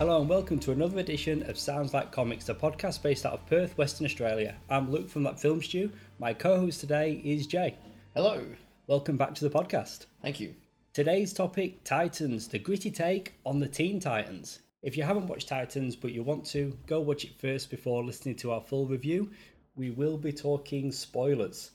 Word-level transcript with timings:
Hello 0.00 0.18
and 0.18 0.30
welcome 0.30 0.58
to 0.60 0.72
another 0.72 0.98
edition 0.98 1.42
of 1.42 1.58
Sounds 1.58 1.92
Like 1.92 2.10
Comics, 2.10 2.48
a 2.48 2.54
podcast 2.54 3.02
based 3.02 3.26
out 3.26 3.34
of 3.34 3.44
Perth, 3.44 3.76
Western 3.76 4.06
Australia. 4.06 4.56
I'm 4.70 4.90
Luke 4.90 5.10
from 5.10 5.24
that 5.24 5.38
film 5.38 5.60
stew. 5.60 5.92
My 6.18 6.32
co-host 6.32 6.80
today 6.80 7.20
is 7.22 7.46
Jay. 7.46 7.76
Hello. 8.14 8.46
Welcome 8.86 9.18
back 9.18 9.34
to 9.34 9.46
the 9.46 9.54
podcast. 9.54 10.06
Thank 10.22 10.40
you. 10.40 10.54
Today's 10.94 11.34
topic: 11.34 11.84
Titans, 11.84 12.48
the 12.48 12.58
gritty 12.58 12.90
take 12.90 13.34
on 13.44 13.60
the 13.60 13.68
Teen 13.68 14.00
Titans. 14.00 14.60
If 14.82 14.96
you 14.96 15.02
haven't 15.02 15.26
watched 15.26 15.48
Titans 15.48 15.96
but 15.96 16.12
you 16.12 16.22
want 16.22 16.46
to, 16.46 16.74
go 16.86 17.02
watch 17.02 17.24
it 17.24 17.38
first 17.38 17.68
before 17.68 18.02
listening 18.02 18.36
to 18.36 18.52
our 18.52 18.62
full 18.62 18.86
review. 18.86 19.30
We 19.74 19.90
will 19.90 20.16
be 20.16 20.32
talking 20.32 20.92
spoilers. 20.92 21.72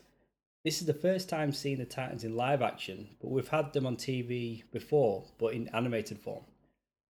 This 0.64 0.82
is 0.82 0.88
the 0.88 0.96
first 0.96 1.30
time 1.30 1.52
seeing 1.52 1.78
the 1.78 1.86
Titans 1.86 2.23
in 2.23 2.36
live 2.36 2.64
action, 2.64 3.08
but 3.22 3.30
we've 3.30 3.48
had 3.48 3.72
them 3.72 3.86
on 3.86 3.98
TV 3.98 4.64
before, 4.72 5.26
but 5.38 5.54
in 5.54 5.68
animated 5.76 6.18
form. 6.18 6.44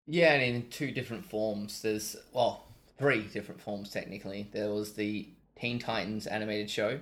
Yeah, 0.07 0.33
and 0.33 0.43
in 0.43 0.69
two 0.69 0.91
different 0.91 1.25
forms. 1.25 1.81
There's 1.81 2.15
well, 2.33 2.65
three 2.97 3.23
different 3.23 3.61
forms 3.61 3.89
technically. 3.89 4.47
There 4.51 4.71
was 4.71 4.93
the 4.93 5.27
Teen 5.59 5.79
Titans 5.79 6.27
animated 6.27 6.69
show. 6.69 6.99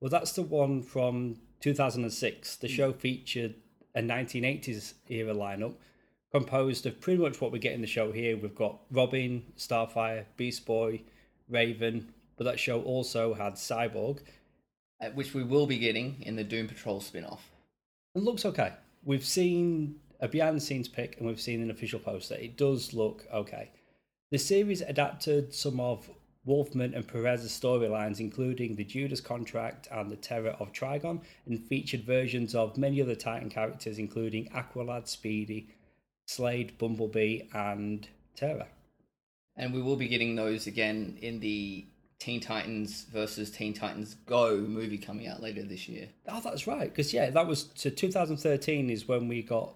Well, 0.00 0.10
that's 0.10 0.32
the 0.32 0.42
one 0.42 0.82
from 0.82 1.36
2006. 1.60 2.56
The 2.56 2.68
show 2.68 2.92
featured 2.92 3.54
a 3.94 4.00
1980s 4.00 4.94
era 5.08 5.34
lineup 5.34 5.74
composed 6.32 6.86
of 6.86 7.00
pretty 7.00 7.20
much 7.20 7.40
what 7.40 7.52
we 7.52 7.58
get 7.58 7.72
in 7.72 7.80
the 7.80 7.86
show 7.86 8.12
here. 8.12 8.36
We've 8.36 8.54
got 8.54 8.78
Robin, 8.90 9.42
Starfire, 9.58 10.24
Beast 10.36 10.64
Boy, 10.64 11.02
Raven, 11.48 12.12
but 12.36 12.44
that 12.44 12.58
show 12.58 12.80
also 12.82 13.34
had 13.34 13.54
Cyborg. 13.54 14.20
uh, 15.02 15.10
Which 15.10 15.34
we 15.34 15.42
will 15.42 15.66
be 15.66 15.78
getting 15.78 16.22
in 16.22 16.36
the 16.36 16.44
Doom 16.44 16.68
Patrol 16.68 17.00
spin 17.00 17.24
off. 17.24 17.50
It 18.14 18.22
looks 18.22 18.44
okay. 18.44 18.72
We've 19.04 19.24
seen 19.24 19.96
a 20.20 20.28
behind 20.28 20.56
the 20.56 20.60
scenes 20.60 20.88
pic 20.88 21.16
and 21.18 21.26
we've 21.26 21.40
seen 21.40 21.62
an 21.62 21.70
official 21.70 21.98
poster. 21.98 22.34
It 22.34 22.56
does 22.56 22.92
look 22.92 23.26
okay. 23.32 23.70
The 24.30 24.38
series 24.38 24.80
adapted 24.82 25.52
some 25.52 25.80
of 25.80 26.08
Wolfman 26.44 26.94
and 26.94 27.06
Perez's 27.06 27.58
storylines, 27.58 28.20
including 28.20 28.74
the 28.74 28.84
Judas 28.84 29.20
Contract 29.20 29.88
and 29.90 30.10
the 30.10 30.16
Terror 30.16 30.56
of 30.58 30.72
Trigon, 30.72 31.20
and 31.46 31.66
featured 31.66 32.04
versions 32.04 32.54
of 32.54 32.78
many 32.78 33.02
other 33.02 33.14
Titan 33.14 33.50
characters, 33.50 33.98
including 33.98 34.48
Aqualad, 34.50 35.06
Speedy, 35.06 35.68
Slade, 36.26 36.78
Bumblebee, 36.78 37.42
and 37.52 38.08
Terra. 38.36 38.68
And 39.56 39.74
we 39.74 39.82
will 39.82 39.96
be 39.96 40.08
getting 40.08 40.34
those 40.34 40.66
again 40.66 41.18
in 41.20 41.40
the 41.40 41.84
Teen 42.20 42.40
Titans 42.40 43.06
versus 43.12 43.50
Teen 43.50 43.74
Titans 43.74 44.14
Go 44.26 44.56
movie 44.58 44.98
coming 44.98 45.26
out 45.26 45.42
later 45.42 45.62
this 45.62 45.88
year. 45.88 46.08
Oh, 46.28 46.40
that's 46.42 46.66
right. 46.66 46.88
Because 46.88 47.12
yeah, 47.12 47.30
that 47.30 47.46
was 47.46 47.64
to 47.64 47.90
2013 47.90 48.90
is 48.90 49.08
when 49.08 49.26
we 49.26 49.42
got 49.42 49.74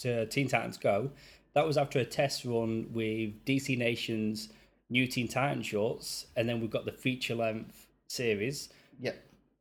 to 0.00 0.26
Teen 0.26 0.48
Titans 0.48 0.76
Go. 0.76 1.10
That 1.54 1.66
was 1.66 1.76
after 1.78 1.98
a 1.98 2.04
test 2.04 2.44
run 2.44 2.88
with 2.92 3.44
DC 3.44 3.76
Nation's 3.78 4.48
new 4.90 5.06
Teen 5.06 5.28
Titan 5.28 5.62
shorts, 5.62 6.26
and 6.36 6.48
then 6.48 6.60
we've 6.60 6.70
got 6.70 6.84
the 6.84 6.92
feature 6.92 7.34
length 7.34 7.86
series, 8.08 8.68
Yep. 9.00 9.16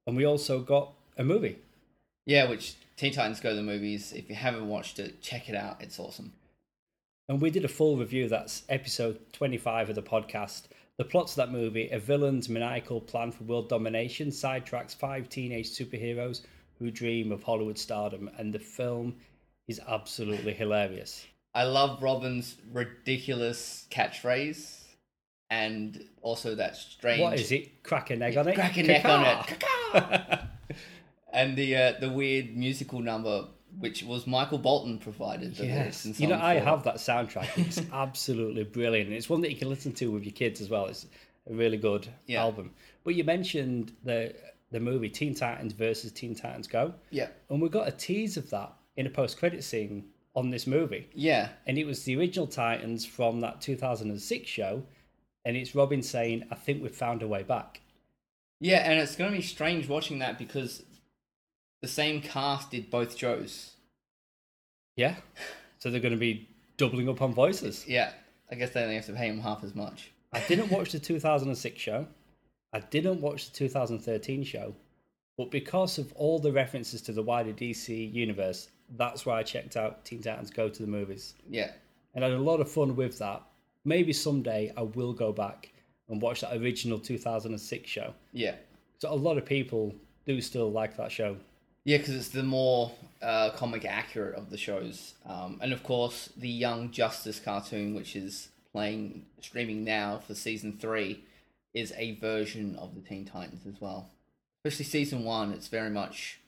and 0.07 0.17
we 0.17 0.25
also 0.25 0.59
got 0.59 0.93
a 1.17 1.23
movie. 1.23 1.57
Yeah, 2.25 2.49
which 2.49 2.75
Teen 2.97 3.13
Titans 3.13 3.39
Go 3.39 3.55
the 3.55 3.61
movies. 3.63 4.11
If 4.13 4.29
you 4.29 4.35
haven't 4.35 4.67
watched 4.67 4.99
it, 4.99 5.21
check 5.21 5.49
it 5.49 5.55
out. 5.55 5.81
It's 5.81 5.99
awesome. 5.99 6.33
And 7.29 7.41
we 7.41 7.49
did 7.51 7.63
a 7.65 7.69
full 7.69 7.97
review. 7.97 8.27
That's 8.27 8.63
episode 8.69 9.19
25 9.33 9.89
of 9.89 9.95
the 9.95 10.01
podcast. 10.03 10.63
The 10.97 11.05
plot 11.05 11.29
of 11.29 11.35
that 11.35 11.51
movie 11.51 11.89
a 11.89 11.97
villain's 11.99 12.49
maniacal 12.49 13.01
plan 13.01 13.31
for 13.31 13.43
world 13.45 13.67
domination 13.69 14.27
sidetracks 14.27 14.95
five 14.95 15.27
teenage 15.29 15.69
superheroes 15.71 16.41
who 16.79 16.91
dream 16.91 17.31
of 17.31 17.43
Hollywood 17.43 17.77
stardom, 17.77 18.29
and 18.37 18.53
the 18.53 18.59
film 18.59 19.15
is 19.67 19.79
absolutely 19.87 20.53
hilarious. 20.53 21.25
I 21.55 21.63
love 21.63 22.01
Robin's 22.01 22.55
ridiculous 22.71 23.87
catchphrase, 23.91 24.79
and 25.49 26.03
also 26.21 26.55
that 26.55 26.75
strange. 26.75 27.21
What 27.21 27.39
is 27.39 27.51
it? 27.51 27.83
Crack 27.83 28.09
a 28.09 28.15
neck 28.15 28.37
on 28.37 28.47
it? 28.47 28.55
Crack 28.55 28.77
a 28.77 28.83
neck 28.83 29.05
on 29.05 29.25
it. 29.25 30.39
and 31.33 31.55
the 31.55 31.75
uh, 31.75 31.93
the 31.99 32.09
weird 32.09 32.55
musical 32.57 32.99
number, 33.01 33.45
which 33.79 34.03
was 34.03 34.25
Michael 34.25 34.57
Bolton 34.57 34.97
provided. 34.97 35.55
The 35.55 35.65
yes. 35.67 36.05
You 36.19 36.27
know, 36.27 36.39
I 36.39 36.55
have 36.55 36.83
that 36.83 36.95
soundtrack. 36.95 37.49
It's 37.57 37.81
absolutely 37.93 38.63
brilliant. 38.63 39.11
It's 39.11 39.29
one 39.29 39.41
that 39.41 39.51
you 39.51 39.57
can 39.57 39.69
listen 39.69 39.91
to 39.93 40.11
with 40.11 40.23
your 40.23 40.33
kids 40.33 40.59
as 40.61 40.69
well. 40.69 40.87
It's 40.87 41.05
a 41.49 41.53
really 41.53 41.77
good 41.77 42.07
Yeah. 42.25 42.41
album. 42.41 42.71
But 43.03 43.15
you 43.15 43.23
mentioned 43.23 43.91
the 44.03 44.33
the 44.71 44.79
movie 44.79 45.09
Teen 45.09 45.35
Titans 45.35 45.73
versus 45.73 46.11
Teen 46.11 46.33
Titans 46.33 46.65
Go. 46.67 46.95
Yeah, 47.11 47.27
And 47.51 47.61
we 47.61 47.69
got 47.69 47.87
a 47.87 47.91
tease 47.91 48.37
of 48.37 48.49
that 48.49 48.73
in 48.95 49.05
a 49.07 49.09
post 49.09 49.37
credit 49.37 49.63
scene 49.63 50.05
on 50.35 50.49
this 50.49 50.65
movie. 50.65 51.07
yeah, 51.13 51.49
And 51.67 51.77
it 51.77 51.85
was 51.85 52.03
the 52.03 52.17
original 52.17 52.47
Titans 52.47 53.05
from 53.05 53.39
that 53.41 53.61
2006 53.61 54.49
show. 54.49 54.83
And 55.45 55.55
it's 55.55 55.75
Robin 55.75 56.01
saying, 56.01 56.45
I 56.49 56.55
think 56.55 56.81
we've 56.81 56.95
found 56.95 57.21
a 57.21 57.27
way 57.27 57.43
back. 57.43 57.81
yeah. 58.59 58.89
And 58.89 58.99
it's 58.99 59.15
going 59.15 59.31
to 59.31 59.37
be 59.37 59.43
strange 59.43 59.87
watching 59.87 60.19
that 60.19 60.37
because 60.39 60.83
the 61.81 61.87
same 61.87 62.21
cast 62.21 62.71
did 62.71 62.89
both 62.89 63.15
shows. 63.17 63.71
Yeah. 64.95 65.15
So 65.79 65.89
they're 65.91 65.99
going 65.99 66.13
to 66.13 66.19
be 66.19 66.47
doubling 66.77 67.09
up 67.09 67.21
on 67.21 67.33
voices. 67.33 67.85
Yeah, 67.87 68.11
I 68.49 68.55
guess 68.55 68.71
they 68.71 68.81
only 68.81 68.95
have 68.95 69.05
to 69.07 69.13
pay 69.13 69.27
him 69.27 69.39
half 69.39 69.63
as 69.63 69.75
much. 69.75 70.11
I 70.31 70.39
didn't 70.47 70.71
watch 70.71 70.91
the 70.93 70.99
2006 70.99 71.79
show. 71.79 72.07
I 72.71 72.79
didn't 72.79 73.21
watch 73.21 73.51
the 73.51 73.57
2013 73.57 74.43
show. 74.43 74.73
But 75.37 75.51
because 75.51 75.97
of 75.97 76.13
all 76.13 76.39
the 76.39 76.51
references 76.51 77.01
to 77.03 77.11
the 77.11 77.21
wider 77.21 77.51
DC 77.51 78.13
universe, 78.13 78.69
that's 78.97 79.25
why 79.25 79.39
I 79.39 79.43
checked 79.43 79.75
out 79.77 80.05
Teen 80.05 80.21
Titans 80.21 80.49
Go 80.51 80.69
to 80.69 80.81
the 80.81 80.87
movies. 80.87 81.33
Yeah, 81.49 81.71
And 82.15 82.23
I 82.23 82.29
had 82.29 82.37
a 82.37 82.41
lot 82.41 82.59
of 82.61 82.69
fun 82.71 82.95
with 82.95 83.17
that. 83.19 83.41
Maybe 83.85 84.13
someday 84.13 84.71
I 84.77 84.81
will 84.83 85.13
go 85.13 85.31
back 85.31 85.71
and 86.09 86.21
watch 86.21 86.41
that 86.41 86.55
original 86.55 86.99
2006 86.99 87.89
show. 87.89 88.13
yeah, 88.31 88.55
So 88.99 89.11
a 89.11 89.15
lot 89.15 89.37
of 89.37 89.45
people 89.45 89.93
do 90.25 90.39
still 90.41 90.71
like 90.71 90.95
that 90.97 91.11
show. 91.11 91.37
yeah. 91.85 91.97
Because 91.97 92.15
it's 92.15 92.29
the 92.29 92.43
more 92.43 92.91
uh, 93.21 93.49
comic 93.51 93.83
accurate 93.85 94.35
of 94.35 94.49
the 94.49 94.57
shows, 94.57 95.13
um, 95.25 95.59
and 95.61 95.73
of 95.73 95.83
course 95.83 96.29
the 96.37 96.49
Young 96.49 96.91
Justice 96.91 97.39
cartoon, 97.39 97.93
which 97.95 98.15
is 98.15 98.49
playing 98.71 99.25
streaming 99.41 99.83
now 99.83 100.19
for 100.25 100.33
season 100.35 100.77
three, 100.79 101.23
is 101.73 101.93
a 101.97 102.15
version 102.19 102.75
of 102.77 102.95
the 102.95 103.01
Teen 103.01 103.25
Titans 103.25 103.65
as 103.65 103.79
well. 103.81 104.09
Especially 104.63 104.85
season 104.85 105.23
one, 105.25 105.51
it's 105.51 105.67
very 105.67 105.89
much 105.89 106.39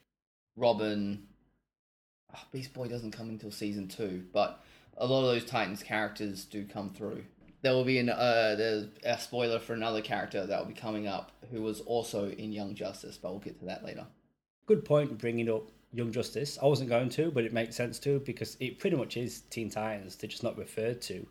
Robin. 0.55 1.23
Oh, 2.35 2.41
Beast 2.51 2.73
Boy 2.73 2.87
doesn't 2.87 3.11
come 3.11 3.29
until 3.29 3.51
season 3.51 3.87
two, 3.87 4.25
but 4.33 4.63
a 4.97 5.05
lot 5.05 5.21
of 5.21 5.27
those 5.27 5.45
Titans 5.45 5.83
characters 5.83 6.45
do 6.45 6.65
come 6.65 6.89
through. 6.89 7.23
There 7.61 7.73
will 7.73 7.83
be 7.83 7.97
an 7.97 8.09
uh, 8.09 8.55
there's 8.57 8.87
a 9.03 9.17
spoiler 9.17 9.59
for 9.59 9.73
another 9.73 10.01
character 10.01 10.45
that 10.45 10.59
will 10.59 10.67
be 10.67 10.79
coming 10.79 11.07
up 11.07 11.31
who 11.51 11.61
was 11.61 11.81
also 11.81 12.29
in 12.29 12.51
Young 12.51 12.75
Justice, 12.75 13.17
but 13.17 13.31
we'll 13.31 13.39
get 13.39 13.59
to 13.59 13.65
that 13.65 13.83
later. 13.83 14.05
Good 14.67 14.85
point 14.85 15.17
bringing 15.17 15.49
up 15.49 15.69
Young 15.93 16.11
Justice. 16.11 16.59
I 16.61 16.65
wasn't 16.65 16.89
going 16.89 17.09
to, 17.09 17.31
but 17.31 17.43
it 17.43 17.53
makes 17.53 17.75
sense 17.75 17.99
to 17.99 18.19
because 18.19 18.57
it 18.59 18.79
pretty 18.79 18.97
much 18.97 19.17
is 19.17 19.41
Teen 19.49 19.69
Titans. 19.69 20.15
They're 20.15 20.29
just 20.29 20.43
not 20.43 20.57
referred 20.57 21.01
to 21.03 21.25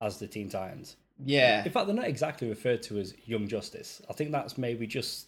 as 0.00 0.18
the 0.18 0.26
Teen 0.26 0.48
Titans. 0.48 0.96
Yeah, 1.24 1.62
In 1.64 1.70
fact, 1.70 1.86
they're 1.86 1.94
not 1.94 2.08
exactly 2.08 2.48
referred 2.48 2.82
to 2.84 2.98
as 2.98 3.14
Young 3.26 3.46
Justice. 3.46 4.00
I 4.08 4.14
think 4.14 4.32
that's 4.32 4.56
maybe 4.56 4.86
just. 4.86 5.26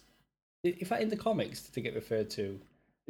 In 0.63 0.85
fact, 0.85 1.03
in 1.03 1.09
the 1.09 1.17
comics, 1.17 1.61
they 1.61 1.81
get 1.81 1.93
referred 1.93 2.29
to 2.31 2.59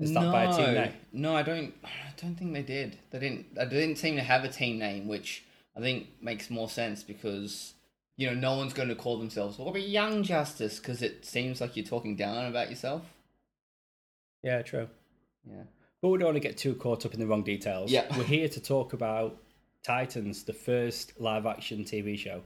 as 0.02 0.14
that 0.14 0.32
by 0.32 0.46
a 0.46 0.58
team 0.58 0.74
name? 0.74 0.94
No, 1.12 1.36
I 1.36 1.44
don't. 1.44 1.74
I 1.84 2.14
don't 2.22 2.36
think 2.36 2.54
they 2.54 2.64
did. 2.64 2.98
They 3.12 3.20
didn't. 3.20 3.56
They 3.56 3.66
didn't 3.66 3.98
seem 3.98 4.16
to 4.16 4.24
have 4.24 4.44
a 4.44 4.50
team 4.50 4.80
name, 4.80 5.08
which 5.08 5.44
I 5.76 5.80
think 5.80 6.08
makes 6.22 6.50
more 6.50 6.70
sense 6.70 7.04
because 7.04 7.74
you 8.18 8.28
know 8.28 8.34
no 8.34 8.58
one's 8.58 8.74
going 8.74 8.90
to 8.90 8.96
call 8.96 9.18
themselves 9.18 9.58
"What 9.58 9.74
we're 9.74 9.80
Young 9.80 10.24
Justice" 10.24 10.80
because 10.80 11.02
it 11.02 11.26
seems 11.26 11.62
like 11.62 11.76
you're 11.76 11.86
talking 11.86 12.16
down 12.16 12.46
about 12.46 12.70
yourself. 12.70 13.04
Yeah, 14.42 14.62
true. 14.62 14.90
Yeah. 15.50 15.64
But 16.02 16.10
we 16.10 16.18
don't 16.18 16.28
want 16.28 16.36
to 16.36 16.42
get 16.42 16.58
too 16.58 16.76
caught 16.76 17.06
up 17.06 17.14
in 17.14 17.20
the 17.20 17.28
wrong 17.28 17.44
details. 17.44 17.90
Yeah. 17.90 18.06
We're 18.18 18.26
here 18.26 18.50
to 18.50 18.60
talk 18.60 18.92
about 18.92 19.38
Titans, 19.84 20.44
the 20.44 20.54
first 20.54 21.14
live 21.20 21.46
action 21.46 21.86
TV 21.86 22.18
show. 22.18 22.42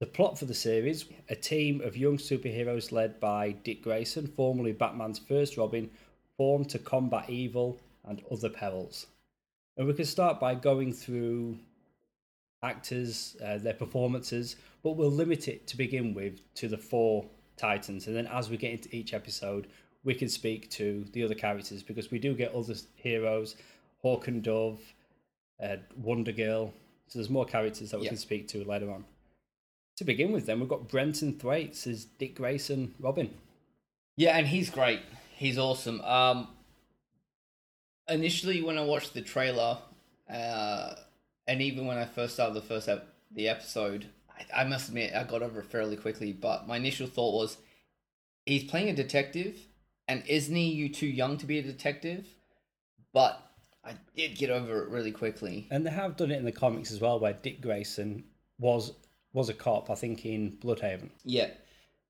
The 0.00 0.06
plot 0.06 0.36
for 0.36 0.46
the 0.46 0.54
series 0.54 1.04
a 1.28 1.36
team 1.36 1.80
of 1.80 1.96
young 1.96 2.16
superheroes 2.16 2.90
led 2.90 3.20
by 3.20 3.52
Dick 3.52 3.82
Grayson, 3.82 4.26
formerly 4.26 4.72
Batman's 4.72 5.20
first 5.20 5.56
Robin, 5.56 5.88
formed 6.36 6.68
to 6.70 6.78
combat 6.78 7.28
evil 7.30 7.78
and 8.04 8.22
other 8.30 8.48
perils. 8.48 9.06
And 9.76 9.86
we 9.86 9.94
can 9.94 10.04
start 10.04 10.38
by 10.40 10.54
going 10.54 10.92
through 10.92 11.58
actors, 12.62 13.36
uh, 13.44 13.58
their 13.58 13.74
performances, 13.74 14.56
but 14.82 14.92
we'll 14.92 15.10
limit 15.10 15.48
it 15.48 15.66
to 15.68 15.76
begin 15.76 16.14
with 16.14 16.40
to 16.54 16.68
the 16.68 16.76
four 16.78 17.24
Titans. 17.56 18.06
And 18.06 18.16
then 18.16 18.26
as 18.26 18.50
we 18.50 18.56
get 18.56 18.72
into 18.72 18.94
each 18.94 19.14
episode, 19.14 19.66
we 20.04 20.14
can 20.14 20.28
speak 20.28 20.70
to 20.70 21.04
the 21.12 21.22
other 21.22 21.34
characters 21.34 21.82
because 21.82 22.10
we 22.10 22.18
do 22.18 22.34
get 22.34 22.54
other 22.54 22.74
heroes, 22.96 23.56
Hawk 24.00 24.28
and 24.28 24.42
Dove, 24.42 24.80
uh, 25.62 25.76
Wonder 25.96 26.32
Girl. 26.32 26.72
So 27.08 27.18
there's 27.18 27.30
more 27.30 27.44
characters 27.44 27.90
that 27.90 27.98
we 27.98 28.04
Yeah. 28.04 28.10
can 28.10 28.18
speak 28.18 28.48
to 28.48 28.64
later 28.64 28.90
on. 28.90 29.04
To 29.98 30.04
begin 30.04 30.32
with, 30.32 30.46
then 30.46 30.58
we've 30.60 30.68
got 30.68 30.88
Brenton 30.88 31.38
Thwaites 31.38 31.86
as 31.86 32.04
Dick 32.06 32.34
Grayson, 32.36 32.94
Robin. 32.98 33.30
Yeah, 34.16 34.36
and 34.38 34.46
he's 34.48 34.70
great. 34.70 35.00
He's 35.42 35.58
awesome. 35.58 36.00
Um, 36.02 36.46
initially, 38.08 38.62
when 38.62 38.78
I 38.78 38.84
watched 38.84 39.12
the 39.12 39.22
trailer, 39.22 39.76
uh, 40.32 40.94
and 41.48 41.60
even 41.60 41.84
when 41.88 41.98
I 41.98 42.04
first 42.04 42.34
started 42.34 42.54
the 42.54 42.62
first 42.62 42.88
ep- 42.88 43.08
the 43.32 43.48
episode, 43.48 44.06
I, 44.30 44.60
I 44.60 44.64
must 44.64 44.86
admit 44.86 45.16
I 45.16 45.24
got 45.24 45.42
over 45.42 45.58
it 45.58 45.66
fairly 45.66 45.96
quickly. 45.96 46.32
But 46.32 46.68
my 46.68 46.76
initial 46.76 47.08
thought 47.08 47.34
was, 47.34 47.56
he's 48.46 48.62
playing 48.62 48.90
a 48.90 48.94
detective, 48.94 49.58
and 50.06 50.22
isn't 50.28 50.54
he 50.54 50.68
you 50.68 50.88
too 50.88 51.08
young 51.08 51.38
to 51.38 51.46
be 51.46 51.58
a 51.58 51.62
detective? 51.62 52.24
But 53.12 53.42
I 53.84 53.94
did 54.14 54.36
get 54.36 54.50
over 54.50 54.84
it 54.84 54.90
really 54.90 55.10
quickly. 55.10 55.66
And 55.72 55.84
they 55.84 55.90
have 55.90 56.16
done 56.16 56.30
it 56.30 56.38
in 56.38 56.44
the 56.44 56.52
comics 56.52 56.92
as 56.92 57.00
well, 57.00 57.18
where 57.18 57.32
Dick 57.32 57.60
Grayson 57.60 58.22
was 58.60 58.92
was 59.32 59.48
a 59.48 59.54
cop, 59.54 59.90
I 59.90 59.96
think, 59.96 60.24
in 60.24 60.58
Blüdhaven. 60.62 61.10
Yeah, 61.24 61.48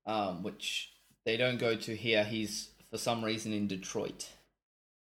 um, 0.05 0.43
which 0.43 0.91
they 1.25 1.35
don't 1.35 1.57
go 1.57 1.75
to 1.75 1.95
here. 1.95 2.23
He's 2.23 2.69
for 2.93 2.99
some 2.99 3.25
reason 3.25 3.51
in 3.53 3.67
Detroit. 3.67 4.29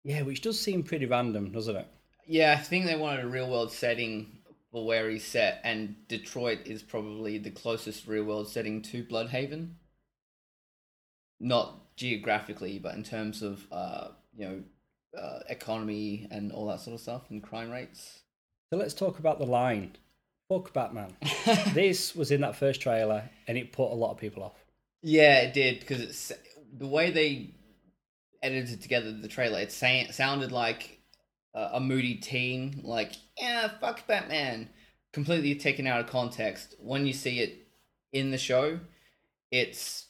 Yeah, 0.05 0.23
which 0.23 0.41
does 0.41 0.59
seem 0.59 0.85
pretty 0.85 1.05
random, 1.05 1.53
doesn't 1.53 1.77
it? 1.77 1.87
Yeah, 2.27 2.57
I 2.59 2.63
think 2.63 2.87
they 2.87 2.97
wanted 2.97 3.23
a 3.23 3.29
real 3.29 3.51
world 3.51 3.71
setting 3.73 4.39
for 4.73 4.87
where 4.87 5.11
he's 5.11 5.23
set, 5.23 5.61
and 5.65 5.95
Detroit 6.09 6.61
is 6.65 6.83
probably 6.83 7.37
the 7.37 7.51
closest 7.51 8.07
real 8.07 8.25
world 8.25 8.49
setting 8.49 8.81
to 8.81 9.05
Blüdhaven. 9.05 9.75
Not 11.39 11.95
geographically, 11.97 12.79
but 12.79 12.95
in 12.95 13.03
terms 13.03 13.43
of 13.43 13.67
uh, 13.71 14.09
you 14.35 14.47
know, 14.47 14.63
uh, 15.21 15.41
economy 15.51 16.27
and 16.31 16.53
all 16.53 16.69
that 16.69 16.81
sort 16.81 16.95
of 16.95 17.01
stuff, 17.03 17.25
and 17.29 17.43
crime 17.43 17.71
rates. 17.71 18.21
So 18.71 18.79
let's 18.79 18.95
talk 18.95 19.19
about 19.19 19.39
the 19.39 19.45
line. 19.45 19.95
Fuck 20.49 20.73
Batman. 20.73 21.15
this 21.75 22.17
was 22.17 22.31
in 22.31 22.41
that 22.41 22.57
first 22.57 22.81
trailer, 22.81 23.29
and 23.47 23.59
it 23.59 23.73
put 23.73 23.93
a 23.93 23.95
lot 23.95 24.13
of 24.13 24.17
people 24.17 24.43
off. 24.43 24.65
Yeah, 25.03 25.41
it 25.41 25.53
did 25.53 25.81
because 25.81 26.01
it's 26.01 26.33
the 26.79 26.87
way 26.87 27.11
they 27.11 27.51
edited 28.45 28.83
together 28.83 29.11
the 29.11 29.27
trailer. 29.27 29.59
It 29.59 29.73
sa- 29.73 30.13
sounded 30.13 30.53
like 30.53 31.01
uh, 31.55 31.71
a 31.73 31.81
moody 31.81 32.17
teen, 32.17 32.83
like 32.85 33.13
yeah, 33.41 33.69
fuck 33.81 34.07
Batman, 34.07 34.69
completely 35.13 35.55
taken 35.55 35.87
out 35.87 36.01
of 36.01 36.07
context. 36.07 36.77
When 36.79 37.07
you 37.07 37.13
see 37.13 37.41
it 37.41 37.67
in 38.13 38.31
the 38.31 38.39
show, 38.39 38.79
it's 39.51 40.07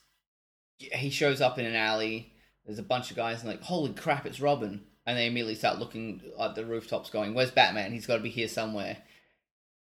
he 0.78 1.10
shows 1.10 1.40
up 1.40 1.58
in 1.58 1.64
an 1.64 1.76
alley. 1.76 2.32
There's 2.66 2.78
a 2.78 2.82
bunch 2.82 3.10
of 3.10 3.16
guys 3.16 3.40
and 3.40 3.50
like, 3.50 3.62
holy 3.62 3.92
crap, 3.92 4.26
it's 4.26 4.40
Robin, 4.40 4.82
and 5.06 5.16
they 5.16 5.26
immediately 5.26 5.54
start 5.54 5.78
looking 5.78 6.22
at 6.40 6.54
the 6.54 6.64
rooftops, 6.64 7.10
going, 7.10 7.34
"Where's 7.34 7.50
Batman? 7.50 7.92
He's 7.92 8.06
got 8.06 8.16
to 8.16 8.22
be 8.22 8.31
here 8.31 8.48
somewhere." 8.48 8.98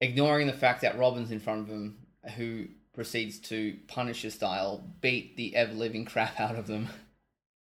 Ignoring 0.01 0.47
the 0.47 0.53
fact 0.53 0.81
that 0.81 0.97
Robin's 0.97 1.31
in 1.31 1.39
front 1.39 1.61
of 1.61 1.67
him, 1.67 1.97
who 2.35 2.67
proceeds 2.93 3.39
to 3.39 3.77
Punisher 3.87 4.29
style 4.29 4.83
beat 5.01 5.37
the 5.37 5.55
ever 5.55 5.73
living 5.73 6.05
crap 6.05 6.39
out 6.39 6.55
of 6.55 6.67
them. 6.67 6.89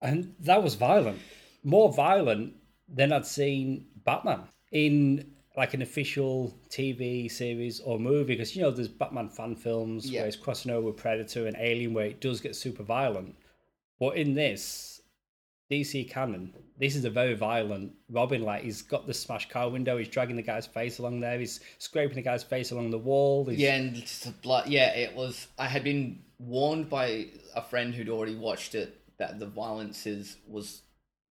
And 0.01 0.33
that 0.41 0.63
was 0.63 0.75
violent. 0.75 1.19
More 1.63 1.91
violent 1.91 2.53
than 2.87 3.11
I'd 3.11 3.25
seen 3.25 3.85
Batman 4.05 4.41
in 4.71 5.31
like 5.57 5.73
an 5.73 5.81
official 5.81 6.55
TV 6.69 7.29
series 7.29 7.79
or 7.81 7.99
movie. 7.99 8.33
Because, 8.35 8.55
you 8.55 8.61
know, 8.61 8.71
there's 8.71 8.87
Batman 8.87 9.27
fan 9.29 9.55
films 9.55 10.09
Yeah. 10.09 10.21
where 10.21 10.27
it's 10.27 10.37
crossing 10.37 10.71
over 10.71 10.87
with 10.87 10.97
Predator 10.97 11.47
and 11.47 11.57
Alien 11.59 11.93
where 11.93 12.05
it 12.05 12.21
does 12.21 12.39
get 12.39 12.55
super 12.55 12.83
violent. 12.83 13.35
But 13.99 14.15
in 14.15 14.33
this, 14.35 15.01
DC 15.69 16.09
canon, 16.09 16.53
this 16.79 16.95
is 16.95 17.03
a 17.05 17.09
very 17.09 17.33
violent 17.35 17.91
Robin. 18.09 18.41
Like, 18.41 18.63
he's 18.63 18.81
got 18.81 19.05
the 19.05 19.13
smashed 19.13 19.49
car 19.49 19.69
window, 19.69 19.97
he's 19.97 20.07
dragging 20.07 20.35
the 20.37 20.41
guy's 20.41 20.65
face 20.65 20.97
along 20.97 21.19
there, 21.19 21.37
he's 21.37 21.59
scraping 21.77 22.15
the 22.15 22.21
guy's 22.23 22.43
face 22.43 22.71
along 22.71 22.89
the 22.89 22.97
wall. 22.97 23.45
He's, 23.45 23.59
Yeah, 23.59 23.75
and 23.75 23.95
just 23.95 24.41
blood. 24.41 24.67
Yeah, 24.69 24.95
it 24.95 25.13
was. 25.15 25.47
I 25.59 25.67
had 25.67 25.83
been 25.83 26.23
warned 26.39 26.89
by 26.89 27.27
a 27.53 27.61
friend 27.61 27.93
who'd 27.93 28.09
already 28.09 28.35
watched 28.35 28.73
it 28.73 28.98
that 29.19 29.39
the 29.39 29.45
violence 29.45 30.07
is 30.07 30.37
was 30.47 30.81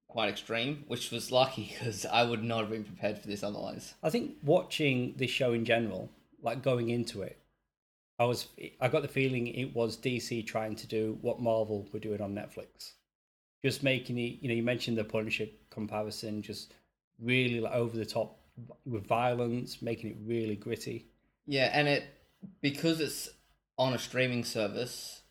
quite 0.09 0.29
extreme, 0.29 0.85
which 0.87 1.11
was 1.11 1.33
lucky 1.33 1.75
because 1.79 2.07
I 2.07 2.23
would 2.23 2.43
not 2.43 2.61
have 2.61 2.71
been 2.71 2.85
prepared 2.85 3.19
for 3.19 3.27
this 3.27 3.43
otherwise. 3.43 3.95
I 4.03 4.11
think 4.11 4.37
watching 4.43 5.15
this 5.17 5.31
show 5.31 5.53
in 5.53 5.65
general, 5.65 6.11
like 6.43 6.63
going 6.63 6.91
into 6.91 7.23
it, 7.23 7.39
I 8.19 8.25
was 8.25 8.49
I 8.81 8.89
got 8.89 9.03
the 9.03 9.09
feeling 9.09 9.47
it 9.49 9.75
was 9.75 9.97
DC 9.97 10.47
trying 10.47 10.77
to 10.77 10.87
do 10.87 11.19
what 11.21 11.41
Marvel 11.41 11.87
were 11.93 11.99
doing 11.99 12.21
on 12.21 12.35
Netflix, 12.35 12.93
just 13.65 13.83
making 13.83 14.19
it. 14.19 14.39
You 14.41 14.49
know, 14.49 14.55
you 14.55 14.63
mentioned 14.63 14.99
the 14.99 15.05
Punisher 15.05 15.47
comparison, 15.71 16.43
just 16.43 16.75
really 17.21 17.61
like 17.61 17.73
over 17.73 17.97
the 17.97 18.07
top 18.07 18.39
with 18.85 19.07
violence, 19.07 19.81
making 19.83 20.11
it 20.11 20.17
really 20.25 20.57
gritty. 20.57 21.07
Yeah, 21.47 21.71
and 21.73 21.87
it 21.87 22.05
because 22.61 23.01
it's 23.01 23.29
on 23.77 23.95
a 23.95 23.99
streaming 23.99 24.45
service, 24.45 25.23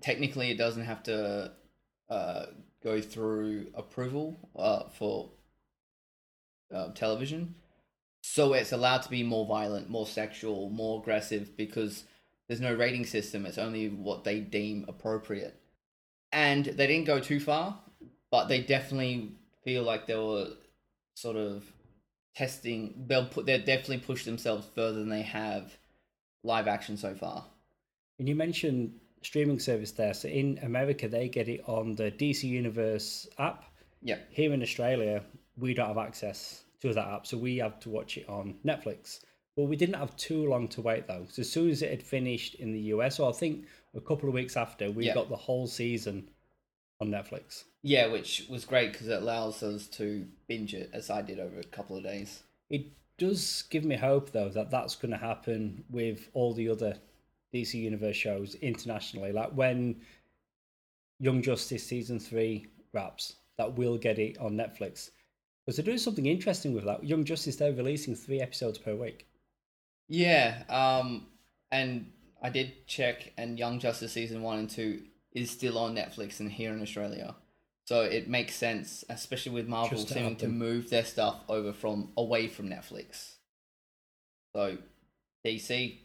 technically 0.00 0.50
it 0.50 0.58
doesn't 0.58 0.84
have 0.84 1.02
to 1.04 1.52
uh, 2.14 2.46
go 2.82 3.00
through 3.00 3.66
approval 3.74 4.38
uh, 4.56 4.84
for 4.90 5.30
uh, 6.72 6.88
television. 6.92 7.56
So 8.22 8.52
it's 8.52 8.72
allowed 8.72 9.02
to 9.02 9.10
be 9.10 9.22
more 9.22 9.46
violent, 9.46 9.90
more 9.90 10.06
sexual, 10.06 10.70
more 10.70 11.00
aggressive 11.00 11.56
because 11.56 12.04
there's 12.46 12.60
no 12.60 12.72
rating 12.72 13.04
system. 13.04 13.44
It's 13.46 13.58
only 13.58 13.88
what 13.88 14.22
they 14.22 14.38
deem 14.38 14.84
appropriate. 14.86 15.60
And 16.32 16.64
they 16.64 16.86
didn't 16.86 17.06
go 17.06 17.18
too 17.18 17.40
far, 17.40 17.80
but 18.30 18.46
they 18.46 18.60
definitely 18.60 19.32
feel 19.64 19.82
like 19.82 20.06
they 20.06 20.14
were 20.14 20.50
sort 21.14 21.36
of 21.36 21.64
testing. 22.36 23.04
They'll 23.08 23.26
put. 23.26 23.46
They 23.46 23.58
definitely 23.58 23.98
push 23.98 24.24
themselves 24.24 24.66
further 24.74 25.00
than 25.00 25.10
they 25.10 25.22
have 25.22 25.76
live 26.42 26.68
action 26.68 26.96
so 26.96 27.14
far. 27.14 27.44
And 28.18 28.28
you 28.28 28.34
mentioned 28.34 29.00
streaming 29.24 29.58
service 29.58 29.92
there. 29.92 30.14
So 30.14 30.28
in 30.28 30.58
America, 30.62 31.08
they 31.08 31.28
get 31.28 31.48
it 31.48 31.62
on 31.66 31.94
the 31.94 32.10
DC 32.10 32.44
Universe 32.44 33.26
app. 33.38 33.64
Yeah. 34.02 34.18
Here 34.30 34.52
in 34.52 34.62
Australia, 34.62 35.22
we 35.56 35.74
don't 35.74 35.88
have 35.88 35.98
access 35.98 36.64
to 36.82 36.92
that 36.92 37.06
app, 37.06 37.26
so 37.26 37.38
we 37.38 37.56
have 37.58 37.80
to 37.80 37.88
watch 37.88 38.18
it 38.18 38.28
on 38.28 38.56
Netflix. 38.64 39.20
But 39.56 39.64
we 39.64 39.76
didn't 39.76 39.96
have 39.96 40.16
too 40.16 40.48
long 40.48 40.68
to 40.68 40.82
wait 40.82 41.06
though. 41.06 41.26
So 41.30 41.40
as 41.40 41.50
soon 41.50 41.70
as 41.70 41.80
it 41.82 41.90
had 41.90 42.02
finished 42.02 42.56
in 42.56 42.72
the 42.72 42.80
US, 42.94 43.18
or 43.18 43.30
I 43.30 43.32
think 43.32 43.66
a 43.94 44.00
couple 44.00 44.28
of 44.28 44.34
weeks 44.34 44.56
after, 44.56 44.90
we 44.90 45.06
Yeah. 45.06 45.14
got 45.14 45.28
the 45.28 45.36
whole 45.36 45.66
season 45.66 46.28
on 47.00 47.08
Netflix. 47.08 47.64
Yeah, 47.82 48.06
which 48.08 48.46
was 48.48 48.64
great 48.64 48.92
because 48.92 49.08
it 49.08 49.22
allows 49.22 49.62
us 49.62 49.86
to 49.88 50.26
binge 50.48 50.74
it 50.74 50.90
as 50.92 51.10
I 51.10 51.22
did 51.22 51.38
over 51.38 51.58
a 51.58 51.64
couple 51.64 51.96
of 51.96 52.02
days. 52.02 52.42
It 52.68 52.86
does 53.16 53.62
give 53.70 53.84
me 53.84 53.96
hope 53.96 54.32
though 54.32 54.48
that 54.48 54.70
that's 54.70 54.96
going 54.96 55.12
to 55.12 55.18
happen 55.18 55.84
with 55.88 56.28
all 56.34 56.52
the 56.52 56.68
other 56.68 56.98
DC 57.54 57.74
Universe 57.74 58.16
shows 58.16 58.54
internationally. 58.56 59.32
Like 59.32 59.52
when 59.52 60.00
Young 61.20 61.42
Justice 61.42 61.86
season 61.86 62.18
three 62.18 62.66
wraps, 62.92 63.36
that 63.56 63.76
we'll 63.76 63.98
get 63.98 64.18
it 64.18 64.38
on 64.38 64.52
Netflix. 64.52 65.10
Because 65.64 65.76
they're 65.76 65.84
doing 65.84 65.98
something 65.98 66.26
interesting 66.26 66.74
with 66.74 66.84
that. 66.84 67.04
Young 67.04 67.24
Justice, 67.24 67.56
they're 67.56 67.72
releasing 67.72 68.14
three 68.14 68.40
episodes 68.40 68.76
per 68.76 68.94
week. 68.94 69.26
Yeah, 70.08 70.62
um, 70.68 71.28
and 71.70 72.10
I 72.42 72.50
did 72.50 72.86
check, 72.86 73.32
and 73.38 73.58
Young 73.58 73.78
Justice 73.78 74.12
season 74.12 74.42
one 74.42 74.58
and 74.58 74.68
two 74.68 75.02
is 75.32 75.50
still 75.50 75.78
on 75.78 75.94
Netflix 75.94 76.40
and 76.40 76.52
here 76.52 76.72
in 76.72 76.82
Australia, 76.82 77.34
so 77.86 78.02
it 78.02 78.28
makes 78.28 78.54
sense, 78.54 79.04
especially 79.08 79.52
with 79.52 79.68
Marvel 79.68 79.96
Just 79.96 80.08
to 80.08 80.14
seeming 80.14 80.30
have 80.30 80.38
to 80.38 80.48
move 80.48 80.90
their 80.90 81.04
stuff 81.04 81.40
over 81.48 81.72
from 81.72 82.12
away 82.16 82.48
from 82.48 82.68
Netflix. 82.68 83.34
So, 84.54 84.78
DC, 85.44 85.98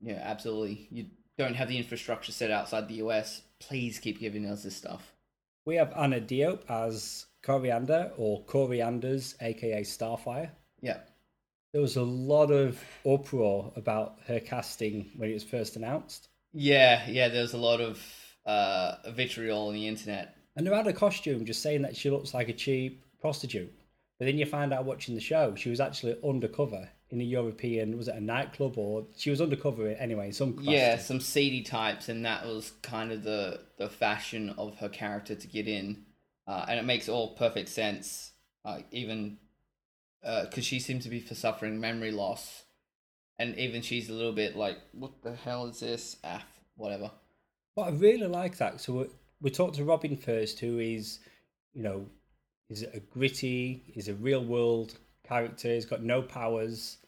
yeah, 0.00 0.20
absolutely. 0.22 0.88
You 0.90 1.06
don't 1.38 1.54
have 1.54 1.68
the 1.68 1.78
infrastructure 1.78 2.32
set 2.32 2.50
outside 2.50 2.88
the 2.88 3.02
US. 3.06 3.42
Please 3.60 3.98
keep 3.98 4.18
giving 4.20 4.46
us 4.46 4.62
this 4.62 4.76
stuff. 4.76 5.12
We 5.64 5.76
have 5.76 5.92
Anna 5.96 6.20
Diop 6.20 6.60
as 6.68 7.26
Coriander 7.42 8.12
or 8.16 8.44
Corianders, 8.44 9.34
aka 9.40 9.82
Starfire. 9.82 10.50
Yeah, 10.80 10.98
There 11.72 11.82
was 11.82 11.96
a 11.96 12.02
lot 12.02 12.50
of 12.50 12.80
uproar 13.04 13.72
about 13.76 14.18
her 14.26 14.40
casting 14.40 15.10
when 15.16 15.30
it 15.30 15.34
was 15.34 15.44
first 15.44 15.76
announced. 15.76 16.28
yeah, 16.52 17.08
yeah. 17.08 17.28
There's 17.28 17.54
a 17.54 17.58
lot 17.58 17.80
of 17.80 18.00
uh, 18.44 18.96
vitriol 19.10 19.68
on 19.68 19.74
the 19.74 19.88
internet 19.88 20.36
And 20.56 20.66
her 20.66 20.74
had 20.74 20.86
a 20.86 20.92
costume 20.92 21.44
just 21.44 21.62
saying 21.62 21.82
that 21.82 21.96
she 21.96 22.10
looks 22.10 22.32
like 22.32 22.48
a 22.48 22.52
cheap 22.52 23.04
prostitute. 23.20 23.72
But 24.18 24.26
then 24.26 24.38
you 24.38 24.46
find 24.46 24.72
out 24.72 24.84
watching 24.84 25.14
the 25.14 25.20
show, 25.20 25.54
she 25.54 25.68
was 25.68 25.80
actually 25.80 26.16
undercover 26.26 26.88
in 27.10 27.20
a 27.20 27.24
European, 27.24 27.96
was 27.96 28.08
it 28.08 28.16
a 28.16 28.20
nightclub 28.20 28.78
or 28.78 29.06
she 29.16 29.30
was 29.30 29.40
undercover 29.40 29.88
anyway 29.88 30.26
in 30.26 30.32
some 30.32 30.52
capacity. 30.52 30.76
Yeah, 30.76 30.98
some 30.98 31.20
seedy 31.20 31.62
types, 31.62 32.08
and 32.08 32.24
that 32.24 32.46
was 32.46 32.72
kind 32.82 33.12
of 33.12 33.22
the 33.22 33.60
the 33.78 33.88
fashion 33.88 34.54
of 34.58 34.76
her 34.78 34.88
character 34.88 35.34
to 35.34 35.46
get 35.46 35.68
in, 35.68 36.04
uh, 36.46 36.64
and 36.68 36.80
it 36.80 36.84
makes 36.84 37.08
all 37.08 37.36
perfect 37.36 37.68
sense. 37.68 38.32
Uh, 38.64 38.80
even 38.90 39.38
because 40.22 40.64
she 40.64 40.80
seems 40.80 41.04
to 41.04 41.10
be 41.10 41.20
for 41.20 41.36
suffering 41.36 41.78
memory 41.78 42.10
loss, 42.10 42.64
and 43.38 43.56
even 43.56 43.82
she's 43.82 44.08
a 44.08 44.12
little 44.12 44.32
bit 44.32 44.56
like, 44.56 44.78
"What 44.92 45.22
the 45.22 45.36
hell 45.36 45.66
is 45.66 45.78
this?" 45.80 46.16
Ah, 46.24 46.44
whatever. 46.74 47.12
But 47.76 47.82
I 47.82 47.90
really 47.90 48.26
like 48.26 48.56
that. 48.56 48.80
So 48.80 48.92
we, 48.94 49.06
we 49.40 49.50
talked 49.50 49.76
to 49.76 49.84
Robin 49.84 50.16
first, 50.16 50.58
who 50.58 50.78
is, 50.78 51.20
you 51.74 51.82
know, 51.82 52.06
is 52.68 52.82
a 52.82 53.00
gritty, 53.00 53.82
he's 53.86 54.08
a 54.08 54.14
real 54.14 54.44
world 54.44 54.98
character. 55.26 55.68
He's 55.68 55.86
got 55.86 56.02
no 56.02 56.22
powers, 56.22 56.98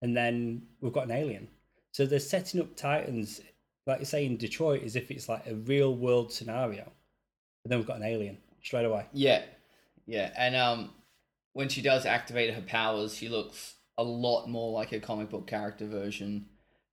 and 0.00 0.16
then 0.16 0.62
we've 0.80 0.92
got 0.92 1.04
an 1.04 1.12
alien. 1.12 1.48
So 1.92 2.06
they're 2.06 2.18
setting 2.18 2.60
up 2.60 2.76
Titans, 2.76 3.40
like 3.86 4.00
you 4.00 4.06
say 4.06 4.26
in 4.26 4.36
Detroit, 4.36 4.82
as 4.82 4.96
if 4.96 5.10
it's 5.10 5.28
like 5.28 5.46
a 5.46 5.54
real 5.54 5.94
world 5.94 6.32
scenario. 6.32 6.84
But 7.62 7.70
then 7.70 7.78
we've 7.78 7.86
got 7.86 7.98
an 7.98 8.04
alien 8.04 8.38
straight 8.62 8.84
away. 8.84 9.06
Yeah, 9.12 9.42
yeah, 10.06 10.32
and 10.36 10.56
um, 10.56 10.90
when 11.52 11.68
she 11.68 11.82
does 11.82 12.06
activate 12.06 12.54
her 12.54 12.62
powers, 12.62 13.14
she 13.14 13.28
looks 13.28 13.74
a 13.98 14.02
a 14.02 14.04
lot 14.04 14.46
more 14.48 14.72
like 14.72 14.92
a 14.92 15.00
comic 15.00 15.30
book 15.30 15.46
character 15.46 15.86
version. 15.86 16.46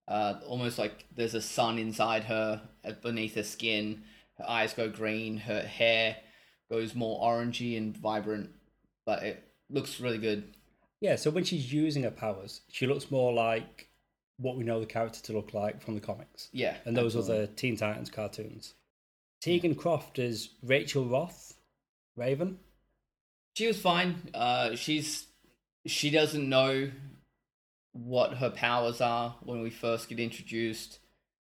Uh, 0.08 0.36
almost 0.46 0.78
like 0.78 1.06
there's 1.16 1.34
a 1.34 1.42
sun 1.42 1.78
inside 1.78 2.24
her, 2.24 2.62
uh, 2.86 2.92
beneath 3.02 3.36
her 3.36 3.44
skin. 3.44 4.04
Her 4.38 4.50
eyes 4.50 4.74
go 4.74 4.90
green. 4.90 5.38
Her 5.38 5.62
hair 5.62 6.18
goes 6.70 6.96
more 6.96 7.20
orangey 7.22 7.78
and 7.78 7.96
vibrant, 7.98 8.50
but 9.06 9.24
it 9.24 9.44
looks 9.70 10.00
really 10.00 10.18
good. 10.18 10.44
Yeah, 11.02 11.16
so 11.16 11.30
when 11.32 11.44
she's 11.44 11.72
using 11.72 12.04
her 12.04 12.12
powers, 12.12 12.62
she 12.70 12.86
looks 12.88 13.10
more 13.10 13.34
like 13.34 13.88
what 14.38 14.58
we 14.58 14.64
know 14.64 14.80
the 14.80 14.86
character 14.86 15.22
to 15.24 15.34
look 15.34 15.54
like 15.54 15.82
from 15.82 15.96
the 15.96 16.02
comics 16.02 16.50
Yeah, 16.54 16.76
and 16.86 16.96
those 16.96 17.16
absolutely. 17.16 17.44
other 17.46 17.54
Teen 17.54 17.76
Titans 17.78 18.10
cartoons. 18.10 18.74
Tegan 19.42 19.76
Croft 19.76 20.20
is 20.20 20.50
Rachel 20.64 21.06
Roth, 21.06 21.54
Raven. 22.16 22.60
She 23.56 23.68
was 23.68 23.80
fine. 23.80 24.30
Uh, 24.34 24.76
she's 24.76 25.28
she 25.86 26.10
doesn't 26.10 26.48
know 26.48 26.92
what 27.94 28.36
her 28.36 28.50
powers 28.50 29.02
are 29.02 29.36
when 29.44 29.62
we 29.62 29.70
first 29.70 30.10
get 30.10 30.20
introduced. 30.20 31.00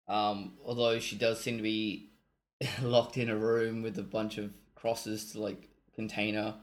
Um, 0.08 0.54
although 0.64 0.98
she 0.98 1.16
does 1.16 1.40
seem 1.40 1.56
to 1.56 1.62
be 1.62 2.10
locked 2.82 3.16
in 3.16 3.28
a 3.30 3.36
room 3.36 3.82
with 3.82 3.98
a 3.98 4.02
bunch 4.02 4.38
of 4.38 4.50
crosses 4.80 5.32
to 5.32 5.40
like 5.40 5.68
contain 5.94 6.34
her, 6.34 6.56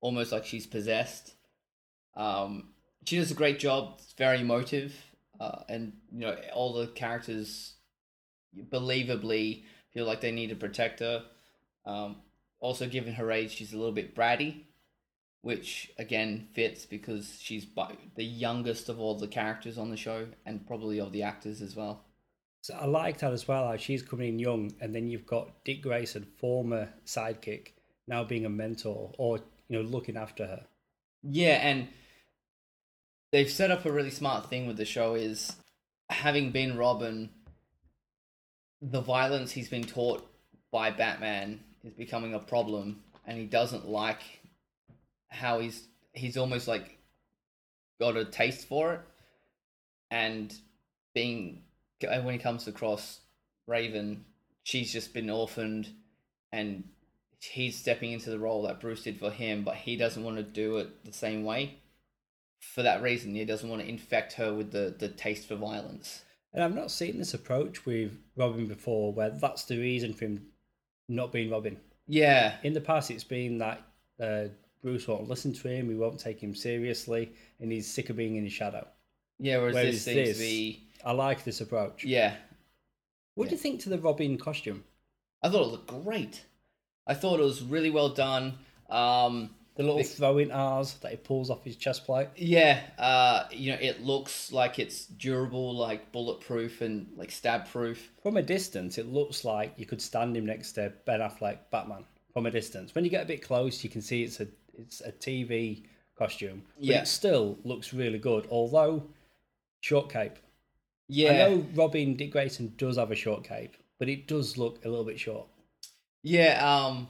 almost 0.00 0.32
like 0.32 0.44
she's 0.44 0.66
possessed. 0.66 1.34
Um, 2.16 2.70
she 3.04 3.16
does 3.16 3.30
a 3.30 3.34
great 3.34 3.58
job. 3.58 3.94
It's 3.98 4.12
very 4.12 4.40
emotive, 4.40 4.94
uh, 5.40 5.62
and 5.68 5.92
you 6.12 6.20
know 6.20 6.36
all 6.54 6.72
the 6.72 6.86
characters 6.88 7.74
believably 8.70 9.64
feel 9.92 10.06
like 10.06 10.20
they 10.20 10.32
need 10.32 10.50
to 10.50 10.56
protect 10.56 11.00
her. 11.00 11.24
Um, 11.84 12.16
also, 12.60 12.88
given 12.88 13.14
her 13.14 13.30
age, 13.30 13.52
she's 13.52 13.72
a 13.72 13.76
little 13.76 13.92
bit 13.92 14.14
bratty, 14.14 14.62
which 15.42 15.90
again 15.98 16.48
fits 16.52 16.86
because 16.86 17.38
she's 17.40 17.66
the 18.16 18.24
youngest 18.24 18.88
of 18.88 18.98
all 19.00 19.18
the 19.18 19.28
characters 19.28 19.76
on 19.76 19.90
the 19.90 19.96
show 19.96 20.26
and 20.46 20.66
probably 20.66 21.00
of 21.00 21.12
the 21.12 21.22
actors 21.22 21.60
as 21.60 21.76
well. 21.76 22.04
So 22.64 22.72
I 22.72 22.86
like 22.86 23.18
that 23.18 23.34
as 23.34 23.46
well. 23.46 23.66
How 23.66 23.76
she's 23.76 24.02
coming 24.02 24.28
in 24.28 24.38
young, 24.38 24.72
and 24.80 24.94
then 24.94 25.06
you've 25.06 25.26
got 25.26 25.62
Dick 25.66 25.82
Grayson, 25.82 26.26
former 26.38 26.88
sidekick, 27.04 27.72
now 28.08 28.24
being 28.24 28.46
a 28.46 28.48
mentor 28.48 29.12
or 29.18 29.40
you 29.68 29.76
know 29.76 29.86
looking 29.86 30.16
after 30.16 30.46
her. 30.46 30.64
Yeah, 31.22 31.56
and 31.56 31.88
they've 33.32 33.50
set 33.50 33.70
up 33.70 33.84
a 33.84 33.92
really 33.92 34.08
smart 34.08 34.48
thing 34.48 34.66
with 34.66 34.78
the 34.78 34.86
show 34.86 35.14
is 35.14 35.54
having 36.08 36.52
been 36.52 36.78
Robin, 36.78 37.28
the 38.80 39.02
violence 39.02 39.52
he's 39.52 39.68
been 39.68 39.84
taught 39.84 40.26
by 40.72 40.90
Batman 40.90 41.60
is 41.84 41.92
becoming 41.92 42.32
a 42.32 42.38
problem, 42.38 43.02
and 43.26 43.36
he 43.36 43.44
doesn't 43.44 43.86
like 43.86 44.22
how 45.28 45.58
he's 45.58 45.86
he's 46.14 46.38
almost 46.38 46.66
like 46.66 46.96
got 48.00 48.16
a 48.16 48.24
taste 48.24 48.66
for 48.66 48.94
it, 48.94 49.00
and 50.10 50.54
being 51.14 51.63
when 52.06 52.34
he 52.34 52.38
comes 52.38 52.66
across 52.66 53.20
Raven, 53.66 54.24
she's 54.62 54.92
just 54.92 55.12
been 55.14 55.30
orphaned, 55.30 55.88
and 56.52 56.84
he's 57.40 57.76
stepping 57.78 58.12
into 58.12 58.30
the 58.30 58.38
role 58.38 58.62
that 58.62 58.80
Bruce 58.80 59.02
did 59.02 59.18
for 59.18 59.30
him, 59.30 59.64
but 59.64 59.76
he 59.76 59.96
doesn't 59.96 60.24
want 60.24 60.36
to 60.36 60.42
do 60.42 60.78
it 60.78 61.04
the 61.04 61.12
same 61.12 61.44
way. 61.44 61.78
For 62.60 62.82
that 62.82 63.02
reason, 63.02 63.34
he 63.34 63.44
doesn't 63.44 63.68
want 63.68 63.82
to 63.82 63.88
infect 63.88 64.32
her 64.34 64.54
with 64.54 64.72
the, 64.72 64.94
the 64.98 65.08
taste 65.08 65.46
for 65.48 65.56
violence. 65.56 66.22
And 66.54 66.62
I've 66.62 66.74
not 66.74 66.90
seen 66.90 67.18
this 67.18 67.34
approach 67.34 67.84
with 67.84 68.12
Robin 68.36 68.66
before, 68.66 69.12
where 69.12 69.30
that's 69.30 69.64
the 69.64 69.76
reason 69.78 70.14
for 70.14 70.24
him 70.26 70.46
not 71.08 71.32
being 71.32 71.50
Robin. 71.50 71.76
Yeah, 72.06 72.54
In 72.62 72.72
the 72.72 72.80
past, 72.80 73.10
it's 73.10 73.24
been 73.24 73.58
that 73.58 73.82
uh, 74.22 74.44
Bruce 74.82 75.06
won't 75.08 75.28
listen 75.28 75.52
to 75.54 75.68
him, 75.68 75.88
he 75.90 75.94
won't 75.96 76.20
take 76.20 76.40
him 76.42 76.54
seriously, 76.54 77.32
and 77.60 77.70
he's 77.72 77.92
sick 77.92 78.08
of 78.08 78.16
being 78.16 78.36
in 78.36 78.44
his 78.44 78.52
shadow. 78.52 78.86
yeah. 79.38 79.58
Whereas, 79.58 79.74
Whereas 79.74 79.94
this 79.94 80.04
seems 80.04 80.28
this- 80.28 80.36
to 80.38 80.42
be 80.42 80.83
I 81.04 81.12
like 81.12 81.44
this 81.44 81.60
approach. 81.60 82.04
yeah. 82.04 82.36
What 83.36 83.48
do 83.48 83.54
you 83.56 83.60
think 83.60 83.80
to 83.80 83.88
the 83.88 83.98
Robin 83.98 84.38
costume? 84.38 84.84
I 85.42 85.48
thought 85.48 85.62
it 85.66 85.70
looked 85.72 86.04
great. 86.04 86.44
I 87.06 87.14
thought 87.14 87.40
it 87.40 87.42
was 87.42 87.62
really 87.62 87.90
well 87.90 88.10
done. 88.10 88.58
Um, 88.88 89.54
The 89.76 89.82
little 89.82 89.98
The- 89.98 90.04
throwing 90.04 90.52
R's 90.52 90.94
that 90.98 91.10
he 91.10 91.16
pulls 91.16 91.50
off 91.50 91.64
his 91.64 91.74
chest 91.74 92.04
plate. 92.04 92.28
yeah, 92.36 92.80
uh, 92.96 93.48
you 93.50 93.72
know, 93.72 93.78
it 93.80 94.00
looks 94.02 94.52
like 94.52 94.78
it's 94.78 95.06
durable, 95.06 95.74
like 95.74 96.12
bulletproof 96.12 96.80
and 96.80 97.12
like 97.16 97.32
stab 97.32 97.66
proof. 97.66 98.12
From 98.22 98.36
a 98.36 98.42
distance, 98.42 98.98
it 98.98 99.06
looks 99.08 99.44
like 99.44 99.72
you 99.76 99.84
could 99.84 100.00
stand 100.00 100.36
him 100.36 100.46
next 100.46 100.72
to 100.74 100.92
Ben 101.06 101.18
Affleck, 101.18 101.58
Batman. 101.72 102.04
From 102.32 102.46
a 102.46 102.52
distance, 102.52 102.94
when 102.94 103.02
you 103.04 103.10
get 103.10 103.24
a 103.24 103.26
bit 103.26 103.42
close, 103.42 103.82
you 103.82 103.90
can 103.90 104.00
see 104.00 104.22
it's 104.22 104.38
a 104.38 104.46
it's 104.78 105.00
a 105.00 105.10
TV 105.10 105.82
costume. 106.16 106.62
But 106.76 106.84
Yeah. 106.84 107.00
it 107.02 107.08
still 107.08 107.58
looks 107.64 107.92
really 107.92 108.18
good. 108.20 108.46
Although 108.52 109.08
short 109.80 110.08
cape. 110.08 110.38
Yeah, 111.08 111.30
I 111.30 111.36
know 111.36 111.66
Robin 111.74 112.16
Dick 112.16 112.32
Grayson 112.32 112.74
does 112.76 112.96
have 112.96 113.10
a 113.10 113.16
short 113.16 113.44
cape, 113.44 113.76
but 113.98 114.08
it 114.08 114.26
does 114.26 114.56
look 114.56 114.84
a 114.84 114.88
little 114.88 115.04
bit 115.04 115.20
short. 115.20 115.46
Yeah, 116.22 116.58
um, 116.64 117.08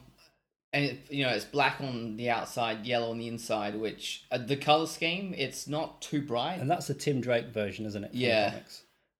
and 0.73 0.85
it, 0.85 0.99
you 1.09 1.23
know 1.23 1.31
it's 1.31 1.45
black 1.45 1.79
on 1.79 2.17
the 2.17 2.29
outside, 2.29 2.85
yellow 2.85 3.11
on 3.11 3.17
the 3.17 3.27
inside. 3.27 3.75
Which 3.79 4.25
uh, 4.31 4.37
the 4.37 4.57
color 4.57 4.87
scheme, 4.87 5.33
it's 5.37 5.67
not 5.67 6.01
too 6.01 6.21
bright. 6.21 6.59
And 6.59 6.69
that's 6.69 6.87
the 6.87 6.93
Tim 6.93 7.21
Drake 7.21 7.47
version, 7.47 7.85
isn't 7.85 8.03
it? 8.03 8.13
Yeah. 8.13 8.59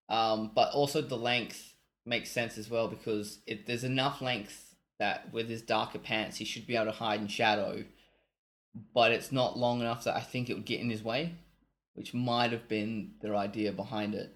Um, 0.08 0.52
but 0.54 0.72
also 0.72 1.00
the 1.00 1.16
length 1.16 1.74
makes 2.04 2.30
sense 2.30 2.56
as 2.58 2.70
well 2.70 2.88
because 2.88 3.40
it, 3.46 3.66
there's 3.66 3.82
enough 3.82 4.22
length 4.22 4.74
that 4.98 5.32
with 5.32 5.48
his 5.48 5.62
darker 5.62 5.98
pants 5.98 6.36
he 6.36 6.44
should 6.44 6.66
be 6.66 6.76
able 6.76 6.86
to 6.86 6.92
hide 6.92 7.20
in 7.20 7.28
shadow, 7.28 7.84
but 8.94 9.12
it's 9.12 9.32
not 9.32 9.58
long 9.58 9.80
enough 9.80 10.04
that 10.04 10.16
I 10.16 10.20
think 10.20 10.48
it 10.48 10.54
would 10.54 10.64
get 10.64 10.80
in 10.80 10.90
his 10.90 11.02
way, 11.02 11.34
which 11.94 12.14
might 12.14 12.52
have 12.52 12.68
been 12.68 13.14
their 13.20 13.34
idea 13.34 13.72
behind 13.72 14.14
it. 14.14 14.32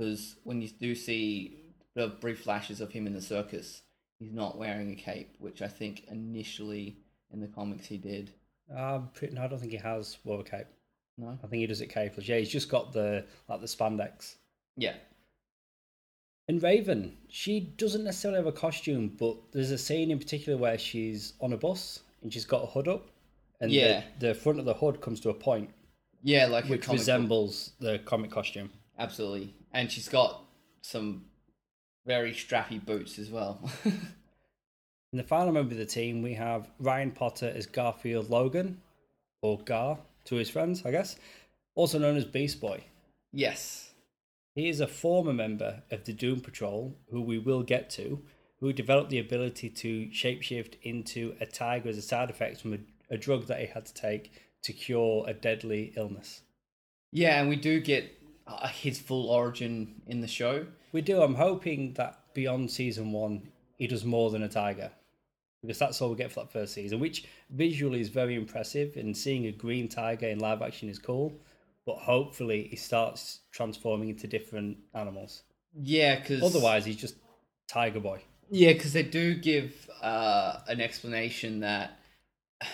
Because 0.00 0.36
when 0.44 0.62
you 0.62 0.68
do 0.68 0.94
see 0.94 1.58
the 1.94 2.08
brief 2.08 2.40
flashes 2.40 2.80
of 2.80 2.90
him 2.90 3.06
in 3.06 3.12
the 3.12 3.20
circus, 3.20 3.82
he's 4.18 4.32
not 4.32 4.56
wearing 4.56 4.90
a 4.90 4.94
cape, 4.94 5.34
which 5.38 5.60
I 5.60 5.68
think 5.68 6.04
initially 6.10 6.96
in 7.30 7.40
the 7.40 7.46
comics 7.48 7.86
he 7.86 7.98
did. 7.98 8.32
Um, 8.74 9.10
pretty, 9.12 9.34
no, 9.34 9.42
I 9.42 9.46
don't 9.48 9.58
think 9.58 9.72
he 9.72 9.78
has 9.78 10.16
wore 10.24 10.40
a 10.40 10.44
cape. 10.44 10.68
No. 11.18 11.38
I 11.44 11.46
think 11.48 11.60
he 11.60 11.66
does 11.66 11.82
it 11.82 11.88
capeless. 11.92 12.26
Yeah, 12.26 12.38
he's 12.38 12.48
just 12.48 12.70
got 12.70 12.94
the 12.94 13.26
like 13.46 13.60
the 13.60 13.66
spandex. 13.66 14.36
Yeah. 14.78 14.94
And 16.48 16.62
Raven, 16.62 17.18
she 17.28 17.60
doesn't 17.60 18.02
necessarily 18.04 18.38
have 18.38 18.46
a 18.46 18.52
costume, 18.52 19.14
but 19.18 19.36
there's 19.52 19.70
a 19.70 19.76
scene 19.78 20.10
in 20.10 20.18
particular 20.18 20.56
where 20.58 20.78
she's 20.78 21.34
on 21.40 21.52
a 21.52 21.58
bus 21.58 22.00
and 22.22 22.32
she's 22.32 22.46
got 22.46 22.62
a 22.62 22.66
hood 22.66 22.88
up, 22.88 23.06
and 23.60 23.70
Yeah. 23.70 24.02
the, 24.18 24.28
the 24.28 24.34
front 24.34 24.58
of 24.60 24.64
the 24.64 24.72
hood 24.74 25.02
comes 25.02 25.20
to 25.20 25.28
a 25.30 25.34
point, 25.34 25.68
Yeah, 26.22 26.46
like 26.46 26.64
which 26.70 26.86
book. 26.86 26.94
resembles 26.94 27.72
the 27.80 27.98
comic 28.06 28.30
costume. 28.30 28.70
Absolutely. 28.98 29.54
And 29.72 29.90
she's 29.90 30.08
got 30.08 30.42
some 30.82 31.24
very 32.06 32.32
strappy 32.32 32.84
boots 32.84 33.18
as 33.18 33.30
well. 33.30 33.70
In 33.84 35.16
the 35.16 35.24
final 35.24 35.52
member 35.52 35.72
of 35.72 35.78
the 35.78 35.86
team, 35.86 36.22
we 36.22 36.34
have 36.34 36.70
Ryan 36.78 37.10
Potter 37.10 37.52
as 37.54 37.66
Garfield 37.66 38.30
Logan, 38.30 38.80
or 39.42 39.58
Gar 39.58 39.98
to 40.26 40.36
his 40.36 40.50
friends, 40.50 40.84
I 40.84 40.90
guess, 40.90 41.16
also 41.74 41.98
known 41.98 42.16
as 42.16 42.24
Beast 42.24 42.60
Boy. 42.60 42.84
yes. 43.32 43.86
He 44.56 44.68
is 44.68 44.80
a 44.80 44.88
former 44.88 45.32
member 45.32 45.84
of 45.92 46.04
the 46.04 46.12
Doom 46.12 46.40
Patrol, 46.40 46.96
who 47.10 47.22
we 47.22 47.38
will 47.38 47.62
get 47.62 47.88
to, 47.90 48.20
who 48.58 48.72
developed 48.72 49.10
the 49.10 49.20
ability 49.20 49.70
to 49.70 50.06
shapeshift 50.08 50.74
into 50.82 51.34
a 51.40 51.46
tiger 51.46 51.88
as 51.88 51.96
a 51.96 52.02
side 52.02 52.30
effect 52.30 52.60
from 52.60 52.74
a, 52.74 53.14
a 53.14 53.16
drug 53.16 53.46
that 53.46 53.60
he 53.60 53.66
had 53.66 53.86
to 53.86 53.94
take 53.94 54.32
to 54.64 54.72
cure 54.72 55.24
a 55.28 55.32
deadly 55.32 55.92
illness. 55.96 56.42
Yeah, 57.12 57.40
and 57.40 57.48
we 57.48 57.56
do 57.56 57.80
get 57.80 58.19
uh, 58.50 58.68
his 58.68 58.98
full 58.98 59.28
origin 59.30 60.02
in 60.06 60.20
the 60.20 60.26
show. 60.28 60.66
We 60.92 61.02
do. 61.02 61.22
I'm 61.22 61.34
hoping 61.36 61.94
that 61.94 62.18
beyond 62.34 62.70
season 62.70 63.12
one, 63.12 63.48
he 63.78 63.86
does 63.86 64.04
more 64.04 64.30
than 64.30 64.42
a 64.42 64.48
tiger. 64.48 64.90
Because 65.62 65.78
that's 65.78 66.00
all 66.00 66.10
we 66.10 66.16
get 66.16 66.32
for 66.32 66.40
that 66.40 66.52
first 66.52 66.72
season, 66.72 67.00
which 67.00 67.26
visually 67.50 68.00
is 68.00 68.08
very 68.08 68.34
impressive. 68.34 68.96
And 68.96 69.14
seeing 69.16 69.46
a 69.46 69.52
green 69.52 69.88
tiger 69.88 70.26
in 70.26 70.38
live 70.38 70.62
action 70.62 70.88
is 70.88 70.98
cool. 70.98 71.32
But 71.86 71.96
hopefully, 71.96 72.68
he 72.70 72.76
starts 72.76 73.40
transforming 73.52 74.08
into 74.08 74.26
different 74.26 74.78
animals. 74.94 75.42
Yeah, 75.78 76.16
because 76.18 76.42
Otherwise, 76.42 76.84
he's 76.86 76.96
just 76.96 77.16
Tiger 77.68 78.00
Boy. 78.00 78.22
yeah, 78.50 78.72
because 78.72 78.92
they 78.92 79.02
do 79.02 79.34
give 79.34 79.88
uh, 80.02 80.60
an 80.66 80.80
explanation 80.80 81.60
that 81.60 81.99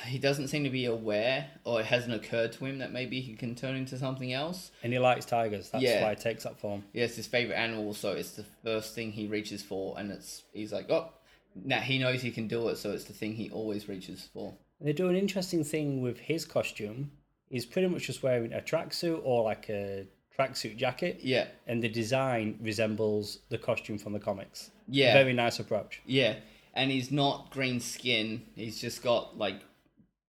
he 0.07 0.19
doesn't 0.19 0.49
seem 0.49 0.64
to 0.64 0.71
be 0.71 0.85
aware, 0.87 1.47
or 1.64 1.81
it 1.81 1.87
hasn't 1.87 2.12
occurred 2.14 2.52
to 2.52 2.64
him 2.64 2.78
that 2.78 2.93
maybe 2.93 3.21
he 3.21 3.35
can 3.35 3.55
turn 3.55 3.76
into 3.76 3.97
something 3.99 4.33
else. 4.33 4.71
And 4.83 4.93
he 4.93 4.99
likes 4.99 5.25
tigers. 5.25 5.71
That's 5.71 5.85
Yeah. 5.85 6.02
why 6.02 6.11
he 6.11 6.16
takes 6.16 6.43
that 6.45 6.59
form. 6.59 6.85
Yeah, 6.93 7.05
it's 7.05 7.16
his 7.16 7.26
favorite 7.26 7.55
animal, 7.57 7.95
so 7.95 8.12
it's 8.12 8.33
the 8.33 8.45
first 8.64 8.95
thing 8.95 9.12
he 9.12 9.26
reaches 9.26 9.62
for, 9.62 9.99
and 9.99 10.11
it's 10.11 10.43
he's 10.52 10.73
like, 10.73 10.90
oh, 10.90 11.11
now 11.55 11.81
he 11.81 11.99
knows 11.99 12.21
he 12.23 12.31
can 12.31 12.49
do 12.49 12.69
it, 12.69 12.76
so 12.76 12.90
it's 12.93 13.05
the 13.05 13.12
thing 13.12 13.35
he 13.35 13.49
always 13.50 13.88
reaches 13.88 14.28
for. 14.33 14.55
And 14.81 14.88
they 14.88 14.93
do 14.93 15.09
an 15.09 15.16
interesting 15.16 15.62
thing 15.64 16.02
with 16.02 16.19
his 16.19 16.45
costume. 16.45 17.12
He's 17.49 17.64
pretty 17.64 17.88
much 17.88 18.02
just 18.07 18.23
wearing 18.23 18.52
a 18.52 18.61
tracksuit 18.61 19.21
or 19.25 19.45
like 19.45 19.71
a 19.71 20.07
tracksuit 20.37 20.76
jacket. 20.76 21.21
Yeah, 21.23 21.47
And 21.66 21.83
the 21.83 21.88
design 21.88 22.59
resembles 22.61 23.38
the 23.49 23.57
costume 23.57 23.99
from 23.99 24.12
the 24.12 24.19
comics. 24.21 24.71
yeah, 24.88 25.14
Very 25.14 25.33
nice 25.33 25.61
approach. 25.61 26.02
yeah. 26.05 26.37
And 26.75 26.90
he's 26.90 27.11
not 27.11 27.50
green 27.50 27.81
skin. 27.81 28.43
He's 28.55 28.78
just 28.78 29.02
got 29.02 29.38
like 29.38 29.62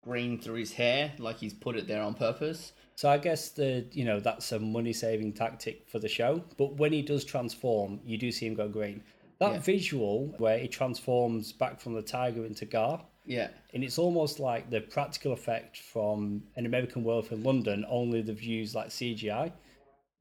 green 0.07 0.39
through 0.39 0.55
his 0.55 0.73
hair, 0.73 1.11
like 1.19 1.37
he's 1.37 1.53
put 1.53 1.75
it 1.75 1.87
there 1.87 2.01
on 2.01 2.13
purpose. 2.13 2.71
So 2.95 3.09
I 3.09 3.17
guess 3.17 3.49
the 3.49 3.85
you 3.91 4.05
know 4.05 4.19
that's 4.19 4.51
a 4.51 4.59
money 4.59 4.93
saving 4.93 5.33
tactic 5.33 5.87
for 5.87 5.99
the 5.99 6.07
show. 6.09 6.43
But 6.57 6.69
when 6.77 6.93
he 6.93 7.01
does 7.01 7.23
transform, 7.25 7.99
you 8.05 8.17
do 8.17 8.31
see 8.31 8.47
him 8.47 8.55
go 8.55 8.67
green. 8.67 9.03
That 9.39 9.53
Yeah. 9.53 9.59
visual 9.59 10.33
where 10.39 10.57
he 10.57 10.67
transforms 10.67 11.51
back 11.51 11.79
from 11.79 11.93
the 11.93 12.01
tiger 12.01 12.43
into 12.45 12.65
Gar, 12.65 13.05
Yeah. 13.25 13.49
and 13.73 13.83
it's 13.83 13.99
almost 13.99 14.39
like 14.39 14.69
the 14.71 14.81
practical 14.81 15.31
effect 15.33 15.77
from 15.77 16.43
an 16.55 16.65
American 16.65 17.03
Werewolf 17.03 17.31
in 17.31 17.43
London, 17.43 17.85
only 17.87 18.21
the 18.21 18.33
views 18.33 18.73
like 18.73 18.89
CGI, 18.89 19.51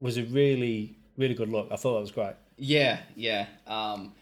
was 0.01 0.17
a 0.17 0.23
really 0.23 0.97
really 1.17 1.33
good 1.33 1.49
look. 1.49 1.67
I 1.71 1.77
thought 1.77 1.93
that 1.95 2.01
was 2.01 2.11
great. 2.11 2.35
Yeah, 2.57 2.99
yeah. 3.15 3.47
Um, 3.65 4.13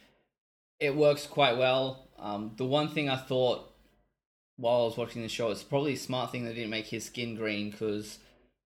it 0.80 0.96
works 0.96 1.28
quite 1.28 1.58
well. 1.58 2.08
Um, 2.18 2.54
the 2.56 2.66
one 2.66 2.88
thing 2.90 3.10
I 3.10 3.18
thought 3.18 3.75
while 4.58 4.82
I 4.82 4.86
was 4.86 4.98
watching 4.98 5.22
the 5.22 5.30
show, 5.30 5.52
it's 5.52 5.64
probably 5.64 5.94
a 5.94 5.98
smart 5.98 6.32
thing 6.32 6.46
they 6.46 6.54
didn't 6.54 6.70
make 6.70 6.88
his 6.88 7.06
skin 7.06 7.36
green 7.36 7.72
because 7.72 8.20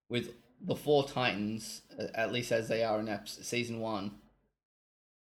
with 0.10 0.34
the 0.62 0.76
four 0.76 1.08
Titans, 1.08 1.82
at 2.14 2.32
least 2.32 2.52
as 2.52 2.68
they 2.68 2.84
are 2.84 3.00
in 3.00 3.20
season 3.26 3.80
one, 3.80 4.12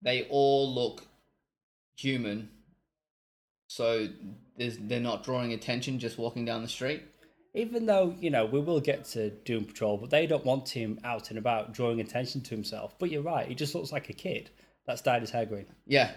they 0.01 0.27
all 0.29 0.73
look 0.73 1.05
human. 1.97 2.49
So 3.67 4.09
there's, 4.57 4.77
they're 4.77 4.99
not 4.99 5.23
drawing 5.23 5.53
attention 5.53 5.99
just 5.99 6.17
walking 6.17 6.45
down 6.45 6.61
the 6.61 6.67
street. 6.67 7.03
Even 7.53 7.85
though 7.85 8.15
you 8.19 8.29
know 8.29 8.45
we 8.45 8.61
will 8.61 8.79
get 8.79 9.03
to 9.05 9.29
Doom 9.29 9.65
Patrol, 9.65 9.97
but 9.97 10.09
they 10.09 10.25
don't 10.25 10.45
want 10.45 10.69
him 10.69 10.99
out 11.03 11.29
and 11.29 11.37
about 11.37 11.73
drawing 11.73 11.99
attention 11.99 12.39
to 12.41 12.51
himself. 12.51 12.95
But 12.97 13.11
you're 13.11 13.21
right; 13.21 13.45
he 13.45 13.55
just 13.55 13.75
looks 13.75 13.91
like 13.91 14.09
a 14.09 14.13
kid 14.13 14.49
that's 14.85 15.01
dyed 15.01 15.21
his 15.21 15.31
hair 15.31 15.45
green. 15.45 15.65
Yeah. 15.85 16.11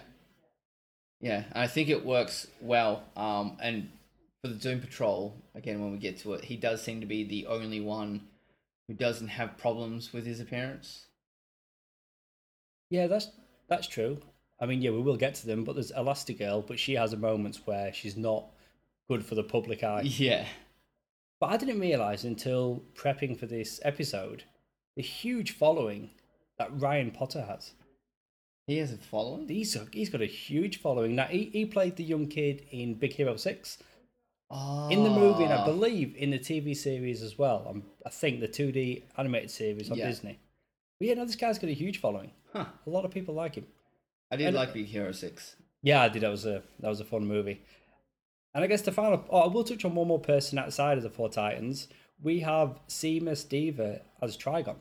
Yeah, 1.19 1.43
I 1.53 1.67
think 1.67 1.89
it 1.89 2.05
works 2.05 2.47
well. 2.61 3.03
Um, 3.17 3.57
and 3.61 3.89
for 4.45 4.53
the 4.53 4.59
Doom 4.59 4.79
Patrol, 4.79 5.35
again, 5.55 5.81
when 5.81 5.91
we 5.91 5.97
get 5.97 6.19
to 6.19 6.33
it, 6.33 6.43
he 6.45 6.55
does 6.55 6.79
seem 6.79 6.99
to 7.01 7.07
be 7.07 7.23
the 7.23 7.47
only 7.47 7.81
one 7.81 8.21
who 8.87 8.93
doesn't 8.93 9.29
have 9.29 9.57
problems 9.57 10.13
with 10.13 10.23
his 10.23 10.39
appearance. 10.39 11.07
Yeah, 12.91 13.07
that's 13.07 13.29
that's 13.67 13.87
true. 13.87 14.19
I 14.61 14.67
mean, 14.67 14.83
yeah, 14.83 14.91
we 14.91 15.01
will 15.01 15.17
get 15.17 15.33
to 15.35 15.47
them, 15.47 15.63
but 15.63 15.73
there's 15.73 15.91
Elastigirl, 15.91 16.67
but 16.67 16.77
she 16.77 16.93
has 16.93 17.11
a 17.11 17.17
moments 17.17 17.61
where 17.65 17.91
she's 17.91 18.15
not 18.15 18.45
good 19.09 19.25
for 19.25 19.33
the 19.33 19.43
public 19.43 19.83
eye. 19.83 20.01
Yeah. 20.03 20.45
But 21.39 21.47
I 21.47 21.57
didn't 21.57 21.81
realize 21.81 22.23
until 22.23 22.83
prepping 22.93 23.37
for 23.37 23.47
this 23.47 23.79
episode 23.83 24.43
the 24.95 25.01
huge 25.01 25.51
following 25.51 26.11
that 26.59 26.69
Ryan 26.79 27.11
Potter 27.11 27.41
has. 27.41 27.73
He 28.67 28.77
has 28.77 28.93
a 28.93 28.97
following? 28.97 29.49
He's 29.49 29.75
he's 29.91 30.09
got 30.09 30.21
a 30.21 30.27
huge 30.27 30.81
following. 30.81 31.15
Now 31.15 31.25
he, 31.25 31.49
he 31.51 31.65
played 31.65 31.95
the 31.95 32.03
young 32.03 32.27
kid 32.27 32.67
in 32.71 32.93
Big 32.93 33.13
Hero 33.13 33.35
Six 33.37 33.79
Oh. 34.51 34.89
in 34.89 35.03
the 35.03 35.09
movie, 35.09 35.43
and 35.43 35.53
I 35.53 35.57
ah. 35.57 35.65
believe 35.65 36.15
in 36.15 36.29
the 36.29 36.37
TV 36.37 36.75
series 36.77 37.23
as 37.23 37.37
well. 37.37 37.65
i 37.67 38.07
I 38.07 38.11
think 38.11 38.39
the 38.39 38.47
two 38.47 38.71
D 38.71 39.03
animated 39.17 39.49
series 39.49 39.89
on 39.89 39.97
Yeah. 39.97 40.07
Disney. 40.07 40.39
But 40.99 41.07
yeah, 41.07 41.13
no, 41.15 41.25
this 41.25 41.35
guy's 41.35 41.57
got 41.59 41.69
a 41.69 41.73
huge 41.73 41.99
following. 41.99 42.31
Huh. 42.53 42.65
A 42.85 42.89
lot 42.89 43.05
of 43.05 43.11
people 43.11 43.33
like 43.33 43.55
him. 43.55 43.65
I 44.31 44.35
did 44.35 44.47
and- 44.47 44.55
like 44.55 44.73
Big 44.73 44.85
Hero 44.85 45.11
6. 45.11 45.55
Yeah, 45.81 46.01
I 46.01 46.09
did. 46.09 46.21
That 46.23 46.29
was 46.29 46.45
a 46.45 46.63
that 46.79 46.89
was 46.89 46.99
a 46.99 47.05
fun 47.05 47.25
movie. 47.27 47.61
And 48.53 48.63
I 48.63 48.67
guess 48.67 48.81
the 48.83 48.91
final. 48.91 49.23
Oh, 49.29 49.41
I 49.41 49.47
will 49.47 49.63
touch 49.63 49.83
on 49.85 49.95
one 49.95 50.07
more 50.07 50.19
person 50.19 50.57
outside 50.57 50.97
of 50.97 51.03
the 51.03 51.09
Four 51.09 51.29
Titans. 51.29 51.87
We 52.21 52.39
have 52.39 52.79
Seamus 52.87 53.47
Dever 53.47 54.01
as 54.21 54.37
Trigon. 54.37 54.77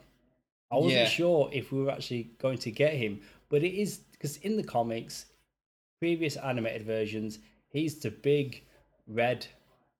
I 0.70 0.76
wasn't 0.76 0.92
Yeah. 0.94 1.08
sure 1.08 1.50
if 1.52 1.72
we 1.72 1.82
were 1.82 1.90
actually 1.90 2.30
going 2.38 2.58
to 2.58 2.70
get 2.70 2.94
him, 2.94 3.20
but 3.48 3.62
it 3.62 3.74
is 3.74 3.98
because 4.12 4.36
in 4.38 4.56
the 4.56 4.62
comics, 4.62 5.26
previous 6.00 6.36
animated 6.36 6.82
versions, 6.86 7.38
he's 7.68 7.98
the 8.00 8.10
big 8.10 8.64
red 9.06 9.46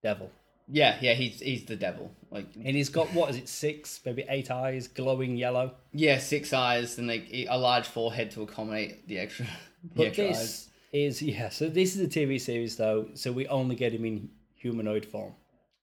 devil, 0.03 0.31
Yeah, 0.69 0.97
yeah, 1.01 1.15
he's 1.15 1.41
he's 1.41 1.65
the 1.65 1.77
devil. 1.77 2.11
Like, 2.31 2.47
and 2.57 2.75
he's 2.77 2.89
got 2.89 3.13
what 3.15 3.31
is 3.31 3.37
it, 3.37 3.49
six, 3.49 4.01
maybe 4.05 4.25
eight 4.29 4.51
eyes, 4.51 4.89
glowing 4.89 5.37
yellow. 5.37 5.73
yeah, 5.93 6.19
six 6.19 6.53
eyes 6.53 6.99
and 6.99 7.07
like 7.09 7.29
a 7.33 7.57
large 7.59 7.87
forehead 7.87 8.31
to 8.33 8.43
accommodate 8.43 9.07
the 9.09 9.19
extra. 9.19 9.47
The 9.85 9.91
But 9.97 10.07
extra 10.07 10.25
this 10.29 10.39
eyes. 10.39 10.69
is 10.93 11.23
yeah. 11.23 11.51
So 11.51 11.69
this 11.69 11.95
is 11.95 12.01
a 12.01 12.09
TV 12.09 12.41
series 12.41 12.77
though, 12.77 13.09
so 13.15 13.33
we 13.33 13.47
only 13.49 13.77
get 13.77 13.93
him 13.93 14.05
in 14.07 14.31
humanoid 14.55 15.05
form. 15.05 15.35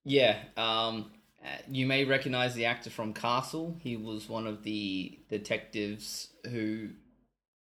Yeah, 0.04 0.38
um, 0.58 1.12
uh, 1.46 1.50
you 1.70 1.86
may 1.86 2.04
recognize 2.06 2.56
the 2.56 2.66
actor 2.66 2.90
from 2.90 3.14
Castle. 3.14 3.78
He 3.84 3.96
was 3.98 4.28
one 4.28 4.48
of 4.48 4.64
the 4.64 5.20
detectives 5.30 6.30
who 6.50 6.90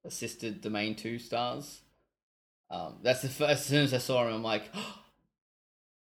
assisted 0.06 0.62
the 0.62 0.70
main 0.70 0.94
two 0.94 1.18
stars. 1.18 1.82
Um, 2.70 2.96
that's 3.02 3.20
the 3.22 3.28
first. 3.28 3.50
As 3.50 3.64
soon 3.66 3.84
as 3.84 3.92
I 3.92 3.98
saw 3.98 4.26
him, 4.26 4.32
I'm 4.34 4.42
like, 4.42 4.64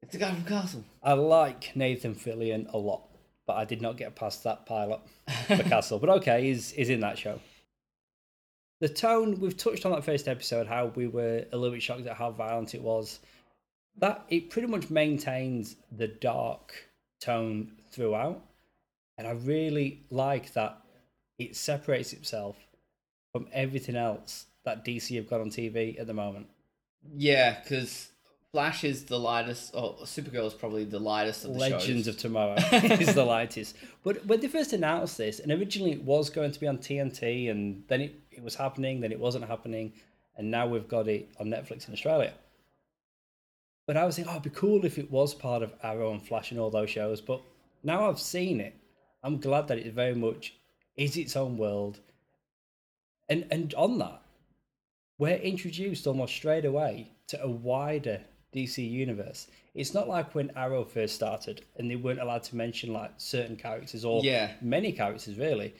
it's 0.07 0.13
the 0.13 0.19
guy 0.19 0.33
from 0.33 0.45
Castle. 0.45 0.85
I 1.03 1.13
like 1.13 1.75
Nathan 1.75 2.15
Fillion 2.15 2.71
a 2.71 2.77
lot, 2.77 3.09
but 3.45 3.57
I 3.57 3.65
did 3.65 3.81
not 3.81 3.97
get 3.97 4.15
past 4.15 4.41
that 4.45 4.65
pilot 4.65 5.01
for 5.47 5.57
Castle. 5.63 5.99
But 5.99 6.09
okay, 6.09 6.43
he's, 6.43 6.71
he's 6.71 6.89
in 6.89 7.01
that 7.01 7.17
show. 7.17 7.41
The 8.79 8.87
tone, 8.87 9.37
we've 9.41 9.57
touched 9.57 9.85
on 9.85 9.91
that 9.91 10.05
first 10.05 10.29
episode, 10.29 10.65
how 10.65 10.93
we 10.95 11.07
were 11.07 11.43
a 11.51 11.57
little 11.57 11.75
bit 11.75 11.83
shocked 11.83 12.07
at 12.07 12.15
how 12.15 12.31
violent 12.31 12.73
it 12.73 12.81
was. 12.81 13.19
That 13.97 14.23
it 14.29 14.49
pretty 14.49 14.69
much 14.69 14.89
maintains 14.89 15.75
the 15.91 16.07
dark 16.07 16.73
tone 17.19 17.73
throughout. 17.91 18.41
And 19.17 19.27
I 19.27 19.31
really 19.31 20.05
like 20.09 20.53
that 20.53 20.77
it 21.37 21.57
separates 21.57 22.13
itself 22.13 22.55
from 23.33 23.47
everything 23.51 23.97
else 23.97 24.45
that 24.63 24.85
DC 24.85 25.17
have 25.17 25.29
got 25.29 25.41
on 25.41 25.49
TV 25.49 25.99
at 25.99 26.07
the 26.07 26.13
moment. 26.13 26.47
Yeah, 27.13 27.59
because 27.61 28.07
Flash 28.53 28.83
is 28.83 29.05
the 29.05 29.19
lightest. 29.19 29.75
Oh, 29.75 29.97
Supergirl 30.03 30.47
is 30.47 30.53
probably 30.53 30.85
the 30.85 30.99
lightest 30.99 31.45
of 31.45 31.53
the 31.53 31.59
Legends 31.59 32.05
shows. 32.05 32.07
of 32.07 32.17
Tomorrow 32.17 32.55
is 32.71 33.13
the 33.13 33.25
lightest. 33.25 33.75
But 34.03 34.25
when 34.25 34.39
they 34.39 34.47
first 34.47 34.73
announced 34.73 35.17
this, 35.17 35.39
and 35.39 35.51
originally 35.51 35.91
it 35.91 36.03
was 36.03 36.29
going 36.29 36.51
to 36.51 36.59
be 36.59 36.67
on 36.67 36.77
TNT, 36.77 37.51
and 37.51 37.83
then 37.87 38.01
it, 38.01 38.15
it 38.31 38.41
was 38.41 38.55
happening, 38.55 39.01
then 39.01 39.11
it 39.11 39.19
wasn't 39.19 39.45
happening, 39.45 39.93
and 40.37 40.49
now 40.49 40.65
we've 40.65 40.87
got 40.87 41.07
it 41.07 41.29
on 41.39 41.47
Netflix 41.47 41.87
in 41.87 41.93
Australia. 41.93 42.33
But 43.85 43.97
I 43.97 44.05
was 44.05 44.15
thinking, 44.15 44.31
oh, 44.33 44.37
it'd 44.37 44.51
be 44.51 44.57
cool 44.57 44.85
if 44.85 44.97
it 44.97 45.11
was 45.11 45.33
part 45.33 45.61
of 45.61 45.73
Arrow 45.83 46.11
and 46.11 46.25
Flash 46.25 46.51
and 46.51 46.59
all 46.59 46.69
those 46.69 46.89
shows. 46.89 47.21
But 47.21 47.41
now 47.83 48.09
I've 48.09 48.19
seen 48.19 48.59
it, 48.59 48.75
I'm 49.23 49.39
glad 49.39 49.67
that 49.67 49.77
it 49.77 49.93
very 49.93 50.15
much 50.15 50.53
is 50.95 51.17
its 51.17 51.35
own 51.35 51.57
world. 51.57 51.99
And 53.29 53.45
and 53.51 53.73
on 53.73 53.97
that, 53.99 54.21
we're 55.17 55.35
introduced 55.35 56.07
almost 56.07 56.33
straight 56.33 56.65
away 56.65 57.11
to 57.27 57.41
a 57.41 57.49
wider 57.49 58.21
DC 58.57 58.89
universe. 58.89 59.47
It's 59.75 59.93
not 59.93 60.07
like 60.09 60.33
when 60.33 60.51
Arrow 60.55 60.83
first 60.83 61.13
started 61.15 61.63
and 61.77 61.89
they 61.89 61.95
weren't 61.95 62.19
allowed 62.21 62.43
to 62.43 62.55
mention 62.55 62.91
like 62.93 63.11
certain 63.17 63.55
characters 63.55 64.03
or 64.03 64.21
Yeah. 64.23 64.53
many 64.61 64.91
characters 64.91 65.37
really. 65.37 65.73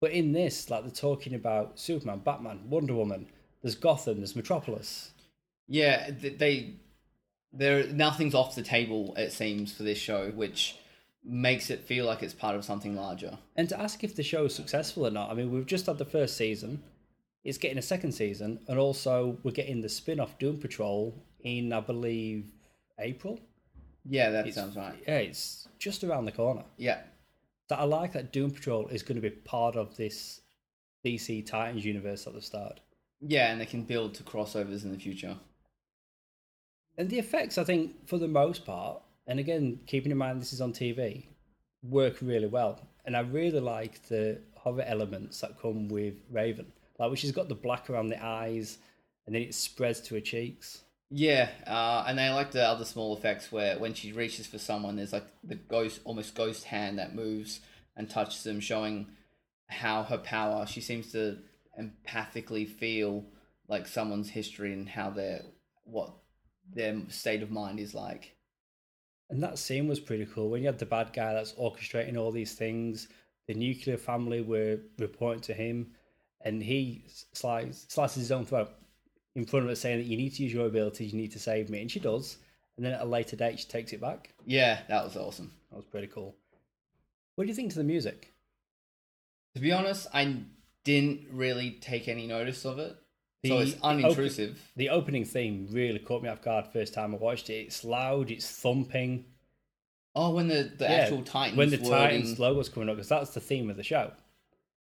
But 0.00 0.12
in 0.12 0.32
this, 0.32 0.70
like 0.70 0.82
they're 0.84 0.90
talking 0.92 1.34
about 1.34 1.78
Superman, 1.78 2.20
Batman, 2.20 2.70
Wonder 2.70 2.94
Woman. 2.94 3.26
There's 3.62 3.74
Gotham. 3.74 4.18
There's 4.18 4.36
Metropolis. 4.36 5.10
Yeah, 5.66 6.10
th- 6.10 6.38
they 6.38 6.74
there 7.52 7.86
nothing's 7.88 8.34
off 8.34 8.54
the 8.54 8.62
table. 8.62 9.14
It 9.16 9.32
seems 9.32 9.72
for 9.74 9.82
this 9.82 9.98
show, 9.98 10.30
which 10.30 10.76
makes 11.24 11.68
it 11.70 11.80
feel 11.80 12.06
like 12.06 12.22
it's 12.22 12.34
part 12.34 12.54
of 12.56 12.64
something 12.64 12.94
larger. 12.94 13.38
And 13.56 13.68
to 13.70 13.80
ask 13.80 14.04
if 14.04 14.14
the 14.14 14.22
show 14.22 14.44
is 14.46 14.54
successful 14.54 15.06
or 15.06 15.10
not, 15.10 15.30
I 15.30 15.34
mean, 15.34 15.50
we've 15.50 15.66
just 15.66 15.86
had 15.86 15.98
the 15.98 16.04
first 16.04 16.36
season. 16.36 16.82
It's 17.44 17.58
getting 17.58 17.78
a 17.78 17.82
second 17.82 18.12
season, 18.12 18.60
and 18.68 18.78
also 18.78 19.38
we're 19.42 19.52
getting 19.52 19.80
the 19.80 19.88
spin-off 19.88 20.38
Doom 20.38 20.58
Patrol 20.58 21.14
in, 21.40 21.72
I 21.72 21.80
believe, 21.80 22.52
April. 22.98 23.38
Yeah, 24.04 24.30
that 24.30 24.40
It's- 24.46 24.54
sounds 24.54 24.76
right. 24.76 24.98
Yeah, 25.06 25.18
it's 25.18 25.68
just 25.78 26.02
around 26.04 26.24
the 26.24 26.32
corner. 26.32 26.64
Yeah, 26.76 27.02
So 27.68 27.76
I 27.76 27.84
like 27.84 28.12
that 28.14 28.32
Doom 28.32 28.50
Patrol 28.50 28.88
is 28.88 29.02
going 29.02 29.16
to 29.16 29.22
be 29.22 29.30
part 29.30 29.76
of 29.76 29.96
this 29.96 30.40
DC 31.04 31.42
Titans 31.42 31.84
universe 31.84 32.26
at 32.26 32.32
the 32.32 32.40
start. 32.42 32.80
yeah, 33.20 33.50
and 33.52 33.60
they 33.60 33.66
can 33.66 33.82
build 33.82 34.14
to 34.14 34.22
crossovers 34.22 34.84
in 34.84 34.92
the 34.92 34.98
future. 34.98 35.36
And 36.96 37.10
the 37.10 37.18
effects, 37.18 37.58
I 37.58 37.64
think, 37.64 38.06
for 38.08 38.18
the 38.18 38.28
most 38.28 38.64
part, 38.64 39.02
and 39.26 39.38
again, 39.38 39.80
keeping 39.86 40.10
in 40.10 40.18
mind 40.18 40.40
this 40.40 40.52
is 40.52 40.60
on 40.60 40.72
TV, 40.72 41.26
work 41.82 42.20
really 42.22 42.46
well. 42.48 42.80
And 43.04 43.16
I 43.16 43.20
really 43.20 43.60
like 43.60 44.02
the 44.08 44.40
horror 44.56 44.82
elements 44.82 45.40
that 45.40 45.58
come 45.60 45.88
with 45.88 46.14
Raven. 46.30 46.72
Like, 46.98 47.08
when 47.10 47.16
she's 47.16 47.32
got 47.32 47.48
the 47.48 47.54
black 47.54 47.88
around 47.90 48.08
the 48.08 48.22
eyes 48.24 48.78
and 49.26 49.34
then 49.34 49.42
it 49.42 49.54
spreads 49.54 50.00
to 50.02 50.14
her 50.14 50.20
cheeks. 50.20 50.82
Yeah, 51.10 51.48
uh, 51.66 52.04
and 52.06 52.18
they 52.18 52.28
like 52.28 52.50
the 52.50 52.66
other 52.66 52.84
small 52.84 53.16
effects 53.16 53.50
where 53.50 53.78
when 53.78 53.94
she 53.94 54.12
reaches 54.12 54.46
for 54.46 54.58
someone, 54.58 54.96
there's 54.96 55.12
like 55.12 55.26
the 55.42 55.54
ghost, 55.54 56.00
almost 56.04 56.34
ghost 56.34 56.64
hand 56.64 56.98
that 56.98 57.14
moves 57.14 57.60
and 57.96 58.10
touches 58.10 58.42
them, 58.44 58.60
showing 58.60 59.06
how 59.68 60.02
her 60.02 60.18
power. 60.18 60.66
She 60.66 60.82
seems 60.82 61.10
to 61.12 61.38
empathically 61.80 62.68
feel 62.68 63.24
like 63.68 63.86
someone's 63.86 64.30
history 64.30 64.72
and 64.72 64.88
how 64.88 65.10
their 65.10 65.42
what 65.84 66.12
their 66.70 67.00
state 67.08 67.42
of 67.42 67.50
mind 67.50 67.80
is 67.80 67.94
like. 67.94 68.36
And 69.30 69.42
that 69.42 69.58
scene 69.58 69.88
was 69.88 70.00
pretty 70.00 70.26
cool 70.26 70.50
when 70.50 70.60
you 70.62 70.66
had 70.66 70.78
the 70.78 70.86
bad 70.86 71.12
guy 71.14 71.32
that's 71.32 71.52
orchestrating 71.52 72.18
all 72.18 72.32
these 72.32 72.54
things. 72.54 73.08
The 73.46 73.54
nuclear 73.54 73.96
family 73.96 74.42
were 74.42 74.78
reporting 74.98 75.40
to 75.42 75.54
him, 75.54 75.92
and 76.42 76.62
he 76.62 77.04
slices, 77.32 77.86
slices 77.88 78.24
his 78.24 78.32
own 78.32 78.44
throat 78.44 78.70
in 79.34 79.44
front 79.46 79.64
of 79.64 79.70
her, 79.70 79.74
saying 79.76 79.98
that 79.98 80.06
you 80.06 80.16
need 80.16 80.34
to 80.34 80.42
use 80.42 80.52
your 80.52 80.66
abilities, 80.66 81.12
you 81.12 81.18
need 81.20 81.32
to 81.32 81.38
save 81.38 81.70
me. 81.70 81.80
And 81.80 81.90
she 81.90 82.00
does. 82.00 82.38
And 82.76 82.84
then 82.84 82.92
at 82.94 83.00
a 83.00 83.04
later 83.04 83.36
date, 83.36 83.58
she 83.60 83.66
takes 83.66 83.92
it 83.92 84.00
back. 84.00 84.32
Yeah, 84.46 84.80
that 84.88 85.04
was 85.04 85.16
awesome. 85.16 85.52
That 85.70 85.76
was 85.76 85.84
pretty 85.86 86.06
cool. 86.06 86.34
What 87.34 87.44
do 87.44 87.48
you 87.48 87.54
think 87.54 87.70
to 87.72 87.78
the 87.78 87.84
music? 87.84 88.32
To 89.54 89.60
be 89.60 89.72
honest, 89.72 90.06
I 90.12 90.36
didn't 90.84 91.26
really 91.32 91.72
take 91.80 92.08
any 92.08 92.26
notice 92.26 92.64
of 92.64 92.78
it. 92.78 92.96
so 93.44 93.58
The 93.58 93.62
it's 93.62 93.74
unintrusive. 93.76 94.56
The 94.76 94.90
opening 94.90 95.24
theme 95.24 95.68
really 95.70 95.98
caught 95.98 96.22
me 96.22 96.28
off 96.28 96.42
guard 96.42 96.66
first 96.72 96.94
time 96.94 97.14
I 97.14 97.18
watched 97.18 97.50
it. 97.50 97.54
It's 97.66 97.84
loud, 97.84 98.30
it's 98.30 98.48
thumping. 98.50 99.24
oh, 100.14 100.30
when 100.30 100.48
the, 100.48 100.72
the 100.76 100.84
Yeah, 100.84 100.90
actual 100.92 101.22
Titans 101.22 101.56
when 101.58 101.70
the 101.70 101.78
Titans 101.78 102.38
logo's 102.38 102.68
coming 102.68 102.88
up, 102.88 102.96
because 102.96 103.08
that's 103.08 103.30
the 103.34 103.40
theme 103.40 103.70
of 103.70 103.76
the 103.76 103.82
show. 103.84 104.12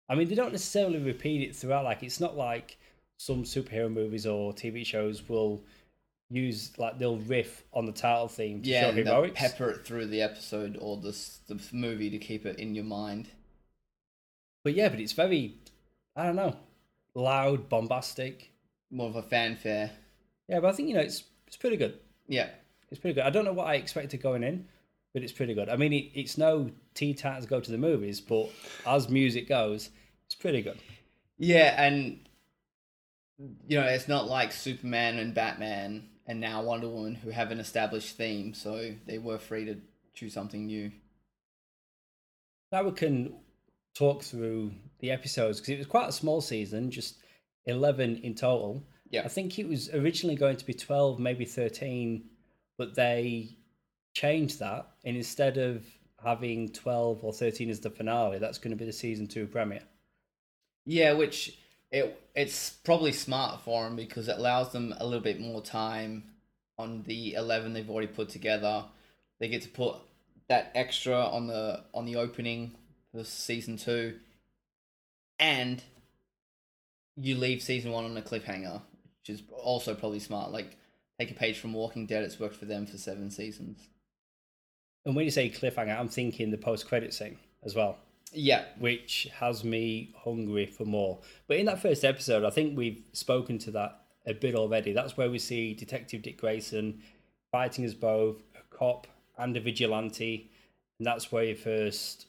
I 0.09 0.15
mean, 0.15 0.29
they 0.29 0.35
don't 0.35 0.51
necessarily 0.51 0.99
repeat 0.99 1.41
it 1.41 1.55
throughout. 1.55 1.83
Like, 1.83 2.01
it's 2.03 2.19
not 2.19 2.37
like 2.37 2.77
some 3.17 3.43
superhero 3.43 3.91
movies 3.91 4.25
or 4.25 4.53
TV 4.53 4.85
shows 4.85 5.27
will 5.27 5.61
use 6.29 6.77
like 6.77 6.99
they'll 6.99 7.17
riff 7.17 7.63
on 7.73 7.85
the 7.85 7.91
title 7.91 8.27
theme 8.27 8.61
to 8.61 8.69
yeah, 8.69 8.81
show 8.89 8.91
heroics. 8.91 9.39
pepper 9.39 9.69
it 9.69 9.85
through 9.85 10.05
the 10.07 10.21
episode 10.21 10.77
or 10.79 10.97
the 10.97 11.17
the 11.47 11.59
movie 11.71 12.09
to 12.09 12.17
keep 12.17 12.45
it 12.45 12.59
in 12.59 12.75
your 12.75 12.83
mind. 12.83 13.29
But 14.63 14.73
yeah, 14.73 14.89
but 14.89 14.99
it's 14.99 15.13
very, 15.13 15.55
I 16.15 16.23
don't 16.25 16.35
know, 16.35 16.55
loud, 17.15 17.69
bombastic. 17.69 18.51
More 18.91 19.07
of 19.09 19.15
a 19.15 19.21
fanfare. 19.23 19.91
Yeah, 20.47 20.59
but 20.59 20.69
I 20.69 20.71
think 20.73 20.89
you 20.89 20.95
know 20.95 21.01
it's 21.01 21.23
it's 21.47 21.57
pretty 21.57 21.77
good. 21.77 21.97
Yeah, 22.27 22.49
It's 22.91 22.99
pretty 22.99 23.13
good. 23.13 23.23
I 23.23 23.29
don't 23.29 23.45
know 23.45 23.53
what 23.53 23.67
I 23.67 23.75
expected 23.75 24.21
going 24.21 24.43
in, 24.43 24.67
but 25.13 25.23
it's 25.23 25.31
pretty 25.31 25.53
good. 25.53 25.69
I 25.69 25.77
mean, 25.77 25.93
it, 25.93 26.11
it's 26.13 26.37
no 26.37 26.69
Teen 26.93 27.15
Titans 27.15 27.45
Go 27.45 27.61
to 27.61 27.71
the 27.71 27.77
movies, 27.77 28.19
but 28.19 28.49
as 28.85 29.07
music 29.07 29.47
goes, 29.47 29.89
it's 30.25 30.35
pretty 30.35 30.61
good. 30.61 30.77
yeah, 31.37 31.81
and 31.81 32.19
you 33.39 33.79
know 33.79 33.85
it's 33.85 34.07
not 34.07 34.27
like 34.27 34.51
Superman 34.51 35.19
and 35.19 35.33
Batman 35.33 36.09
and 36.25 36.39
now 36.39 36.63
Wonder 36.63 36.89
Woman 36.89 37.15
who 37.15 37.29
have 37.29 37.51
an 37.51 37.59
established 37.59 38.17
theme, 38.17 38.53
so 38.53 38.93
they 39.05 39.17
were 39.17 39.37
free 39.37 39.65
to 39.65 39.77
choose 40.13 40.33
something 40.33 40.65
new. 40.65 40.91
Now 42.71 42.83
we 42.83 42.91
can 42.91 43.35
talk 43.95 44.23
through 44.23 44.71
the 44.99 45.11
episodes 45.11 45.59
because 45.59 45.73
it 45.73 45.77
was 45.77 45.87
quite 45.87 46.09
a 46.09 46.13
small 46.13 46.41
season, 46.41 46.91
just 46.91 47.17
11 47.65 48.17
in 48.17 48.35
total. 48.35 48.83
Yeah. 49.09 49.23
I 49.23 49.29
think 49.29 49.57
it 49.57 49.67
was 49.67 49.89
originally 49.93 50.35
going 50.35 50.57
to 50.57 50.65
be 50.65 50.73
12, 50.73 51.19
maybe 51.19 51.45
13, 51.45 52.25
but 52.77 52.95
they 52.95 53.57
changed 54.13 54.59
that. 54.59 54.87
And 55.05 55.15
instead 55.15 55.57
of 55.57 55.85
having 56.23 56.69
12 56.73 57.23
or 57.23 57.31
13 57.31 57.69
as 57.69 57.79
the 57.79 57.89
finale, 57.89 58.39
that's 58.39 58.57
going 58.57 58.71
to 58.71 58.77
be 58.77 58.85
the 58.85 58.93
season 58.93 59.27
two 59.27 59.47
premiere. 59.47 59.83
Yeah, 60.85 61.13
which 61.13 61.57
it 61.91 62.21
it's 62.35 62.69
probably 62.69 63.11
smart 63.11 63.61
for 63.61 63.83
them 63.83 63.95
because 63.95 64.27
it 64.27 64.37
allows 64.37 64.71
them 64.71 64.93
a 64.99 65.05
little 65.05 65.21
bit 65.21 65.39
more 65.39 65.61
time 65.61 66.23
on 66.77 67.03
the 67.03 67.33
eleven 67.33 67.73
they've 67.73 67.89
already 67.89 68.07
put 68.07 68.29
together. 68.29 68.85
They 69.39 69.47
get 69.47 69.61
to 69.63 69.69
put 69.69 69.95
that 70.49 70.71
extra 70.75 71.15
on 71.15 71.47
the 71.47 71.83
on 71.93 72.05
the 72.05 72.15
opening 72.15 72.75
for 73.11 73.23
season 73.23 73.77
two, 73.77 74.19
and 75.39 75.81
you 77.15 77.35
leave 77.35 77.61
season 77.61 77.91
one 77.91 78.05
on 78.05 78.17
a 78.17 78.21
cliffhanger, 78.21 78.81
which 79.21 79.29
is 79.29 79.41
also 79.51 79.95
probably 79.95 80.19
smart. 80.19 80.51
Like 80.51 80.77
take 81.19 81.31
a 81.31 81.35
page 81.35 81.59
from 81.59 81.73
Walking 81.73 82.05
Dead; 82.05 82.23
it's 82.23 82.39
worked 82.39 82.55
for 82.55 82.65
them 82.65 82.85
for 82.85 82.97
seven 82.97 83.31
seasons. 83.31 83.79
And 85.05 85.15
when 85.15 85.25
you 85.25 85.31
say 85.31 85.49
cliffhanger, 85.49 85.97
I'm 85.97 86.09
thinking 86.09 86.51
the 86.51 86.57
post 86.57 86.87
credit 86.87 87.13
scene 87.13 87.37
as 87.63 87.75
well. 87.75 87.97
Yeah, 88.33 88.65
which 88.77 89.29
has 89.39 89.63
me 89.63 90.13
hungry 90.23 90.65
for 90.65 90.85
more. 90.85 91.19
But 91.47 91.57
in 91.57 91.65
that 91.67 91.81
first 91.81 92.03
episode, 92.03 92.43
I 92.43 92.49
think 92.49 92.77
we've 92.77 93.01
spoken 93.13 93.57
to 93.59 93.71
that 93.71 94.01
a 94.25 94.33
bit 94.33 94.55
already. 94.55 94.91
That's 94.91 95.15
where 95.15 95.29
we 95.29 95.39
see 95.39 95.73
Detective 95.73 96.21
Dick 96.21 96.37
Grayson 96.37 97.01
fighting 97.51 97.85
as 97.85 97.93
both 97.93 98.43
a 98.55 98.75
cop 98.75 99.07
and 99.37 99.55
a 99.55 99.61
vigilante, 99.61 100.51
and 100.99 101.07
that's 101.07 101.31
where 101.31 101.45
he 101.45 101.53
first 101.53 102.25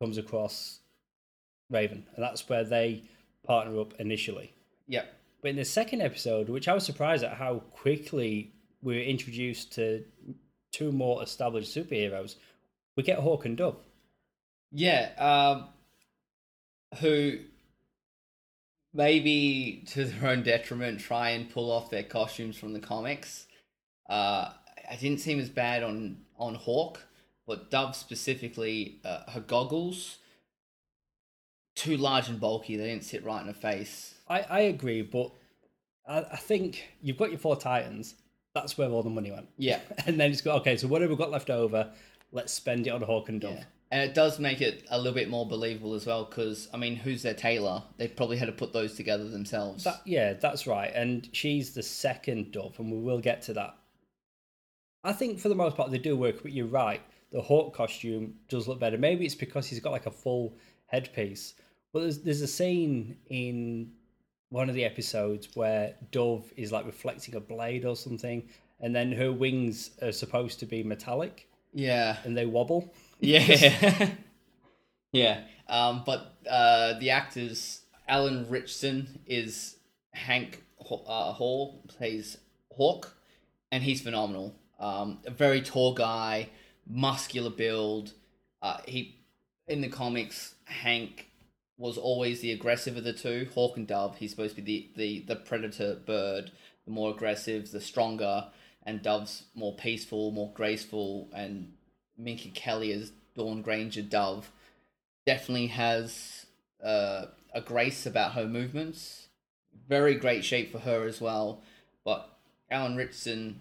comes 0.00 0.18
across 0.18 0.80
Raven, 1.70 2.04
and 2.14 2.22
that's 2.22 2.48
where 2.48 2.64
they 2.64 3.04
partner 3.46 3.80
up 3.80 3.94
initially. 3.98 4.52
yeah, 4.86 5.04
But 5.40 5.50
in 5.50 5.56
the 5.56 5.64
second 5.64 6.02
episode, 6.02 6.48
which 6.48 6.68
I 6.68 6.74
was 6.74 6.84
surprised 6.84 7.24
at 7.24 7.36
how 7.36 7.60
quickly 7.72 8.52
we 8.82 8.96
were 8.96 9.02
introduced 9.02 9.72
to 9.74 10.04
two 10.72 10.92
more 10.92 11.22
established 11.22 11.74
superheroes, 11.74 12.36
we 12.96 13.02
get 13.02 13.18
Hawk 13.18 13.46
and 13.46 13.56
Dove. 13.56 13.76
Yeah, 14.72 15.10
um, 15.18 15.68
who 17.00 17.38
maybe 18.94 19.84
to 19.88 20.04
their 20.04 20.30
own 20.30 20.42
detriment 20.42 21.00
try 21.00 21.30
and 21.30 21.50
pull 21.50 21.70
off 21.70 21.90
their 21.90 22.02
costumes 22.02 22.56
from 22.56 22.72
the 22.72 22.80
comics. 22.80 23.46
Uh, 24.08 24.50
I 24.90 24.96
didn't 24.96 25.20
seem 25.20 25.38
as 25.40 25.48
bad 25.48 25.82
on 25.82 26.18
on 26.38 26.54
Hawk, 26.54 27.00
but 27.46 27.70
Dove 27.70 27.94
specifically, 27.94 28.98
uh, 29.04 29.30
her 29.30 29.40
goggles 29.40 30.18
too 31.74 31.96
large 31.96 32.28
and 32.28 32.40
bulky. 32.40 32.76
They 32.76 32.86
didn't 32.86 33.04
sit 33.04 33.24
right 33.24 33.40
in 33.40 33.46
her 33.46 33.52
face. 33.54 34.14
I, 34.28 34.40
I 34.42 34.60
agree, 34.60 35.02
but 35.02 35.32
I, 36.06 36.18
I 36.32 36.36
think 36.36 36.88
you've 37.00 37.16
got 37.16 37.30
your 37.30 37.38
four 37.38 37.56
Titans. 37.56 38.14
That's 38.54 38.76
where 38.76 38.88
all 38.90 39.02
the 39.02 39.10
money 39.10 39.30
went. 39.30 39.48
Yeah, 39.56 39.80
And 40.06 40.20
then 40.20 40.30
it's 40.30 40.42
got, 40.42 40.60
okay, 40.60 40.76
so 40.76 40.86
whatever 40.86 41.10
we've 41.10 41.18
got 41.18 41.30
left 41.30 41.50
over, 41.50 41.90
let's 42.32 42.52
spend 42.52 42.86
it 42.86 42.90
on 42.90 43.00
Hawk 43.02 43.28
and 43.28 43.40
Dove. 43.40 43.54
yeah. 43.54 43.64
And 43.92 44.00
it 44.00 44.14
does 44.14 44.38
make 44.38 44.62
it 44.62 44.86
a 44.90 44.96
little 44.96 45.12
bit 45.12 45.28
more 45.28 45.46
believable 45.46 45.92
as 45.92 46.06
well, 46.06 46.24
because 46.24 46.66
I 46.72 46.78
mean, 46.78 46.96
who's 46.96 47.22
their 47.22 47.34
tailor? 47.34 47.82
They 47.98 48.08
probably 48.08 48.38
had 48.38 48.46
to 48.46 48.52
put 48.52 48.72
those 48.72 48.94
together 48.94 49.28
themselves. 49.28 49.84
That, 49.84 50.00
yeah, 50.06 50.32
that's 50.32 50.66
right. 50.66 50.90
And 50.94 51.28
she's 51.32 51.74
the 51.74 51.82
second 51.82 52.52
Dove, 52.52 52.78
and 52.78 52.90
we 52.90 52.96
will 52.96 53.20
get 53.20 53.42
to 53.42 53.52
that. 53.52 53.76
I 55.04 55.12
think 55.12 55.40
for 55.40 55.50
the 55.50 55.54
most 55.54 55.76
part 55.76 55.90
they 55.90 55.98
do 55.98 56.16
work, 56.16 56.42
but 56.42 56.52
you're 56.52 56.66
right. 56.66 57.02
The 57.32 57.42
Hawk 57.42 57.76
costume 57.76 58.36
does 58.48 58.66
look 58.66 58.80
better. 58.80 58.96
Maybe 58.96 59.26
it's 59.26 59.34
because 59.34 59.66
he's 59.66 59.80
got 59.80 59.92
like 59.92 60.06
a 60.06 60.10
full 60.10 60.56
headpiece. 60.86 61.52
But 61.92 62.00
there's 62.00 62.20
there's 62.20 62.40
a 62.40 62.46
scene 62.46 63.18
in 63.28 63.92
one 64.48 64.70
of 64.70 64.74
the 64.74 64.86
episodes 64.86 65.50
where 65.52 65.96
Dove 66.10 66.50
is 66.56 66.72
like 66.72 66.86
reflecting 66.86 67.34
a 67.34 67.40
blade 67.40 67.84
or 67.84 67.94
something, 67.94 68.48
and 68.80 68.96
then 68.96 69.12
her 69.12 69.30
wings 69.30 69.90
are 70.00 70.12
supposed 70.12 70.60
to 70.60 70.66
be 70.66 70.82
metallic 70.82 71.46
yeah. 71.72 72.18
and 72.24 72.36
they 72.36 72.46
wobble. 72.46 72.92
Yeah. 73.22 74.10
yeah. 75.12 75.44
Um, 75.68 76.02
but 76.04 76.34
uh, 76.48 76.98
the 76.98 77.10
actors, 77.10 77.82
Alan 78.08 78.46
Ritchson 78.50 79.20
is 79.26 79.76
Hank 80.12 80.62
uh, 80.80 81.32
Hall, 81.32 81.82
plays 81.88 82.36
Hawk, 82.72 83.16
and 83.70 83.82
he's 83.82 84.02
phenomenal. 84.02 84.54
Um, 84.78 85.20
a 85.24 85.30
very 85.30 85.62
tall 85.62 85.94
guy, 85.94 86.48
muscular 86.86 87.50
build. 87.50 88.12
Uh, 88.60 88.78
he 88.86 89.18
in 89.68 89.80
the 89.80 89.88
comics, 89.88 90.54
Hank 90.64 91.28
was 91.78 91.96
always 91.96 92.40
the 92.40 92.52
aggressive 92.52 92.96
of 92.96 93.04
the 93.04 93.12
two. 93.12 93.48
Hawk 93.54 93.76
and 93.76 93.86
Dove. 93.86 94.16
He's 94.16 94.30
supposed 94.30 94.56
to 94.56 94.62
be 94.62 94.92
the, 94.96 95.24
the, 95.26 95.34
the 95.34 95.40
predator 95.40 95.94
bird, 95.94 96.50
the 96.84 96.90
more 96.90 97.12
aggressive, 97.12 97.70
the 97.70 97.80
stronger, 97.80 98.48
and 98.82 99.00
Dove's 99.02 99.44
more 99.54 99.74
peaceful, 99.76 100.32
more 100.32 100.52
graceful, 100.52 101.30
and 101.34 101.72
Minka 102.22 102.48
Kelly 102.48 102.92
as 102.92 103.12
Dawn 103.36 103.62
Granger 103.62 104.02
Dove 104.02 104.50
definitely 105.26 105.68
has 105.68 106.46
uh, 106.82 107.26
a 107.54 107.60
grace 107.60 108.06
about 108.06 108.32
her 108.32 108.46
movements. 108.46 109.28
Very 109.88 110.14
great 110.14 110.44
shape 110.44 110.72
for 110.72 110.80
her 110.80 111.06
as 111.06 111.20
well. 111.20 111.62
But 112.04 112.28
Alan 112.70 112.96
Richardson 112.96 113.60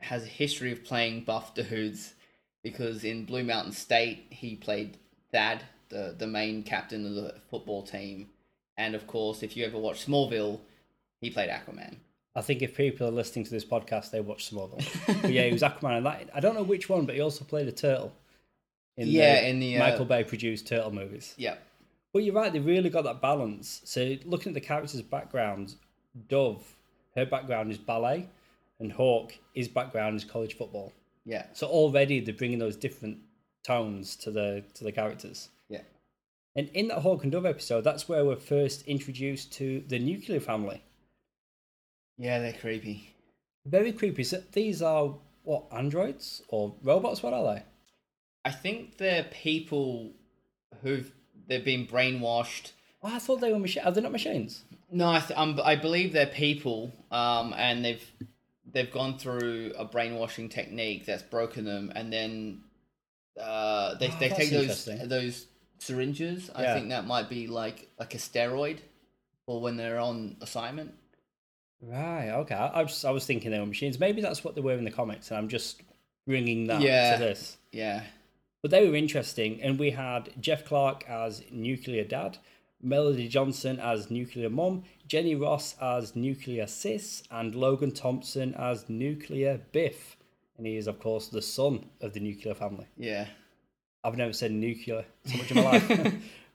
has 0.00 0.24
a 0.24 0.26
history 0.26 0.72
of 0.72 0.84
playing 0.84 1.24
buff 1.24 1.54
dudes 1.54 2.14
because 2.62 3.04
in 3.04 3.24
Blue 3.24 3.44
Mountain 3.44 3.72
State 3.72 4.26
he 4.30 4.56
played 4.56 4.98
Thad, 5.30 5.62
the, 5.88 6.14
the 6.16 6.26
main 6.26 6.62
captain 6.62 7.06
of 7.06 7.14
the 7.14 7.34
football 7.50 7.82
team. 7.82 8.28
And 8.76 8.94
of 8.94 9.06
course, 9.06 9.42
if 9.42 9.56
you 9.56 9.64
ever 9.64 9.78
watch 9.78 10.06
Smallville, 10.06 10.60
he 11.20 11.30
played 11.30 11.50
Aquaman. 11.50 11.96
I 12.34 12.40
think 12.40 12.62
if 12.62 12.74
people 12.74 13.06
are 13.06 13.10
listening 13.10 13.44
to 13.44 13.50
this 13.50 13.64
podcast, 13.64 14.10
they 14.10 14.20
watch 14.20 14.48
some 14.48 14.58
of 14.58 14.70
them. 14.70 15.18
but 15.20 15.32
yeah, 15.32 15.44
he 15.44 15.52
was 15.52 15.62
Aquaman, 15.62 15.98
and 15.98 16.06
that, 16.06 16.30
I 16.34 16.40
don't 16.40 16.54
know 16.54 16.62
which 16.62 16.88
one, 16.88 17.04
but 17.04 17.14
he 17.14 17.20
also 17.20 17.44
played 17.44 17.68
a 17.68 17.72
turtle. 17.72 18.12
In 18.96 19.08
Yeah, 19.08 19.40
in 19.40 19.60
the, 19.60 19.76
uh, 19.76 19.80
Michael 19.80 20.04
Bay 20.04 20.24
produced 20.24 20.66
turtle 20.66 20.90
movies. 20.90 21.34
Yeah. 21.36 21.56
Well, 22.12 22.22
you're 22.22 22.34
right. 22.34 22.52
They 22.52 22.58
really 22.58 22.90
got 22.90 23.04
that 23.04 23.22
balance. 23.22 23.80
So 23.84 24.16
looking 24.24 24.50
at 24.50 24.54
the 24.54 24.60
characters' 24.60 25.00
backgrounds, 25.02 25.76
Dove, 26.28 26.76
her 27.16 27.24
background 27.24 27.70
is 27.70 27.78
ballet, 27.78 28.28
and 28.80 28.92
Hawk, 28.92 29.32
his 29.54 29.68
background 29.68 30.16
is 30.16 30.24
college 30.24 30.56
football. 30.56 30.92
Yeah. 31.24 31.46
So 31.52 31.66
already 31.66 32.20
they're 32.20 32.34
bringing 32.34 32.58
those 32.58 32.76
different 32.76 33.18
tones 33.64 34.16
to 34.16 34.30
the 34.30 34.64
to 34.74 34.84
the 34.84 34.92
characters. 34.92 35.48
Yeah. 35.68 35.82
And 36.56 36.68
in 36.74 36.88
that 36.88 36.98
Hawk 36.98 37.22
and 37.22 37.32
Dove 37.32 37.46
episode, 37.46 37.82
that's 37.84 38.08
where 38.08 38.24
we're 38.24 38.36
first 38.36 38.82
introduced 38.86 39.52
to 39.54 39.82
the 39.88 39.98
nuclear 39.98 40.40
family. 40.40 40.82
Yeah, 42.18 42.38
they're 42.38 42.52
creepy. 42.52 43.14
Very 43.66 43.92
creepy. 43.92 44.24
So 44.24 44.42
these 44.52 44.82
are 44.82 45.14
what 45.44 45.64
androids 45.72 46.42
or 46.48 46.74
robots? 46.82 47.22
What 47.22 47.32
are 47.32 47.54
they? 47.54 47.62
I 48.44 48.50
think 48.50 48.98
they're 48.98 49.24
people 49.24 50.10
who've 50.82 51.10
they've 51.46 51.64
been 51.64 51.86
brainwashed. 51.86 52.72
Oh, 53.02 53.14
I 53.14 53.18
thought 53.18 53.40
they 53.40 53.52
were 53.52 53.58
machines. 53.58 53.86
Are 53.86 53.92
they 53.92 54.00
not 54.00 54.12
machines? 54.12 54.64
No, 54.90 55.08
I 55.08 55.20
th- 55.20 55.38
um, 55.38 55.58
I 55.64 55.76
believe 55.76 56.12
they're 56.12 56.26
people, 56.26 56.92
um, 57.10 57.54
and 57.56 57.84
they've 57.84 58.04
they've 58.72 58.90
gone 58.92 59.18
through 59.18 59.72
a 59.76 59.84
brainwashing 59.84 60.48
technique 60.48 61.06
that's 61.06 61.22
broken 61.22 61.64
them, 61.64 61.92
and 61.94 62.12
then 62.12 62.60
uh, 63.40 63.94
they 63.94 64.08
Oh, 64.08 64.16
they 64.20 64.28
take 64.28 64.50
those 64.50 64.88
those 65.04 65.46
syringes. 65.78 66.50
I 66.54 66.74
think 66.74 66.88
that 66.90 67.06
might 67.06 67.28
be 67.28 67.46
like 67.46 67.88
like 67.98 68.14
a 68.14 68.18
steroid, 68.18 68.78
for 69.46 69.60
when 69.60 69.76
they're 69.76 69.98
on 69.98 70.36
assignment. 70.40 70.94
Right. 71.82 72.30
Okay. 72.30 72.54
I, 72.54 72.66
I, 72.68 72.82
was, 72.82 73.04
I 73.04 73.10
was 73.10 73.26
thinking 73.26 73.50
they 73.50 73.58
were 73.58 73.66
machines. 73.66 73.98
Maybe 73.98 74.20
that's 74.22 74.44
what 74.44 74.54
they 74.54 74.60
were 74.60 74.74
in 74.74 74.84
the 74.84 74.90
comics, 74.90 75.30
and 75.30 75.38
I'm 75.38 75.48
just 75.48 75.82
bringing 76.26 76.66
that 76.68 76.80
Yeah. 76.80 77.16
to 77.16 77.18
this. 77.24 77.56
Yeah, 77.72 78.02
But 78.62 78.70
they 78.70 78.86
were 78.88 78.94
interesting, 78.94 79.60
and 79.62 79.78
we 79.78 79.90
had 79.90 80.30
Jeff 80.40 80.64
Clark 80.64 81.04
as 81.08 81.42
Nuclear 81.50 82.04
Dad, 82.04 82.38
Melody 82.80 83.26
Johnson 83.28 83.80
as 83.80 84.10
Nuclear 84.10 84.50
Mom, 84.50 84.84
Jenny 85.08 85.34
Ross 85.34 85.74
as 85.80 86.14
Nuclear 86.14 86.66
Sis, 86.66 87.22
and 87.30 87.54
Logan 87.54 87.90
Thompson 87.92 88.54
as 88.54 88.88
Nuclear 88.88 89.60
Biff. 89.72 90.16
And 90.58 90.66
he 90.66 90.76
is, 90.76 90.86
of 90.86 91.00
course, 91.00 91.28
the 91.28 91.42
son 91.42 91.86
of 92.00 92.12
the 92.12 92.20
nuclear 92.20 92.54
family. 92.54 92.86
yeah, 92.96 93.26
I've 94.04 94.16
never 94.16 94.32
said 94.32 94.52
nuclear 94.52 95.04
so 95.24 95.36
much 95.38 95.50
in 95.50 95.56
my 95.56 95.62
life. 95.70 96.14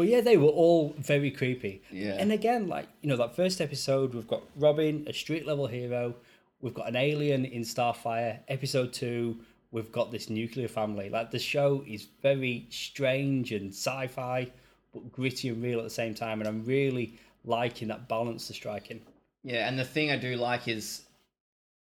but 0.00 0.08
yeah, 0.08 0.22
they 0.22 0.38
were 0.38 0.48
all 0.48 0.94
very 0.96 1.30
creepy. 1.30 1.82
Yeah. 1.90 2.16
And 2.18 2.32
again, 2.32 2.68
like, 2.68 2.88
you 3.02 3.10
know, 3.10 3.18
that 3.18 3.36
first 3.36 3.60
episode, 3.60 4.14
we've 4.14 4.26
got 4.26 4.40
Robin, 4.56 5.04
a 5.06 5.12
street 5.12 5.46
level 5.46 5.66
hero. 5.66 6.14
We've 6.62 6.72
got 6.72 6.88
an 6.88 6.96
alien 6.96 7.44
in 7.44 7.64
Starfire. 7.64 8.38
Episode 8.48 8.94
two, 8.94 9.36
we've 9.72 9.92
got 9.92 10.10
this 10.10 10.30
nuclear 10.30 10.68
family. 10.68 11.10
Like, 11.10 11.30
the 11.30 11.38
show 11.38 11.84
is 11.86 12.06
very 12.22 12.66
strange 12.70 13.52
and 13.52 13.74
sci 13.74 14.06
fi, 14.06 14.50
but 14.94 15.12
gritty 15.12 15.50
and 15.50 15.62
real 15.62 15.76
at 15.80 15.84
the 15.84 15.90
same 15.90 16.14
time. 16.14 16.40
And 16.40 16.48
I'm 16.48 16.64
really 16.64 17.18
liking 17.44 17.88
that 17.88 18.08
balance 18.08 18.48
they're 18.48 18.54
striking. 18.54 19.02
yeah. 19.44 19.68
And 19.68 19.78
the 19.78 19.84
thing 19.84 20.10
I 20.10 20.16
do 20.16 20.34
like 20.36 20.66
is 20.66 21.02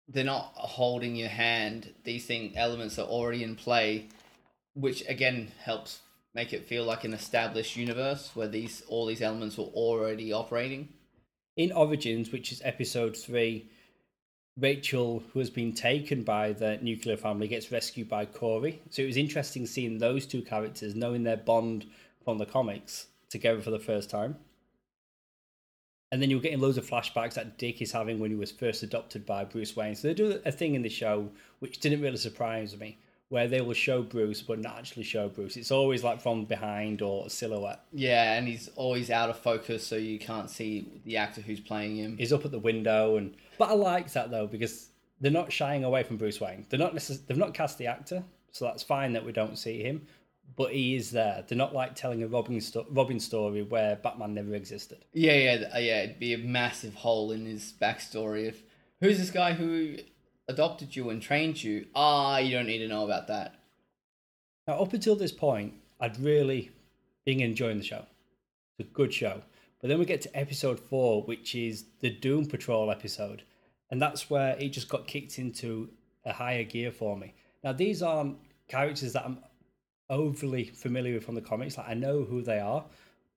they're 0.07 0.23
not 0.23 0.53
holding 0.55 1.17
your 1.17 1.31
hand. 1.31 1.93
These 2.05 2.27
thing 2.27 2.53
elements 2.57 2.97
are 2.97 3.09
already 3.09 3.43
in 3.43 3.57
play, 3.57 4.07
which 4.75 5.03
again 5.09 5.51
helps 5.65 5.99
make 6.35 6.53
it 6.53 6.67
feel 6.67 6.85
like 6.85 7.05
an 7.05 7.15
established 7.15 7.77
universe 7.77 8.31
where 8.35 8.49
these 8.49 8.83
all 8.89 9.07
these 9.07 9.23
elements 9.23 9.57
were 9.57 9.65
already 9.65 10.33
operating. 10.33 10.89
in 11.57 11.73
Origins, 11.73 12.33
which 12.33 12.53
is 12.53 12.61
episode 12.65 13.17
three, 13.17 13.69
Rachel, 14.59 15.23
who 15.33 15.39
has 15.39 15.51
been 15.51 15.73
taken 15.73 16.23
by 16.23 16.53
the 16.53 16.79
nuclear 16.81 17.17
family, 17.17 17.49
gets 17.49 17.73
rescued 17.73 18.09
by 18.09 18.25
Corey. 18.25 18.83
So 18.91 19.03
it 19.03 19.07
was 19.07 19.17
interesting 19.17 19.67
seeing 19.67 19.99
those 19.99 20.27
two 20.27 20.43
characters, 20.43 20.95
knowing 20.95 21.23
their 21.25 21.37
bond 21.37 21.87
from 22.25 22.39
the 22.39 22.47
comics, 22.47 23.07
together 23.29 23.61
for 23.61 23.71
the 23.71 23.79
first 23.79 24.11
time. 24.11 24.37
And 26.13 26.23
then 26.23 26.31
you're 26.31 26.41
getting 26.41 26.61
loads 26.61 26.79
of 26.79 26.89
flashbacks 26.89 27.35
that 27.35 27.59
Dick 27.59 27.83
is 27.83 27.91
having 27.91 28.21
when 28.21 28.31
he 28.31 28.37
was 28.37 28.53
first 28.53 28.85
adopted 28.85 29.27
by 29.27 29.45
Bruce 29.45 29.75
Wayne. 29.75 29.97
So 29.97 30.07
they 30.07 30.15
do 30.15 30.41
a 30.45 30.53
thing 30.53 30.77
in 30.77 30.83
the 30.83 30.89
show 30.89 31.31
which 31.59 31.81
didn't 31.81 32.03
really 32.03 32.17
surprise 32.17 32.77
me, 32.77 32.99
where 33.29 33.49
they 33.49 33.61
will 33.61 33.75
show 33.75 34.03
Bruce 34.03 34.43
but 34.43 34.59
not 34.61 34.79
actually 34.79 35.03
show 35.05 35.29
Bruce. 35.29 35.57
It's 35.57 35.71
always 35.71 36.05
like 36.05 36.21
from 36.21 36.45
behind 36.45 37.03
or 37.03 37.27
a 37.27 37.31
silhouette. 37.31 37.81
Yeah, 37.93 38.35
and 38.35 38.47
he's 38.47 38.69
always 38.77 39.11
out 39.11 39.31
of 39.31 39.39
focus, 39.39 39.87
so 39.87 39.97
you 39.97 40.19
can't 40.19 40.51
see 40.51 41.01
the 41.05 41.17
actor 41.17 41.41
who's 41.41 41.61
playing 41.61 41.97
him. 41.97 42.17
He's 42.17 42.33
up 42.33 42.45
at 42.45 42.51
the 42.51 42.59
window, 42.59 43.17
and 43.17 43.35
but 43.59 43.71
I 43.71 43.75
like 43.75 44.13
that 44.13 44.31
though 44.31 44.47
because 44.47 44.91
they're 45.21 45.31
not 45.31 45.53
shying 45.53 45.85
away 45.85 46.03
from 46.03 46.17
Bruce 46.17 46.41
Wayne. 46.41 46.67
They're 46.69 46.79
not 46.79 46.95
necess- 46.95 47.27
they've 47.27 47.37
not 47.37 47.55
cast 47.55 47.79
the 47.79 47.87
actor, 47.87 48.23
so 48.53 48.67
that's 48.67 48.83
fine 48.83 49.13
that 49.15 49.25
we 49.25 49.33
don't 49.33 49.57
see 49.59 49.83
him. 49.83 50.07
But 50.57 50.73
he 50.73 50.95
is 50.95 51.11
there. 51.11 51.43
They're 51.49 51.57
not 51.59 51.75
like 51.75 51.95
telling 51.95 52.23
a 52.23 52.29
Robin 52.29 52.61
sto- 52.61 52.87
Robin 52.91 53.19
story 53.19 53.63
where 53.63 53.97
Batman 53.97 54.35
never 54.35 54.55
existed. 54.55 55.05
Yeah, 55.15 55.33
yeah, 55.33 55.79
yeah. 55.79 56.03
It'd 56.03 56.19
be 56.21 56.35
a 56.35 56.39
massive 56.39 56.95
hole 56.95 57.33
in 57.33 57.47
his 57.47 57.73
backstory. 57.81 58.47
If 58.49 58.63
who's 59.01 59.19
this 59.19 59.31
guy 59.31 59.55
who 59.55 59.97
adopted 60.49 60.95
you 60.95 61.11
and 61.11 61.21
trained 61.21 61.63
you? 61.63 61.87
Ah, 61.95 62.39
you 62.39 62.55
don't 62.57 62.67
need 62.67 62.79
to 62.79 62.89
know 62.89 63.05
about 63.05 63.29
that. 63.29 63.55
Now, 64.67 64.81
up 64.81 64.93
until 64.93 65.17
this 65.17 65.33
point, 65.33 65.75
I'd 66.01 66.19
really 66.19 66.71
been 67.25 67.41
enjoying 67.41 67.79
the 67.79 67.85
show. 67.85 68.05
It's 68.79 68.89
a 68.89 68.93
good 68.93 69.13
show. 69.13 69.43
But 69.81 69.89
then 69.89 69.99
we 69.99 70.07
get 70.07 70.23
to 70.23 70.37
episode 70.37 70.81
four, 70.81 71.23
which 71.25 71.55
is 71.55 71.85
the 72.01 72.11
Doom 72.11 72.47
Patrol 72.47 72.91
episode. 72.91 73.43
And 73.91 74.01
that's 74.01 74.31
where 74.31 74.57
it 74.59 74.71
just 74.71 74.89
got 74.89 75.07
kicked 75.07 75.39
into 75.39 75.91
a 76.25 76.33
higher 76.33 76.65
gear 76.65 76.91
for 76.91 77.17
me. 77.17 77.35
Now, 77.63 77.73
these 77.73 78.03
aren't 78.03 78.39
characters 78.69 79.13
that 79.13 79.25
I'm 79.25 79.39
overly 80.09 80.65
familiar 80.65 81.15
with 81.15 81.25
from 81.25 81.35
the 81.35 81.41
comics. 81.41 81.77
Like, 81.77 81.89
I 81.89 81.95
know 81.95 82.25
who 82.25 82.43
they 82.43 82.61
are, 82.61 82.85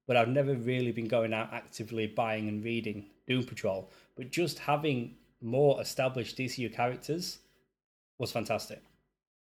but 0.07 0.15
I've 0.15 0.29
never 0.29 0.55
really 0.55 0.91
been 0.91 1.07
going 1.07 1.33
out 1.33 1.53
actively 1.53 2.07
buying 2.07 2.47
and 2.47 2.63
reading 2.63 3.07
Doom 3.27 3.43
Patrol. 3.43 3.91
But 4.15 4.31
just 4.31 4.59
having 4.59 5.15
more 5.41 5.79
established 5.81 6.37
DCU 6.37 6.73
characters 6.73 7.39
was 8.17 8.31
fantastic. 8.31 8.81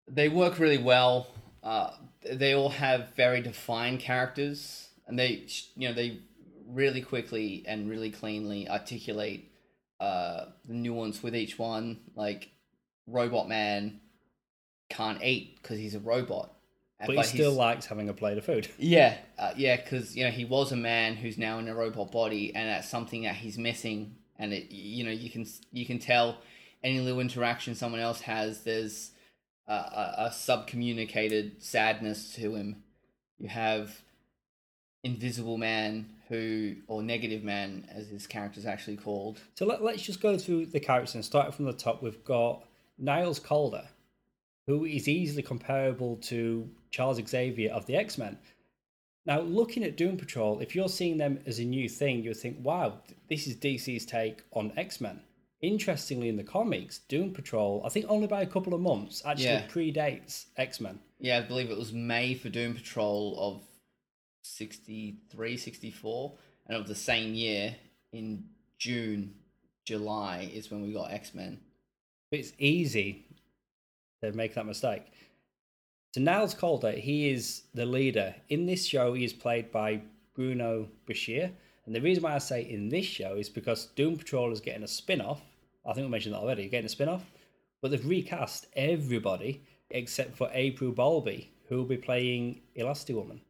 They 0.06 0.28
work 0.28 0.58
really 0.58 0.78
well. 0.78 1.28
Uh, 1.62 1.90
they 2.30 2.54
all 2.54 2.70
have 2.70 3.14
very 3.14 3.40
defined 3.42 4.00
characters, 4.00 4.88
and 5.06 5.18
they, 5.18 5.46
you 5.76 5.88
know, 5.88 5.94
they 5.94 6.20
really 6.66 7.02
quickly 7.02 7.64
and 7.66 7.88
really 7.88 8.10
cleanly 8.10 8.68
articulate 8.68 9.50
uh, 10.00 10.46
the 10.66 10.74
nuance 10.74 11.22
with 11.22 11.34
each 11.34 11.58
one. 11.58 12.00
Like, 12.14 12.50
Robot 13.06 13.48
Man 13.48 14.00
can't 14.88 15.22
eat 15.22 15.56
because 15.60 15.78
he's 15.78 15.94
a 15.94 16.00
robot, 16.00 16.52
But, 17.04 17.16
he 17.16 17.22
still 17.22 17.52
likes 17.52 17.86
having 17.86 18.08
a 18.08 18.14
plate 18.14 18.38
of 18.38 18.44
food. 18.44 18.68
Yeah, 18.78 19.16
uh, 19.38 19.52
yeah, 19.56 19.76
because 19.76 20.16
you 20.16 20.24
know 20.24 20.30
he 20.30 20.44
was 20.44 20.72
a 20.72 20.76
man 20.76 21.16
who's 21.16 21.38
now 21.38 21.58
in 21.58 21.68
a 21.68 21.74
robot 21.74 22.12
body, 22.12 22.54
and 22.54 22.68
that's 22.68 22.88
something 22.88 23.22
that 23.22 23.36
he's 23.36 23.58
missing. 23.58 24.16
And 24.38 24.52
it, 24.52 24.70
you 24.70 25.04
know, 25.04 25.10
you 25.10 25.30
can 25.30 25.46
you 25.72 25.84
can 25.84 25.98
tell 25.98 26.38
any 26.82 27.00
little 27.00 27.20
interaction 27.20 27.74
someone 27.74 28.00
else 28.00 28.20
has. 28.20 28.62
There's 28.62 29.10
a, 29.66 29.72
a, 29.72 30.14
a 30.18 30.30
subcommunicated 30.30 31.62
sadness 31.62 32.34
to 32.34 32.54
him. 32.54 32.82
You 33.38 33.48
have 33.48 34.02
Invisible 35.04 35.58
Man, 35.58 36.10
who 36.28 36.76
or 36.86 37.02
Negative 37.02 37.42
Man, 37.42 37.88
as 37.90 38.08
his 38.08 38.26
character 38.26 38.60
is 38.60 38.66
actually 38.66 38.96
called. 38.96 39.40
So 39.54 39.66
let, 39.66 39.82
let's 39.82 40.02
just 40.02 40.20
go 40.20 40.38
through 40.38 40.66
the 40.66 40.80
characters 40.80 41.14
and 41.14 41.24
start 41.24 41.54
from 41.54 41.64
the 41.64 41.72
top. 41.72 42.02
We've 42.02 42.24
got 42.24 42.64
Niles 42.98 43.38
Caulder, 43.38 43.88
who 44.66 44.84
is 44.84 45.08
easily 45.08 45.42
comparable 45.42 46.16
to 46.16 46.68
Charles 46.90 47.20
Xavier 47.26 47.72
of 47.72 47.86
the 47.86 47.96
X 47.96 48.18
Men. 48.18 48.38
Now, 49.28 49.42
looking 49.42 49.84
at 49.84 49.98
Doom 49.98 50.16
Patrol, 50.16 50.58
if 50.60 50.74
you're 50.74 50.88
seeing 50.88 51.18
them 51.18 51.38
as 51.44 51.58
a 51.58 51.64
new 51.64 51.86
thing, 51.86 52.22
you'll 52.24 52.32
think, 52.32 52.56
wow, 52.62 53.00
this 53.28 53.46
is 53.46 53.56
DC's 53.56 54.06
take 54.06 54.42
on 54.54 54.72
X 54.74 55.02
Men. 55.02 55.20
Interestingly, 55.60 56.30
in 56.30 56.36
the 56.36 56.42
comics, 56.42 57.00
Doom 57.00 57.34
Patrol, 57.34 57.82
I 57.84 57.90
think 57.90 58.06
only 58.08 58.26
by 58.26 58.40
a 58.40 58.46
couple 58.46 58.72
of 58.72 58.80
months, 58.80 59.22
actually 59.26 59.44
Yeah. 59.44 59.66
predates 59.68 60.46
X 60.56 60.80
Men. 60.80 60.98
Yeah, 61.20 61.38
I 61.38 61.40
believe 61.42 61.70
it 61.70 61.76
was 61.76 61.92
May 61.92 62.32
for 62.32 62.48
Doom 62.48 62.74
Patrol 62.74 63.38
of 63.38 63.62
63, 64.44 65.58
64. 65.58 66.38
And 66.66 66.76
of 66.78 66.88
the 66.88 66.94
same 66.94 67.34
year, 67.34 67.76
in 68.12 68.48
June, 68.78 69.34
July, 69.84 70.50
is 70.54 70.70
when 70.70 70.80
we 70.80 70.92
got 70.94 71.10
X 71.10 71.34
Men. 71.34 71.60
It's 72.30 72.54
easy 72.58 73.26
to 74.22 74.32
make 74.32 74.54
that 74.54 74.64
mistake. 74.64 75.02
So 76.14 76.22
Niles 76.22 76.54
Caulder, 76.54 76.92
he 76.92 77.28
is 77.28 77.64
the 77.74 77.84
leader. 77.84 78.34
In 78.48 78.64
this 78.64 78.86
show, 78.86 79.12
he 79.12 79.24
is 79.24 79.32
played 79.34 79.70
by 79.70 80.00
Bruno 80.34 80.88
Bashir. 81.06 81.50
And 81.84 81.94
the 81.94 82.00
reason 82.00 82.22
why 82.22 82.34
I 82.34 82.38
say 82.38 82.62
in 82.62 82.88
this 82.88 83.04
show 83.04 83.34
is 83.34 83.48
because 83.48 83.86
Doom 83.96 84.16
Patrol 84.16 84.50
is 84.50 84.60
getting 84.60 84.82
a 84.82 84.88
spin 84.88 85.20
off. 85.20 85.42
I 85.86 85.92
think 85.92 86.06
we 86.06 86.10
mentioned 86.10 86.34
that 86.34 86.40
already, 86.40 86.68
getting 86.68 86.86
a 86.86 86.88
spin 86.88 87.08
off. 87.08 87.24
But 87.82 87.90
they've 87.90 88.06
recast 88.06 88.66
everybody 88.74 89.62
except 89.90 90.36
for 90.36 90.50
April 90.52 90.92
Bowlby, 90.92 91.50
who 91.68 91.76
will 91.76 91.84
be 91.84 91.96
playing 91.96 92.60
Elasti-Woman. 92.76 93.40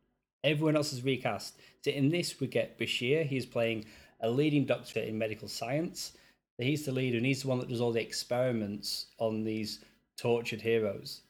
Everyone 0.45 0.77
else 0.77 0.93
is 0.93 1.05
recast. 1.05 1.59
So 1.83 1.91
in 1.91 2.11
this, 2.11 2.41
we 2.41 2.49
get 2.49 2.79
Bashir. 2.79 3.27
He's 3.27 3.47
playing 3.47 3.85
a 4.21 4.31
leading 4.31 4.65
doctor 4.65 5.01
in 5.01 5.17
medical 5.19 5.49
science. 5.49 6.13
He's 6.59 6.85
the 6.85 6.93
leader, 6.93 7.17
and 7.17 7.27
he's 7.27 7.43
the 7.43 7.49
one 7.49 7.61
that 7.61 7.69
does 7.69 7.81
all 7.81 7.93
the 7.93 8.01
experiments 8.01 9.07
on 9.19 9.45
these 9.45 9.85
tortured 10.17 10.61
heroes. 10.61 11.23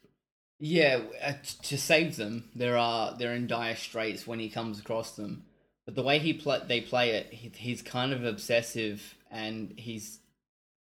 Yeah, 0.60 1.00
uh, 1.22 1.34
to 1.62 1.78
save 1.78 2.16
them, 2.16 2.50
there 2.54 2.76
are 2.76 3.16
they're 3.16 3.34
in 3.34 3.46
dire 3.46 3.76
straits 3.76 4.26
when 4.26 4.40
he 4.40 4.48
comes 4.48 4.80
across 4.80 5.12
them. 5.12 5.44
But 5.84 5.94
the 5.94 6.02
way 6.02 6.18
he 6.18 6.32
play, 6.34 6.60
they 6.66 6.80
play 6.80 7.10
it, 7.10 7.32
he, 7.32 7.50
he's 7.54 7.80
kind 7.80 8.12
of 8.12 8.24
obsessive, 8.24 9.14
and 9.30 9.72
he's 9.76 10.18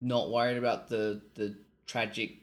not 0.00 0.30
worried 0.30 0.58
about 0.58 0.88
the 0.88 1.22
the 1.34 1.56
tragic 1.86 2.36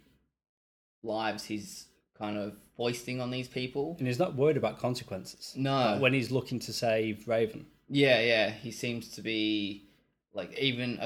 lives 1.03 1.45
he's 1.45 1.85
kind 2.17 2.37
of 2.37 2.53
foisting 2.75 3.21
on 3.21 3.31
these 3.31 3.47
people. 3.47 3.95
And 3.97 4.07
he's 4.07 4.19
not 4.19 4.35
worried 4.35 4.57
about 4.57 4.79
consequences. 4.79 5.53
No. 5.55 5.97
When 5.99 6.13
he's 6.13 6.31
looking 6.31 6.59
to 6.59 6.73
save 6.73 7.27
Raven. 7.27 7.65
Yeah, 7.87 8.19
yeah, 8.19 8.49
he 8.51 8.71
seems 8.71 9.09
to 9.09 9.21
be 9.21 9.89
like 10.33 10.57
even 10.57 10.99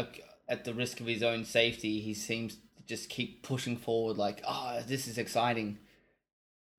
at 0.49 0.65
the 0.65 0.73
risk 0.73 0.99
of 0.99 1.07
his 1.07 1.23
own 1.23 1.45
safety, 1.45 1.99
he 2.01 2.13
seems 2.13 2.55
to 2.55 2.61
just 2.87 3.09
keep 3.09 3.43
pushing 3.43 3.77
forward. 3.77 4.17
Like, 4.17 4.41
ah, 4.45 4.79
this 4.85 5.07
is 5.07 5.17
exciting. 5.17 5.77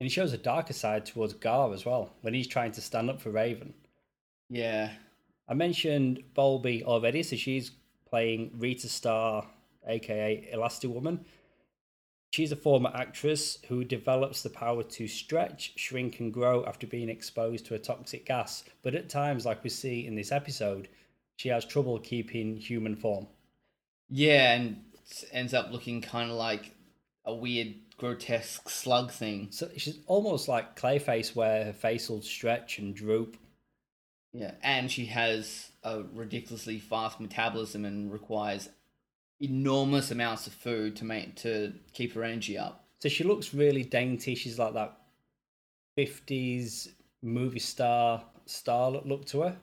And 0.00 0.08
he 0.08 0.12
shows 0.12 0.32
a 0.32 0.38
darker 0.38 0.72
side 0.72 1.06
towards 1.06 1.34
Gar 1.34 1.72
as 1.72 1.84
well, 1.84 2.12
when 2.22 2.34
he's 2.34 2.48
trying 2.48 2.72
to 2.72 2.80
stand 2.80 3.08
up 3.10 3.20
for 3.20 3.30
Raven. 3.30 3.74
Yeah, 4.50 4.90
I 5.48 5.54
mentioned 5.54 6.22
Bowlby 6.34 6.84
already, 6.84 7.22
so 7.22 7.36
she's 7.36 7.70
playing 8.08 8.52
Rita 8.58 8.88
Star, 8.88 9.46
aka 9.86 10.48
Elasti 10.54 10.88
Woman. 10.88 11.24
She's 12.30 12.50
a 12.50 12.56
former 12.56 12.90
actress 12.92 13.58
who 13.68 13.84
develops 13.84 14.42
the 14.42 14.50
power 14.50 14.82
to 14.82 15.06
stretch, 15.06 15.72
shrink, 15.76 16.18
and 16.18 16.32
grow 16.32 16.64
after 16.64 16.86
being 16.86 17.08
exposed 17.08 17.64
to 17.66 17.74
a 17.74 17.78
toxic 17.78 18.26
gas. 18.26 18.64
But 18.82 18.96
at 18.96 19.08
times, 19.08 19.46
like 19.46 19.62
we 19.62 19.70
see 19.70 20.06
in 20.06 20.16
this 20.16 20.32
episode, 20.32 20.88
she 21.36 21.48
has 21.50 21.64
trouble 21.64 21.98
keeping 22.00 22.56
human 22.56 22.96
form. 22.96 23.28
Yeah, 24.08 24.54
and 24.54 24.82
ends 25.32 25.54
up 25.54 25.70
looking 25.70 26.00
kind 26.00 26.30
of 26.30 26.36
like 26.36 26.72
a 27.24 27.34
weird, 27.34 27.74
grotesque 27.96 28.68
slug 28.68 29.10
thing. 29.10 29.48
So 29.50 29.70
she's 29.76 29.98
almost 30.06 30.48
like 30.48 30.76
Clayface, 30.76 31.34
where 31.34 31.64
her 31.64 31.72
face 31.72 32.08
will 32.08 32.22
stretch 32.22 32.78
and 32.78 32.94
droop. 32.94 33.36
Yeah, 34.32 34.52
and 34.62 34.90
she 34.90 35.06
has 35.06 35.70
a 35.84 36.02
ridiculously 36.12 36.80
fast 36.80 37.20
metabolism 37.20 37.84
and 37.84 38.12
requires 38.12 38.68
enormous 39.40 40.10
amounts 40.10 40.46
of 40.46 40.52
food 40.52 40.96
to 40.96 41.04
make 41.04 41.36
to 41.36 41.72
keep 41.92 42.14
her 42.14 42.24
energy 42.24 42.58
up. 42.58 42.84
So 43.00 43.08
she 43.08 43.22
looks 43.22 43.54
really 43.54 43.84
dainty. 43.84 44.34
She's 44.34 44.58
like 44.58 44.74
that 44.74 44.96
50s 45.98 46.88
movie 47.22 47.58
star 47.58 48.24
star 48.46 48.90
look 48.90 49.24
to 49.26 49.42
her. 49.42 49.56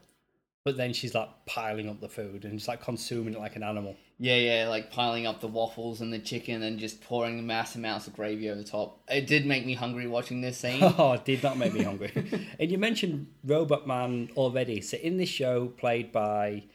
But 0.64 0.78
then 0.78 0.94
she's 0.94 1.16
like 1.16 1.30
piling 1.48 1.90
up 1.90 2.00
the 2.02 2.08
food 2.10 2.46
and 2.46 2.60
just 2.60 2.68
like 2.68 2.84
consuming 2.84 3.34
it 3.34 3.40
like 3.40 3.56
an 3.56 3.64
animal. 3.64 3.96
Yeah, 4.20 4.36
yeah, 4.36 4.68
like 4.70 4.92
piling 4.92 5.26
up 5.26 5.42
the 5.42 5.48
waffles 5.48 6.02
and 6.02 6.14
the 6.14 6.20
chicken 6.20 6.62
and 6.62 6.78
just 6.78 7.02
pouring 7.02 7.48
mass 7.48 7.76
amounts 7.76 8.06
of 8.06 8.16
gravy 8.16 8.48
over 8.48 8.62
the 8.62 8.68
top. 8.68 9.02
It 9.10 9.26
did 9.26 9.48
make 9.48 9.66
me 9.66 9.74
hungry 9.74 10.06
watching 10.08 10.42
this 10.42 10.60
scene. 10.60 10.84
Oh, 11.00 11.14
it 11.14 11.26
did 11.26 11.42
not 11.42 11.58
make 11.58 11.74
me 11.74 11.82
hungry. 11.82 12.12
and 12.60 12.72
you 12.72 12.78
mentioned 12.78 13.26
Robot 13.44 13.88
Man 13.88 14.30
already. 14.38 14.82
So 14.82 14.98
in 14.98 15.18
this 15.18 15.30
show, 15.30 15.70
played 15.70 16.12
by 16.12 16.66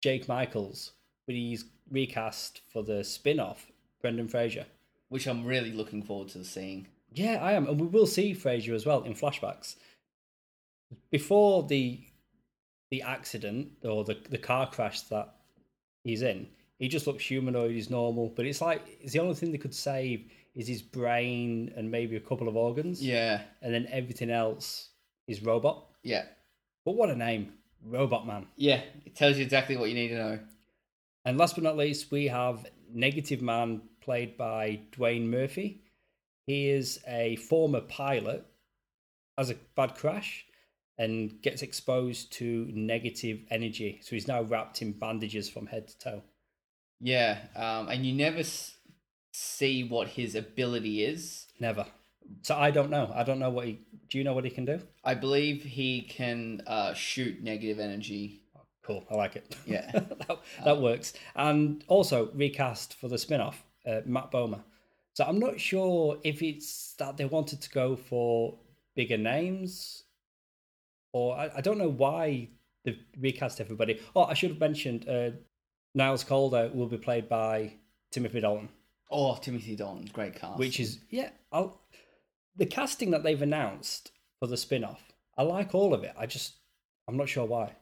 Jake 0.00 0.28
Michaels, 0.28 0.92
but 1.26 1.34
he's 1.34 1.64
recast 1.90 2.60
for 2.72 2.84
the 2.84 3.02
spin 3.02 3.40
off, 3.40 3.66
Brendan 4.00 4.28
Fraser. 4.28 4.66
which 5.08 5.26
I'm 5.26 5.44
really 5.44 5.72
looking 5.72 6.04
forward 6.04 6.28
to 6.28 6.44
seeing. 6.44 6.86
Yeah, 7.12 7.38
I 7.42 7.54
am. 7.54 7.66
And 7.66 7.80
we 7.80 7.88
will 7.88 8.06
see 8.06 8.32
Fraser 8.32 8.74
as 8.74 8.86
well 8.86 9.02
in 9.02 9.14
flashbacks. 9.14 9.74
Before 11.10 11.64
the 11.64 12.00
the 12.90 13.02
accident 13.02 13.68
or 13.82 14.04
the, 14.04 14.16
the 14.30 14.38
car 14.38 14.68
crash 14.70 15.00
that 15.02 15.34
he's 16.04 16.22
in, 16.22 16.46
he 16.78 16.88
just 16.88 17.06
looks 17.06 17.24
humanoid, 17.24 17.72
he's 17.72 17.90
normal. 17.90 18.32
But 18.36 18.46
it's 18.46 18.60
like 18.60 18.82
it's 19.00 19.12
the 19.12 19.20
only 19.20 19.34
thing 19.34 19.52
they 19.52 19.58
could 19.58 19.74
save 19.74 20.30
is 20.54 20.68
his 20.68 20.82
brain 20.82 21.72
and 21.76 21.90
maybe 21.90 22.16
a 22.16 22.20
couple 22.20 22.48
of 22.48 22.56
organs. 22.56 23.04
Yeah, 23.04 23.42
And 23.62 23.74
then 23.74 23.86
everything 23.90 24.30
else 24.30 24.90
is 25.26 25.42
robot. 25.42 25.84
yeah, 26.02 26.24
But 26.84 26.92
what 26.96 27.10
a 27.10 27.16
name. 27.16 27.54
Robot 27.86 28.26
Man. 28.26 28.46
yeah. 28.56 28.80
It 29.04 29.14
tells 29.14 29.36
you 29.36 29.42
exactly 29.44 29.76
what 29.76 29.88
you 29.90 29.94
need 29.94 30.08
to 30.08 30.14
know. 30.16 30.38
And 31.26 31.36
last 31.36 31.54
but 31.54 31.64
not 31.64 31.76
least, 31.76 32.10
we 32.10 32.28
have 32.28 32.66
Negative 32.92 33.42
Man, 33.42 33.82
played 34.00 34.36
by 34.38 34.80
Dwain 34.92 35.26
Murphy. 35.28 35.82
He 36.46 36.68
is 36.70 37.00
a 37.06 37.36
former 37.36 37.80
pilot, 37.82 38.46
has 39.36 39.50
a 39.50 39.56
bad 39.74 39.96
crash, 39.96 40.46
and 40.98 41.40
gets 41.42 41.62
exposed 41.62 42.32
to 42.34 42.68
negative 42.72 43.40
energy. 43.50 44.00
So 44.02 44.10
he's 44.16 44.28
now 44.28 44.42
wrapped 44.42 44.82
in 44.82 44.92
bandages 44.92 45.48
from 45.48 45.66
head 45.66 45.88
to 45.88 45.98
toe. 45.98 46.22
Yeah, 47.00 47.38
um, 47.56 47.88
and 47.88 48.06
you 48.06 48.14
never 48.14 48.38
s- 48.38 48.76
see 49.32 49.84
what 49.84 50.08
his 50.08 50.34
ability 50.34 51.04
is. 51.04 51.46
Never. 51.58 51.86
So 52.42 52.56
I 52.56 52.70
don't 52.70 52.90
know. 52.90 53.12
I 53.14 53.24
don't 53.24 53.38
know 53.38 53.50
what 53.50 53.66
he. 53.66 53.80
Do 54.08 54.18
you 54.18 54.24
know 54.24 54.32
what 54.32 54.44
he 54.44 54.50
can 54.50 54.64
do? 54.64 54.80
I 55.02 55.14
believe 55.14 55.62
he 55.62 56.02
can 56.02 56.62
uh, 56.66 56.94
shoot 56.94 57.42
negative 57.42 57.80
energy. 57.80 58.42
Cool. 58.82 59.04
I 59.10 59.14
like 59.14 59.36
it. 59.36 59.56
Yeah. 59.66 59.90
that, 59.92 60.38
that 60.64 60.80
works. 60.80 61.14
And 61.34 61.82
also 61.88 62.30
recast 62.34 62.94
for 62.94 63.08
the 63.08 63.18
spin 63.18 63.40
off, 63.40 63.64
uh, 63.86 64.00
Matt 64.04 64.30
Bomer. 64.30 64.62
So 65.14 65.24
I'm 65.24 65.38
not 65.38 65.58
sure 65.58 66.18
if 66.22 66.42
it's 66.42 66.94
that 66.98 67.16
they 67.16 67.24
wanted 67.24 67.62
to 67.62 67.70
go 67.70 67.96
for 67.96 68.58
bigger 68.94 69.16
names 69.16 70.03
or 71.14 71.36
I, 71.36 71.50
I 71.56 71.60
don't 71.62 71.78
know 71.78 71.88
why 71.88 72.48
they 72.84 72.98
recast 73.18 73.60
everybody. 73.60 74.00
Oh, 74.14 74.24
I 74.24 74.34
should 74.34 74.50
have 74.50 74.60
mentioned 74.60 75.08
uh, 75.08 75.30
Niles 75.94 76.24
Caulder 76.24 76.70
will 76.74 76.88
be 76.88 76.98
played 76.98 77.28
by 77.28 77.74
Timothy 78.10 78.40
Dalton, 78.40 78.68
Oh, 79.10 79.36
Timothy 79.36 79.76
Dalton, 79.76 80.08
great 80.12 80.34
cast. 80.34 80.58
which 80.58 80.80
is, 80.80 80.98
yeah, 81.10 81.30
I'll, 81.52 81.80
the 82.56 82.66
casting 82.66 83.12
that 83.12 83.22
they've 83.22 83.40
announced 83.40 84.10
for 84.40 84.48
the 84.48 84.56
spin 84.56 84.82
off, 84.84 85.02
I 85.38 85.42
like 85.44 85.74
all 85.74 85.94
of 85.94 86.02
it. 86.04 86.12
I 86.18 86.26
just, 86.26 86.54
I'm 87.08 87.16
not 87.16 87.28
sure 87.28 87.46
why. 87.46 87.72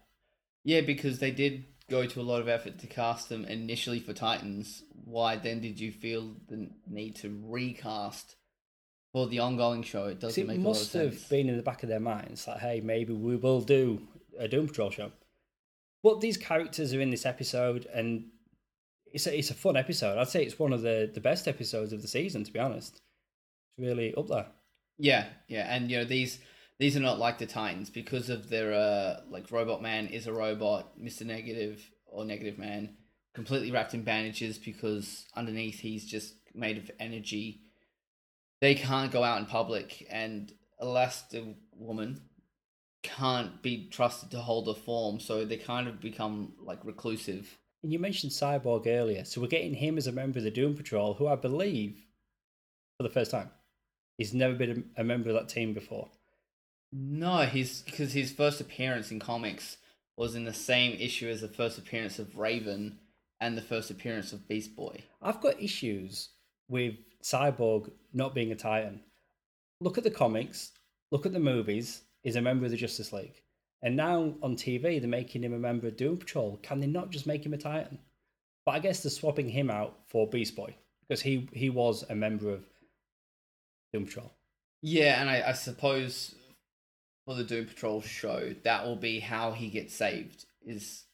yeah, 0.64 0.82
because 0.82 1.18
they 1.18 1.30
did 1.30 1.64
go 1.90 2.06
to 2.06 2.20
a 2.20 2.22
lot 2.22 2.40
of 2.40 2.48
effort 2.48 2.78
to 2.80 2.86
cast 2.86 3.28
them 3.28 3.44
initially 3.46 4.00
for 4.00 4.12
Titans. 4.12 4.82
Why 5.04 5.36
then 5.36 5.60
did 5.60 5.80
you 5.80 5.90
feel 5.90 6.34
the 6.48 6.68
need 6.88 7.16
to 7.16 7.28
recast 7.44 8.36
for 9.12 9.26
the 9.26 9.38
ongoing 9.38 9.82
show? 9.82 10.06
It 10.06 10.20
doesn't 10.20 10.42
it 10.42 10.46
make 10.46 10.60
must 10.60 10.94
lot 10.94 11.02
of 11.02 11.10
have 11.10 11.18
sense. 11.18 11.28
been 11.28 11.48
in 11.48 11.56
the 11.56 11.62
back 11.62 11.82
of 11.82 11.88
their 11.88 12.00
minds 12.00 12.46
like, 12.46 12.60
hey, 12.60 12.80
maybe 12.80 13.12
we 13.12 13.36
will 13.36 13.60
do 13.60 14.00
a 14.38 14.48
Doom 14.48 14.66
Patrol 14.66 14.90
show. 14.90 15.12
But 16.02 16.20
these 16.20 16.36
characters 16.36 16.92
are 16.92 17.00
in 17.00 17.10
this 17.10 17.26
episode, 17.26 17.86
and 17.94 18.24
it's 19.12 19.26
a, 19.26 19.38
it's 19.38 19.50
a 19.50 19.54
fun 19.54 19.76
episode. 19.76 20.18
I'd 20.18 20.28
say 20.28 20.42
it's 20.42 20.58
one 20.58 20.72
of 20.72 20.82
the, 20.82 21.10
the 21.12 21.20
best 21.20 21.46
episodes 21.46 21.92
of 21.92 22.02
the 22.02 22.08
season, 22.08 22.42
to 22.44 22.52
be 22.52 22.58
honest. 22.58 22.94
It's 22.94 23.86
really 23.86 24.14
up 24.14 24.28
there. 24.28 24.46
Yeah, 24.98 25.26
yeah, 25.48 25.74
and 25.74 25.90
you 25.90 25.98
know 25.98 26.04
these 26.04 26.38
these 26.78 26.96
are 26.96 27.00
not 27.00 27.18
like 27.18 27.38
the 27.38 27.46
Titans 27.46 27.90
because 27.90 28.30
of 28.30 28.48
their 28.48 28.72
uh 28.72 29.20
like 29.30 29.50
Robot 29.50 29.80
Man 29.82 30.08
is 30.08 30.26
a 30.26 30.32
robot, 30.32 30.98
Mister 30.98 31.24
Negative 31.24 31.80
or 32.06 32.24
Negative 32.24 32.58
Man, 32.58 32.96
completely 33.34 33.70
wrapped 33.70 33.94
in 33.94 34.02
bandages 34.02 34.58
because 34.58 35.26
underneath 35.34 35.80
he's 35.80 36.04
just 36.04 36.34
made 36.54 36.78
of 36.78 36.90
energy. 37.00 37.60
They 38.62 38.76
can't 38.76 39.10
go 39.10 39.24
out 39.24 39.40
in 39.40 39.46
public, 39.46 40.06
and 40.08 40.52
Elastic 40.80 41.42
Woman 41.72 42.20
can't 43.02 43.60
be 43.60 43.88
trusted 43.90 44.30
to 44.30 44.38
hold 44.38 44.68
a 44.68 44.74
form, 44.74 45.18
so 45.18 45.44
they 45.44 45.56
kind 45.56 45.88
of 45.88 46.00
become 46.00 46.52
like 46.60 46.78
reclusive. 46.84 47.58
And 47.82 47.92
you 47.92 47.98
mentioned 47.98 48.30
Cyborg 48.30 48.86
earlier, 48.86 49.24
so 49.24 49.40
we're 49.40 49.48
getting 49.48 49.74
him 49.74 49.98
as 49.98 50.06
a 50.06 50.12
member 50.12 50.38
of 50.38 50.44
the 50.44 50.52
Doom 50.52 50.76
Patrol, 50.76 51.14
who 51.14 51.26
I 51.26 51.34
believe, 51.34 52.06
for 52.96 53.02
the 53.02 53.08
first 53.08 53.32
time, 53.32 53.50
he's 54.16 54.32
never 54.32 54.54
been 54.54 54.84
a, 54.96 55.00
a 55.00 55.04
member 55.04 55.30
of 55.30 55.34
that 55.34 55.48
team 55.48 55.74
before. 55.74 56.10
No, 56.92 57.38
he's 57.38 57.82
because 57.82 58.12
his 58.12 58.30
first 58.30 58.60
appearance 58.60 59.10
in 59.10 59.18
comics 59.18 59.78
was 60.16 60.36
in 60.36 60.44
the 60.44 60.54
same 60.54 60.96
issue 61.00 61.28
as 61.28 61.40
the 61.40 61.48
first 61.48 61.78
appearance 61.78 62.20
of 62.20 62.38
Raven 62.38 63.00
and 63.40 63.58
the 63.58 63.62
first 63.62 63.90
appearance 63.90 64.32
of 64.32 64.46
Beast 64.46 64.76
Boy. 64.76 65.02
I've 65.20 65.40
got 65.40 65.60
issues 65.60 66.28
with 66.68 66.94
Cyborg 67.22 67.90
not 68.12 68.34
being 68.34 68.52
a 68.52 68.56
Titan. 68.56 69.00
Look 69.80 69.98
at 69.98 70.04
the 70.04 70.10
comics, 70.10 70.72
look 71.10 71.26
at 71.26 71.32
the 71.32 71.40
movies, 71.40 72.02
he's 72.22 72.36
a 72.36 72.42
member 72.42 72.64
of 72.64 72.70
the 72.70 72.76
Justice 72.76 73.12
League. 73.12 73.42
And 73.82 73.96
now 73.96 74.34
on 74.42 74.56
TV, 74.56 75.00
they're 75.00 75.08
making 75.08 75.42
him 75.42 75.54
a 75.54 75.58
member 75.58 75.88
of 75.88 75.96
Doom 75.96 76.16
Patrol. 76.16 76.58
Can 76.62 76.78
they 76.78 76.86
not 76.86 77.10
just 77.10 77.26
make 77.26 77.44
him 77.44 77.54
a 77.54 77.58
Titan? 77.58 77.98
But 78.64 78.72
I 78.72 78.78
guess 78.78 79.02
they're 79.02 79.10
swapping 79.10 79.48
him 79.48 79.70
out 79.70 79.98
for 80.06 80.28
Beast 80.28 80.54
Boy 80.54 80.76
because 81.08 81.20
he, 81.20 81.48
he 81.52 81.68
was 81.68 82.04
a 82.08 82.14
member 82.14 82.50
of 82.50 82.64
Doom 83.92 84.06
Patrol. 84.06 84.32
Yeah, 84.82 85.20
and 85.20 85.28
I, 85.28 85.48
I 85.48 85.52
suppose 85.52 86.34
for 87.24 87.34
the 87.34 87.44
Doom 87.44 87.66
Patrol 87.66 88.00
show, 88.00 88.54
that 88.62 88.84
will 88.84 88.96
be 88.96 89.18
how 89.18 89.52
he 89.52 89.68
gets 89.68 89.94
saved 89.94 90.46
is 90.64 91.04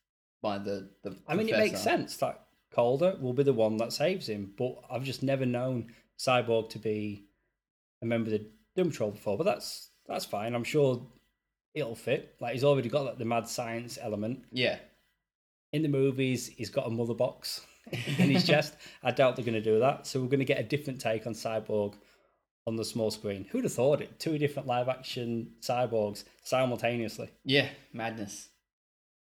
by 0.42 0.58
the 0.58 0.90
the. 1.02 1.16
I 1.26 1.34
mean, 1.34 1.48
it 1.48 1.58
makes 1.58 1.80
sense 1.80 2.16
that 2.18 2.47
Caulder 2.72 3.16
will 3.20 3.32
be 3.32 3.42
the 3.42 3.52
one 3.52 3.76
that 3.78 3.92
saves 3.92 4.28
him, 4.28 4.52
but 4.56 4.76
I've 4.90 5.04
just 5.04 5.22
never 5.22 5.46
known 5.46 5.92
Cyborg 6.18 6.70
to 6.70 6.78
be 6.78 7.24
a 8.02 8.06
member 8.06 8.26
of 8.32 8.32
the 8.38 8.46
Doom 8.76 8.90
Patrol 8.90 9.10
before. 9.12 9.36
But 9.38 9.44
that's 9.44 9.90
that's 10.06 10.24
fine. 10.24 10.54
I'm 10.54 10.64
sure 10.64 11.00
it'll 11.74 11.94
fit. 11.94 12.34
Like 12.40 12.52
he's 12.54 12.64
already 12.64 12.88
got 12.88 13.04
like, 13.04 13.18
the 13.18 13.24
mad 13.24 13.48
science 13.48 13.98
element 14.00 14.44
Yeah, 14.52 14.78
in 15.72 15.82
the 15.82 15.88
movies. 15.88 16.46
He's 16.48 16.70
got 16.70 16.86
a 16.86 16.90
mother 16.90 17.14
box 17.14 17.66
in 17.92 18.30
his 18.30 18.46
chest. 18.46 18.74
I 19.02 19.10
doubt 19.12 19.36
they're 19.36 19.44
going 19.44 19.54
to 19.54 19.60
do 19.60 19.80
that. 19.80 20.06
So 20.06 20.20
we're 20.20 20.26
going 20.28 20.38
to 20.40 20.44
get 20.44 20.60
a 20.60 20.64
different 20.64 21.00
take 21.00 21.26
on 21.26 21.32
Cyborg 21.34 21.94
on 22.66 22.76
the 22.76 22.84
small 22.84 23.10
screen. 23.10 23.46
Who'd 23.50 23.64
have 23.64 23.72
thought 23.72 24.02
it? 24.02 24.18
Two 24.20 24.36
different 24.36 24.68
live 24.68 24.88
action 24.88 25.52
cyborgs 25.62 26.24
simultaneously 26.42 27.30
yeah, 27.44 27.68
madness. 27.94 28.48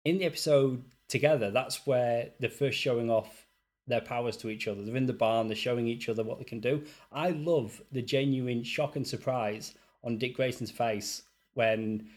in 0.07 0.19
the 0.19 0.25
episode 0.25 0.83
together, 1.09 1.51
that's 1.51 1.87
where 1.87 2.31
they're 2.41 2.51
first 2.51 2.79
showing 2.79 3.11
off 3.11 3.47
their 3.87 4.01
powers 4.01 4.37
to 4.39 4.49
each 4.51 4.67
other. 4.67 4.83
They're 4.83 4.97
in 4.97 5.07
the 5.07 5.13
barn, 5.13 5.47
they're 5.49 5.57
showing 5.57 5.87
each 5.87 6.09
other 6.09 6.25
what 6.25 6.39
they 6.39 6.45
can 6.45 6.61
do. 6.61 6.85
I 7.13 7.31
love 7.31 7.81
the 7.93 8.03
genuine 8.03 8.65
shock 8.65 8.97
and 8.97 9.07
surprise 9.07 9.75
on 10.03 10.19
Dick 10.19 10.37
Grayson's 10.37 10.71
face 10.73 11.23
when 11.55 12.09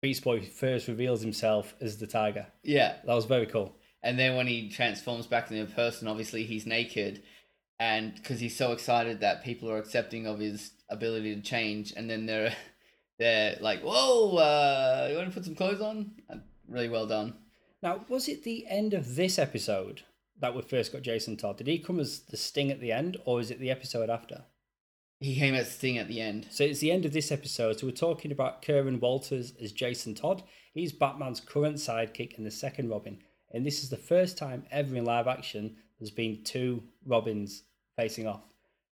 Beast 0.00 0.24
Boy 0.24 0.40
first 0.42 0.88
reveals 0.88 1.20
himself 1.20 1.74
as 1.80 1.98
the 1.98 2.06
tiger. 2.06 2.46
Yeah, 2.62 2.96
That 3.04 3.14
was 3.14 3.24
very 3.24 3.46
cool. 3.46 3.74
and 4.02 4.18
then 4.18 4.36
when 4.36 4.46
he 4.46 4.68
transforms 4.68 5.26
back 5.26 5.50
into 5.50 5.62
a 5.62 5.66
person, 5.74 6.08
obviously 6.08 6.44
he's 6.44 6.66
naked, 6.66 7.22
and 7.78 8.14
because 8.14 8.38
he's 8.40 8.56
so 8.56 8.72
excited 8.72 9.20
that 9.20 9.42
people 9.44 9.70
are 9.70 9.78
accepting 9.78 10.26
of 10.26 10.38
his 10.38 10.72
ability 10.88 11.34
to 11.34 11.40
change, 11.40 11.92
and 11.96 12.08
then 12.10 12.26
they're 12.26 12.54
they're 13.18 13.56
like, 13.60 13.82
"Whoa, 13.82 14.36
uh, 14.36 15.08
you 15.10 15.16
want 15.16 15.28
to 15.28 15.34
put 15.34 15.44
some 15.44 15.54
clothes 15.56 15.80
on?" 15.80 16.12
Uh, 16.30 16.36
Really 16.68 16.88
well 16.88 17.06
done. 17.06 17.34
Now, 17.82 18.04
was 18.08 18.28
it 18.28 18.44
the 18.44 18.66
end 18.68 18.94
of 18.94 19.16
this 19.16 19.38
episode 19.38 20.02
that 20.40 20.54
we 20.54 20.62
first 20.62 20.92
got 20.92 21.02
Jason 21.02 21.36
Todd? 21.36 21.58
Did 21.58 21.66
he 21.66 21.78
come 21.78 21.98
as 21.98 22.20
the 22.20 22.36
Sting 22.36 22.70
at 22.70 22.80
the 22.80 22.92
end, 22.92 23.16
or 23.24 23.40
is 23.40 23.50
it 23.50 23.58
the 23.58 23.70
episode 23.70 24.08
after? 24.08 24.44
He 25.18 25.36
came 25.36 25.54
as 25.54 25.70
Sting 25.70 25.98
at 25.98 26.08
the 26.08 26.20
end. 26.20 26.46
So 26.50 26.64
it's 26.64 26.80
the 26.80 26.92
end 26.92 27.04
of 27.04 27.12
this 27.12 27.32
episode. 27.32 27.78
So 27.78 27.86
we're 27.86 27.92
talking 27.92 28.32
about 28.32 28.62
Curran 28.62 29.00
Walters 29.00 29.52
as 29.60 29.72
Jason 29.72 30.14
Todd. 30.14 30.42
He's 30.74 30.92
Batman's 30.92 31.40
current 31.40 31.76
sidekick 31.76 32.36
and 32.36 32.46
the 32.46 32.50
second 32.50 32.88
Robin. 32.88 33.18
And 33.52 33.66
this 33.66 33.82
is 33.82 33.90
the 33.90 33.96
first 33.96 34.38
time 34.38 34.64
ever 34.70 34.96
in 34.96 35.04
live 35.04 35.26
action 35.26 35.76
there's 35.98 36.10
been 36.10 36.42
two 36.42 36.82
Robins 37.06 37.62
facing 37.96 38.26
off. 38.26 38.42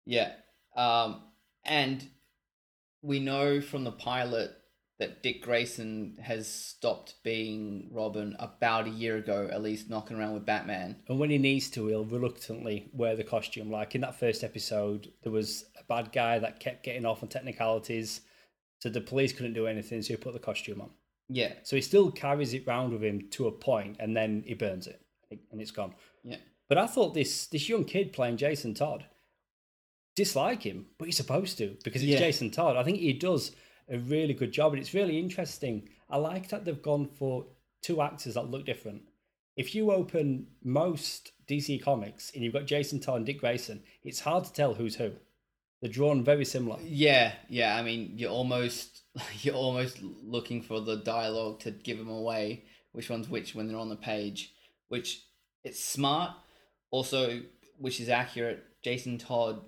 Yeah. 0.07 0.33
Um, 0.75 1.21
and 1.65 2.07
we 3.03 3.21
know 3.21 3.61
from 3.61 3.85
the 3.85 3.93
pilot 3.93 4.53
that 5.05 5.23
Dick 5.23 5.43
Grayson 5.43 6.17
has 6.23 6.51
stopped 6.51 7.17
being 7.23 7.91
Robin 7.93 8.35
about 8.39 8.87
a 8.87 8.91
year 8.91 9.19
ago, 9.19 9.51
at 9.53 9.63
least 9.63 9.91
knocking 9.91 10.19
around 10.19 10.33
with 10.33 10.47
Batman. 10.47 10.97
And 11.09 11.19
when 11.19 11.29
he 11.29 11.37
needs 11.37 11.69
to, 11.73 11.87
he'll 11.89 12.07
reluctantly 12.07 12.89
wear 12.95 13.15
the 13.15 13.23
costume. 13.23 13.71
Like 13.71 13.95
in 13.95 14.01
that 14.01 14.19
first 14.19 14.43
episode, 14.43 15.13
there 15.23 15.33
was 15.33 15.67
a 15.79 15.85
bad 15.85 16.11
guy 16.11 16.39
that 16.39 16.59
kept 16.59 16.85
getting 16.85 17.05
off 17.05 17.23
on 17.23 17.29
technicalities. 17.29 18.23
So 18.81 18.89
the 18.89 19.03
police 19.03 19.35
couldn't 19.35 19.53
do 19.53 19.67
anything, 19.67 20.01
so 20.01 20.15
he 20.15 20.17
put 20.17 20.33
the 20.33 20.39
costume 20.39 20.81
on. 20.81 20.91
Yeah. 21.29 21.53
So 21.65 21.77
he 21.77 21.83
still 21.83 22.11
carries 22.11 22.55
it 22.55 22.67
round 22.67 22.95
with 22.95 23.05
him 23.05 23.29
to 23.33 23.47
a 23.47 23.53
point, 23.53 23.97
and 24.01 24.17
then 24.17 24.43
he 24.47 24.55
burns 24.55 24.87
it, 24.87 25.03
and 25.53 25.61
it's 25.61 25.71
gone. 25.71 25.95
Yeah. 26.23 26.37
But 26.69 26.79
I 26.79 26.87
thought 26.87 27.13
this 27.13 27.47
this 27.47 27.69
young 27.69 27.85
kid 27.85 28.15
playing 28.15 28.39
Jason 28.39 28.73
Todd 28.73 29.05
dislike 30.17 30.63
him, 30.63 30.87
but 30.99 31.07
he's 31.07 31.17
supposed 31.17 31.59
to 31.59 31.77
because 31.85 32.03
it's 32.03 32.13
Yeah. 32.13 32.19
Jason 32.19 32.51
Todd. 32.51 32.77
I 32.77 32.85
think 32.85 32.99
he 32.99 33.13
does 33.13 33.53
a 33.89 33.99
really 33.99 34.35
good 34.35 34.53
job, 34.53 34.73
and 34.73 34.81
it's 34.81 34.95
really 34.95 35.19
interesting. 35.19 35.89
I 36.09 36.17
like 36.17 36.49
that 36.49 36.65
they've 36.65 36.83
gone 36.83 37.07
for 37.07 37.47
two 37.83 38.01
actors 38.01 38.35
that 38.35 38.51
look 38.51 38.65
different. 38.65 39.03
If 39.57 39.75
you 39.75 39.93
open 39.93 40.49
most 40.63 41.33
DC 41.49 41.83
comics 41.83 42.33
and 42.35 42.43
you've 42.43 42.53
got 42.53 42.67
Jason 42.67 43.01
Todd 43.01 43.19
and 43.19 43.27
Dick 43.27 43.41
Grayson, 43.41 43.83
it's 44.03 44.21
hard 44.21 44.45
to 44.45 44.53
tell 44.53 44.75
who's 44.75 44.97
who. 44.97 45.13
They're 45.81 45.93
drawn 45.93 46.25
very 46.25 46.45
similar. 46.45 46.79
Yeah, 46.83 47.33
yeah. 47.49 47.77
I 47.77 47.83
mean, 47.83 48.15
you're 48.17 48.31
almost 48.31 49.03
you're 49.43 49.55
almost 49.55 50.03
looking 50.03 50.63
for 50.63 50.81
the 50.81 50.97
dialogue 50.97 51.61
to 51.61 51.71
give 51.71 51.99
them 51.99 52.09
away 52.09 52.65
which 52.93 53.11
one's 53.11 53.29
which 53.29 53.55
when 53.55 53.69
they're 53.69 53.77
on 53.77 53.89
the 53.89 53.97
page, 53.97 54.55
which 54.89 55.23
it's 55.63 55.83
smart. 55.83 56.31
Also, 56.91 57.43
which 57.79 58.01
is 58.01 58.09
accurate. 58.09 58.63
Jason 58.83 59.19
Todd 59.19 59.63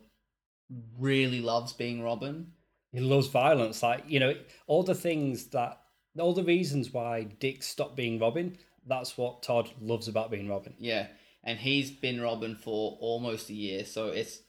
really 0.98 1.40
loves 1.40 1.72
being 1.72 2.02
Robin. 2.02 2.52
He 2.96 3.02
loves 3.02 3.26
violence. 3.26 3.82
Like, 3.82 4.04
you 4.08 4.18
know, 4.18 4.34
all 4.66 4.82
the 4.82 4.94
things 4.94 5.48
that, 5.48 5.82
all 6.18 6.32
the 6.32 6.42
reasons 6.42 6.94
why 6.94 7.24
Dick 7.24 7.62
stopped 7.62 7.94
being 7.94 8.18
Robin, 8.18 8.56
that's 8.86 9.18
what 9.18 9.42
Todd 9.42 9.68
loves 9.82 10.08
about 10.08 10.30
being 10.30 10.48
Robin. 10.48 10.72
Yeah, 10.78 11.08
and 11.44 11.58
he's 11.58 11.90
been 11.90 12.22
Robin 12.22 12.54
for 12.54 12.96
almost 12.98 13.50
a 13.50 13.52
year. 13.52 13.84
So 13.84 14.08
it's 14.08 14.40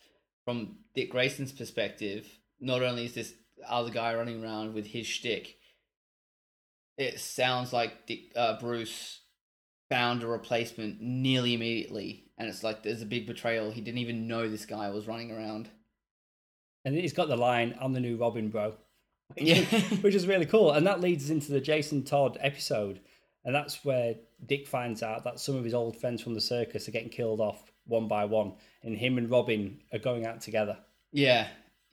from 0.45 0.78
Dick 0.95 1.12
Grayson's 1.12 1.52
perspective. 1.52 2.26
Not 2.62 2.84
only 2.84 3.04
is 3.04 3.16
this 3.16 3.34
other 3.68 3.91
guy 3.91 4.16
running 4.16 4.41
around 4.41 4.74
with 4.74 4.88
his 4.88 5.06
shtick, 5.06 5.58
it 6.98 7.20
sounds 7.20 7.74
like 7.74 8.08
Dick, 8.08 8.32
uh, 8.34 8.58
Bruce 8.62 9.20
found 9.89 10.24
a 10.24 10.28
replacement 10.28 11.02
nearly 11.02 11.54
immediately, 11.54 12.32
and 12.38 12.48
it's 12.48 12.64
like 12.64 12.82
there's 12.82 13.02
a 13.02 13.06
big 13.06 13.28
betrayal. 13.28 13.72
He 13.72 13.82
didn't 13.82 14.00
even 14.00 14.26
know 14.26 14.48
this 14.48 14.66
guy 14.66 14.89
was 14.89 15.06
running 15.06 15.32
around. 15.32 15.68
And 16.88 16.96
he's 16.96 17.12
got 17.12 17.28
the 17.28 17.36
line, 17.36 17.78
I'm 17.82 17.92
the 17.92 18.00
new 18.00 18.16
Robin, 18.16 18.48
bro. 18.48 18.74
Yeah. 19.36 19.60
Which 20.00 20.16
is 20.16 20.26
really 20.26 20.46
cool. 20.46 20.72
And 20.72 20.88
that 20.88 21.02
leads 21.02 21.26
us 21.26 21.32
into 21.32 21.52
the 21.52 21.60
Jason 21.60 22.06
Todd 22.06 22.38
episode. 22.40 23.02
And 23.44 23.54
that's 23.54 23.84
where 23.84 24.16
Dick 24.46 24.66
finds 24.66 25.04
out 25.04 25.26
that 25.26 25.42
some 25.42 25.58
of 25.58 25.66
his 25.66 25.74
old 25.74 26.00
friends 26.00 26.22
from 26.22 26.34
the 26.34 26.40
circus 26.40 26.88
are 26.88 26.92
getting 26.92 27.10
killed 27.10 27.42
off 27.42 27.74
one 27.88 28.08
by 28.08 28.24
one. 28.24 28.54
And 28.84 28.98
him 28.98 29.18
and 29.18 29.30
Robin 29.30 29.82
are 29.92 30.00
going 30.00 30.26
out 30.26 30.40
together. 30.40 30.78
Yeah, 31.12 31.48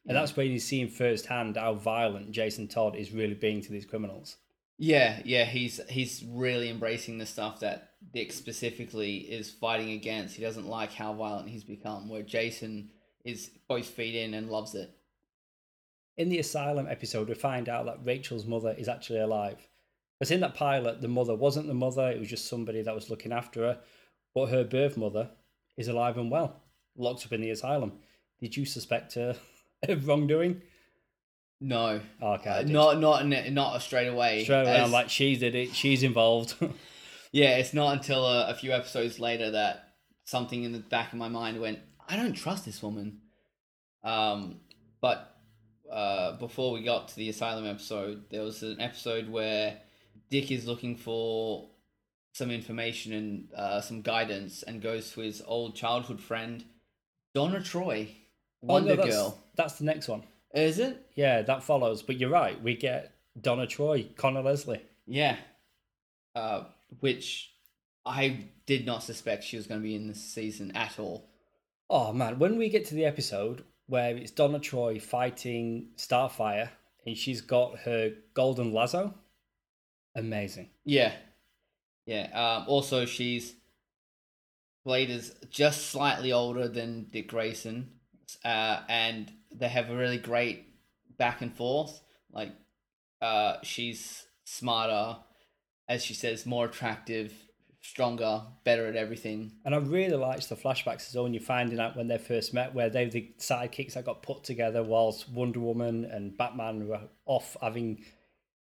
And 0.07 0.17
that's 0.17 0.37
when 0.37 0.47
he's 0.47 0.65
seeing 0.65 0.87
firsthand 0.87 1.57
how 1.57 1.75
violent 1.75 2.31
Jason 2.31 2.69
Todd 2.69 2.95
is 2.95 3.11
really 3.11 3.35
being 3.35 3.61
to 3.63 3.73
these 3.73 3.87
criminals. 3.87 4.37
Yeah, 4.79 5.21
yeah, 5.25 5.45
he's 5.45 5.81
he's 5.89 6.25
really 6.29 6.71
embracing 6.71 7.19
the 7.19 7.27
stuff 7.27 7.61
that 7.61 7.95
Dick 8.13 8.33
specifically 8.33 9.17
is 9.17 9.51
fighting 9.51 9.91
against. 9.91 10.37
He 10.37 10.43
doesn't 10.43 10.67
like 10.67 10.93
how 10.93 11.15
violent 11.15 11.49
he's 11.49 11.65
become, 11.65 12.09
where 12.09 12.23
Jason 12.23 12.91
is 13.25 13.51
both 13.69 13.87
feet 13.87 14.15
in 14.15 14.35
and 14.35 14.51
loves 14.51 14.75
it. 14.75 14.91
In 16.17 16.29
the 16.29 16.39
asylum 16.39 16.87
episode, 16.89 17.29
we 17.29 17.35
find 17.35 17.69
out 17.69 17.87
that 17.87 18.05
Rachel's 18.05 18.47
mother 18.47 18.75
is 18.79 18.89
actually 18.89 19.21
alive. 19.21 19.67
Because 20.19 20.31
in 20.31 20.41
that 20.41 20.55
pilot, 20.55 21.01
the 21.01 21.09
mother 21.09 21.35
wasn't 21.35 21.67
the 21.67 21.75
mother, 21.75 22.11
it 22.11 22.21
was 22.21 22.29
just 22.29 22.49
somebody 22.49 22.83
that 22.83 22.95
was 22.95 23.11
looking 23.11 23.33
after 23.33 23.63
her. 23.63 23.81
But 24.35 24.47
her 24.51 24.65
birth 24.65 24.97
mother 24.97 25.31
is 25.77 25.89
alive 25.89 26.17
and 26.19 26.31
well, 26.31 26.63
locked 26.97 27.27
up 27.27 27.33
in 27.33 27.41
the 27.41 27.51
asylum. 27.51 27.93
Did 28.41 28.57
you 28.57 28.65
suspect 28.65 29.15
her 29.15 29.37
of 29.89 30.07
wrongdoing? 30.07 30.63
No, 31.61 32.01
Okay, 32.21 32.51
uh, 32.51 32.63
not 32.65 33.01
not 33.01 33.25
not 33.27 33.81
straight 33.81 34.09
away. 34.09 34.45
Straight 34.45 34.63
away, 34.63 34.77
As- 34.77 34.83
I'm 34.83 34.93
like, 34.93 35.09
she 35.09 35.37
did 35.37 35.55
it, 35.55 35.75
she's 35.75 36.03
involved. 36.03 36.55
yeah, 37.33 37.57
it's 37.57 37.73
not 37.73 37.95
until 37.97 38.27
a, 38.27 38.49
a 38.51 38.55
few 38.55 38.73
episodes 38.73 39.19
later 39.19 39.51
that 39.53 39.95
something 40.25 40.63
in 40.65 40.73
the 40.73 40.81
back 40.81 41.13
of 41.13 41.19
my 41.19 41.29
mind 41.29 41.61
went, 41.61 41.79
I 42.09 42.17
don't 42.17 42.35
trust 42.35 42.65
this 42.65 42.83
woman. 42.83 43.21
Um, 44.03 44.61
but 45.01 45.37
uh, 45.91 46.37
before 46.37 46.73
we 46.73 46.83
got 46.83 47.09
to 47.09 47.17
the 47.17 47.29
asylum 47.29 47.67
episode, 47.67 48.25
there 48.31 48.43
was 48.43 48.63
an 48.63 48.81
episode 48.81 49.29
where 49.29 49.79
Dick 50.31 50.51
is 50.51 50.67
looking 50.67 50.97
for 50.97 51.69
some 52.33 52.51
information 52.51 53.13
and 53.13 53.49
uh, 53.57 53.81
some 53.81 54.03
guidance 54.03 54.63
and 54.63 54.83
goes 54.83 55.13
to 55.13 55.21
his 55.21 55.43
old 55.47 55.77
childhood 55.77 56.21
friend, 56.21 56.65
Donna 57.35 57.63
Troy, 57.63 58.09
Oh, 58.65 58.67
no, 58.67 58.75
Wonder 58.75 58.97
that's, 58.97 59.09
Girl. 59.11 59.39
That's 59.57 59.75
the 59.75 59.85
next 59.85 60.09
one. 60.09 60.23
Is 60.55 60.79
it? 60.79 61.07
Yeah, 61.15 61.43
that 61.43 61.63
follows. 61.63 62.03
But 62.03 62.17
you're 62.17 62.31
right, 62.31 62.61
we 62.63 62.77
get 62.77 63.13
Donna 63.41 63.67
Troy, 63.67 64.09
Conor 64.17 64.43
Leslie. 64.43 64.83
Yeah. 65.07 65.37
Uh, 66.35 66.65
which 67.01 67.53
I 68.07 68.47
did 68.67 68.87
not 68.87 69.03
suspect 69.03 69.45
she 69.45 69.57
was 69.57 69.67
going 69.67 69.81
to 69.81 69.85
be 69.85 69.95
in 69.95 70.09
this 70.09 70.21
season 70.23 70.73
at 70.75 70.99
all. 70.99 71.29
Oh 71.91 72.13
man, 72.13 72.39
when 72.39 72.57
we 72.57 72.69
get 72.69 72.87
to 72.87 72.95
the 72.95 73.05
episode 73.05 73.65
where 73.87 74.17
it's 74.17 74.31
Donna 74.31 74.59
Troy 74.59 74.99
fighting 74.99 75.91
Starfire 75.97 76.71
and 77.07 77.17
she's 77.17 77.41
got 77.41 77.79
her 77.81 78.13
golden 78.33 78.73
lasso, 78.73 79.15
amazing. 80.17 80.71
Yeah. 80.85 81.13
Yeah. 82.07 82.29
Um, 82.33 82.65
also, 82.69 83.05
she's 83.05 83.55
played 84.85 85.11
as 85.11 85.35
just 85.51 85.87
slightly 85.87 86.33
older 86.33 86.69
than 86.69 87.07
Dick 87.11 87.29
Grayson. 87.29 87.91
Uh, 88.45 88.81
and 88.89 89.31
they 89.55 89.69
have 89.69 89.91
a 89.91 89.97
really 89.97 90.19
great 90.19 90.67
back 91.17 91.43
and 91.43 91.55
forth. 91.55 92.01
Like, 92.33 92.53
uh, 93.23 93.57
she's 93.63 94.27
smarter, 94.45 95.19
as 95.89 96.05
she 96.05 96.15
says, 96.15 96.47
more 96.47 96.67
attractive, 96.67 97.33
stronger, 97.85 98.41
better 98.65 98.87
at 98.87 98.97
everything. 98.97 99.53
And 99.65 99.75
I 99.75 99.79
really 99.79 100.17
liked 100.17 100.49
the 100.49 100.57
flashbacks 100.57 101.09
as 101.09 101.15
well 101.15 101.25
when 101.25 101.35
you're 101.35 101.43
finding 101.43 101.79
out 101.79 101.97
when 101.97 102.09
they 102.09 102.17
first 102.19 102.55
met, 102.55 102.75
where 102.75 102.89
they're 102.89 103.11
the 103.11 103.31
sidekicks 103.39 103.93
that 103.93 104.07
got 104.07 104.23
put 104.23 104.43
together 104.43 104.83
whilst 104.83 105.29
Wonder 105.29 105.61
Woman 105.61 106.07
and 106.07 106.37
Batman 106.37 106.89
were 106.89 107.01
off 107.27 107.57
having 107.61 108.03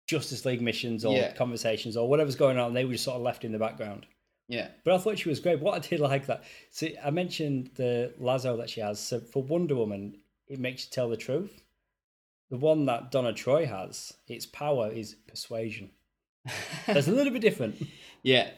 Justice 0.08 0.44
League 0.46 0.62
missions 0.62 1.04
or 1.04 1.14
Yeah. 1.14 1.32
conversations 1.34 1.96
or 1.96 2.08
whatever's 2.08 2.36
going 2.36 2.58
on. 2.58 2.72
They 2.72 2.84
were 2.86 2.92
just 2.92 3.04
sort 3.04 3.16
of 3.16 3.22
left 3.22 3.44
in 3.44 3.52
the 3.52 3.58
background. 3.58 4.06
Yeah. 4.48 4.68
But 4.82 4.94
I 4.94 4.98
thought 4.98 5.18
she 5.18 5.28
was 5.28 5.40
great. 5.40 5.60
What 5.60 5.74
I 5.74 5.78
did 5.86 6.00
like 6.10 6.26
that. 6.26 6.44
See, 6.70 6.96
I 7.04 7.10
mentioned 7.10 7.70
the 7.74 8.14
lasso 8.18 8.56
that 8.56 8.70
she 8.70 8.80
has. 8.80 8.98
So 8.98 9.20
for 9.20 9.42
Wonder 9.42 9.74
Woman, 9.76 10.16
it 10.48 10.58
makes 10.58 10.84
you 10.86 10.90
tell 10.90 11.08
the 11.10 11.16
truth. 11.18 11.62
The 12.50 12.56
one 12.58 12.84
that 12.86 13.10
Donna 13.10 13.32
Troy 13.32 13.66
has, 13.66 14.12
its 14.28 14.44
power 14.46 14.90
is 14.90 15.14
persuasion. 15.26 15.90
That's 16.86 17.08
a 17.08 17.12
little 17.12 17.32
bit 17.32 17.40
different. 17.42 17.76
yeah. 18.22 18.50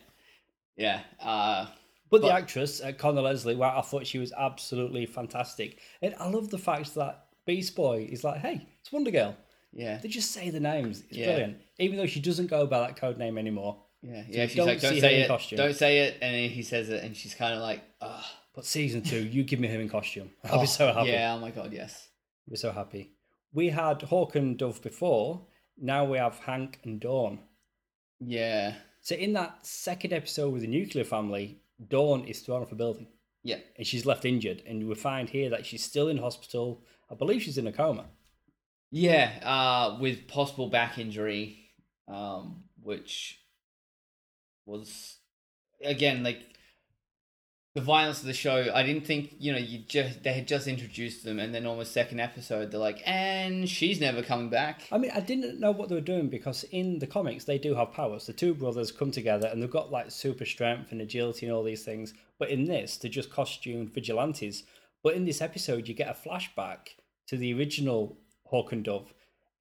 Yeah. 0.77 1.01
Uh, 1.20 1.66
But, 2.11 2.22
the 2.22 2.33
actress, 2.33 2.81
uh, 2.81 2.93
Conor 2.93 3.22
Leslie, 3.22 3.57
wow, 3.57 3.77
I 3.79 3.83
thought 3.83 4.07
she 4.07 4.18
was 4.18 4.33
absolutely 4.33 5.07
fantastic. 5.07 5.79
And 6.03 6.14
I 6.18 6.29
love 6.29 6.51
the 6.51 6.59
fact 6.59 6.95
that 6.95 7.27
Beast 7.47 7.75
Boy 7.75 8.09
is 8.11 8.22
like, 8.25 8.41
hey, 8.41 8.66
it's 8.81 8.93
Wonder 8.93 9.11
Girl. 9.11 9.37
yeah. 9.72 9.99
They 9.99 10.09
just 10.09 10.31
say 10.33 10.51
the 10.51 10.61
names. 10.61 11.03
It's 11.09 11.16
Yeah. 11.18 11.27
brilliant. 11.27 11.59
Even 11.79 11.97
though 11.97 12.07
she 12.07 12.20
doesn't 12.20 12.47
go 12.47 12.66
by 12.66 12.81
that 12.81 12.97
code 12.97 13.18
name 13.18 13.37
anymore. 13.39 13.83
Yeah, 14.03 14.22
So 14.22 14.29
yeah. 14.31 14.47
She's 14.47 14.57
don't 14.57 14.66
like, 14.66 14.81
don't 14.81 15.01
say 15.01 15.16
in 15.16 15.22
it. 15.22 15.29
costume. 15.29 15.57
Don't 15.57 15.75
say 15.75 15.99
it, 16.01 16.18
and 16.22 16.51
he 16.51 16.62
says 16.62 16.89
it, 16.91 17.03
and 17.03 17.16
she's 17.16 17.35
kind 17.35 17.55
of 17.55 17.61
like, 17.61 17.83
Ugh. 18.01 18.25
But 18.55 18.64
season 18.64 19.03
two, 19.03 19.18
you 19.27 19.43
give 19.43 19.59
me 19.59 19.66
her 19.68 19.81
in 19.81 19.89
costume. 19.89 20.31
I'll 20.45 20.61
be 20.61 20.66
so 20.66 20.93
happy. 20.93 21.09
Yeah. 21.11 21.35
Oh 21.35 21.41
my 21.41 21.51
god. 21.51 21.72
Yes. 21.72 22.09
We're 22.47 22.57
so 22.57 22.70
happy. 22.70 23.11
We 23.53 23.70
had 23.70 24.03
Hawk 24.03 24.37
and 24.37 24.57
Dove 24.57 24.81
before. 24.83 25.47
Now 25.77 26.05
we 26.05 26.18
have 26.18 26.39
Hank 26.39 26.79
and 26.85 27.01
Dawn. 27.01 27.41
Yeah. 28.20 28.75
So 29.05 29.14
in 29.14 29.34
that 29.34 29.66
second 29.66 30.14
episode 30.14 30.50
with 30.50 30.62
the 30.62 30.66
nuclear 30.68 31.05
family, 31.05 31.59
Dawn 31.88 32.24
is 32.24 32.40
thrown 32.40 32.62
off 32.62 32.72
a 32.72 32.74
building 32.74 33.07
Yeah. 33.42 33.59
and 33.76 33.86
she's 33.86 34.07
left 34.07 34.24
injured. 34.24 34.62
And 34.66 34.88
we 34.88 34.94
find 34.94 35.28
here 35.28 35.50
that 35.50 35.66
she's 35.66 35.84
still 35.84 36.09
in 36.09 36.16
hospital. 36.16 36.82
I 37.11 37.14
believe 37.14 37.42
she's 37.42 37.59
in 37.59 37.66
a 37.66 37.72
coma. 37.72 38.07
Yeah. 38.90 39.30
Uh, 39.42 39.98
with 40.00 40.26
possible 40.26 40.68
back 40.70 40.96
injury, 40.98 41.59
um, 42.09 42.64
which 42.82 43.40
was 44.64 45.18
again 45.82 46.22
like 46.22 46.53
the 47.75 47.81
violence 47.81 48.20
of 48.20 48.27
the 48.27 48.33
show. 48.33 48.70
I 48.72 48.83
didn't 48.85 49.05
think 49.05 49.35
you 49.39 49.53
know 49.53 49.59
you 49.59 49.81
just 49.89 50.22
they 50.22 50.33
had 50.33 50.47
just 50.47 50.66
introduced 50.68 51.25
them, 51.25 51.39
and 51.39 51.55
then 51.55 51.66
almost 51.66 51.93
second 51.93 52.20
episode 52.20 52.70
they're 52.70 52.81
like, 52.81 53.03
and 53.05 53.68
she's 53.68 54.01
never 54.01 54.22
coming 54.22 54.49
back. 54.49 54.83
I 54.93 54.99
mean, 54.99 55.11
I 55.14 55.20
didn't 55.20 55.59
know 55.61 55.72
what 55.72 55.89
they 55.89 55.95
were 55.97 56.01
doing 56.01 56.29
because 56.29 56.64
in 56.70 56.99
the 57.01 57.07
comics 57.07 57.45
they 57.45 57.59
do 57.59 57.75
have 57.75 57.93
powers. 57.93 58.27
The 58.27 58.33
two 58.33 58.55
brothers 58.55 58.93
come 58.93 59.11
together 59.11 59.49
and 59.49 59.61
they've 59.61 59.70
got 59.70 59.91
like 59.91 60.11
super 60.11 60.45
strength 60.45 60.93
and 60.93 61.01
agility 61.01 61.47
and 61.47 61.55
all 61.55 61.64
these 61.64 61.85
things. 61.85 62.14
But 62.39 62.51
in 62.51 62.64
this, 62.64 62.97
they're 62.97 63.11
just 63.11 63.31
costumed 63.31 63.93
vigilantes. 63.93 64.64
But 65.03 65.14
in 65.14 65.25
this 65.25 65.43
episode, 65.43 65.87
you 65.89 65.95
get 65.95 66.09
a 66.09 66.29
flashback 66.29 66.89
to 67.29 67.37
the 67.37 67.53
original 67.55 68.18
Hawk 68.47 68.72
and 68.72 68.85
Dove, 68.85 69.12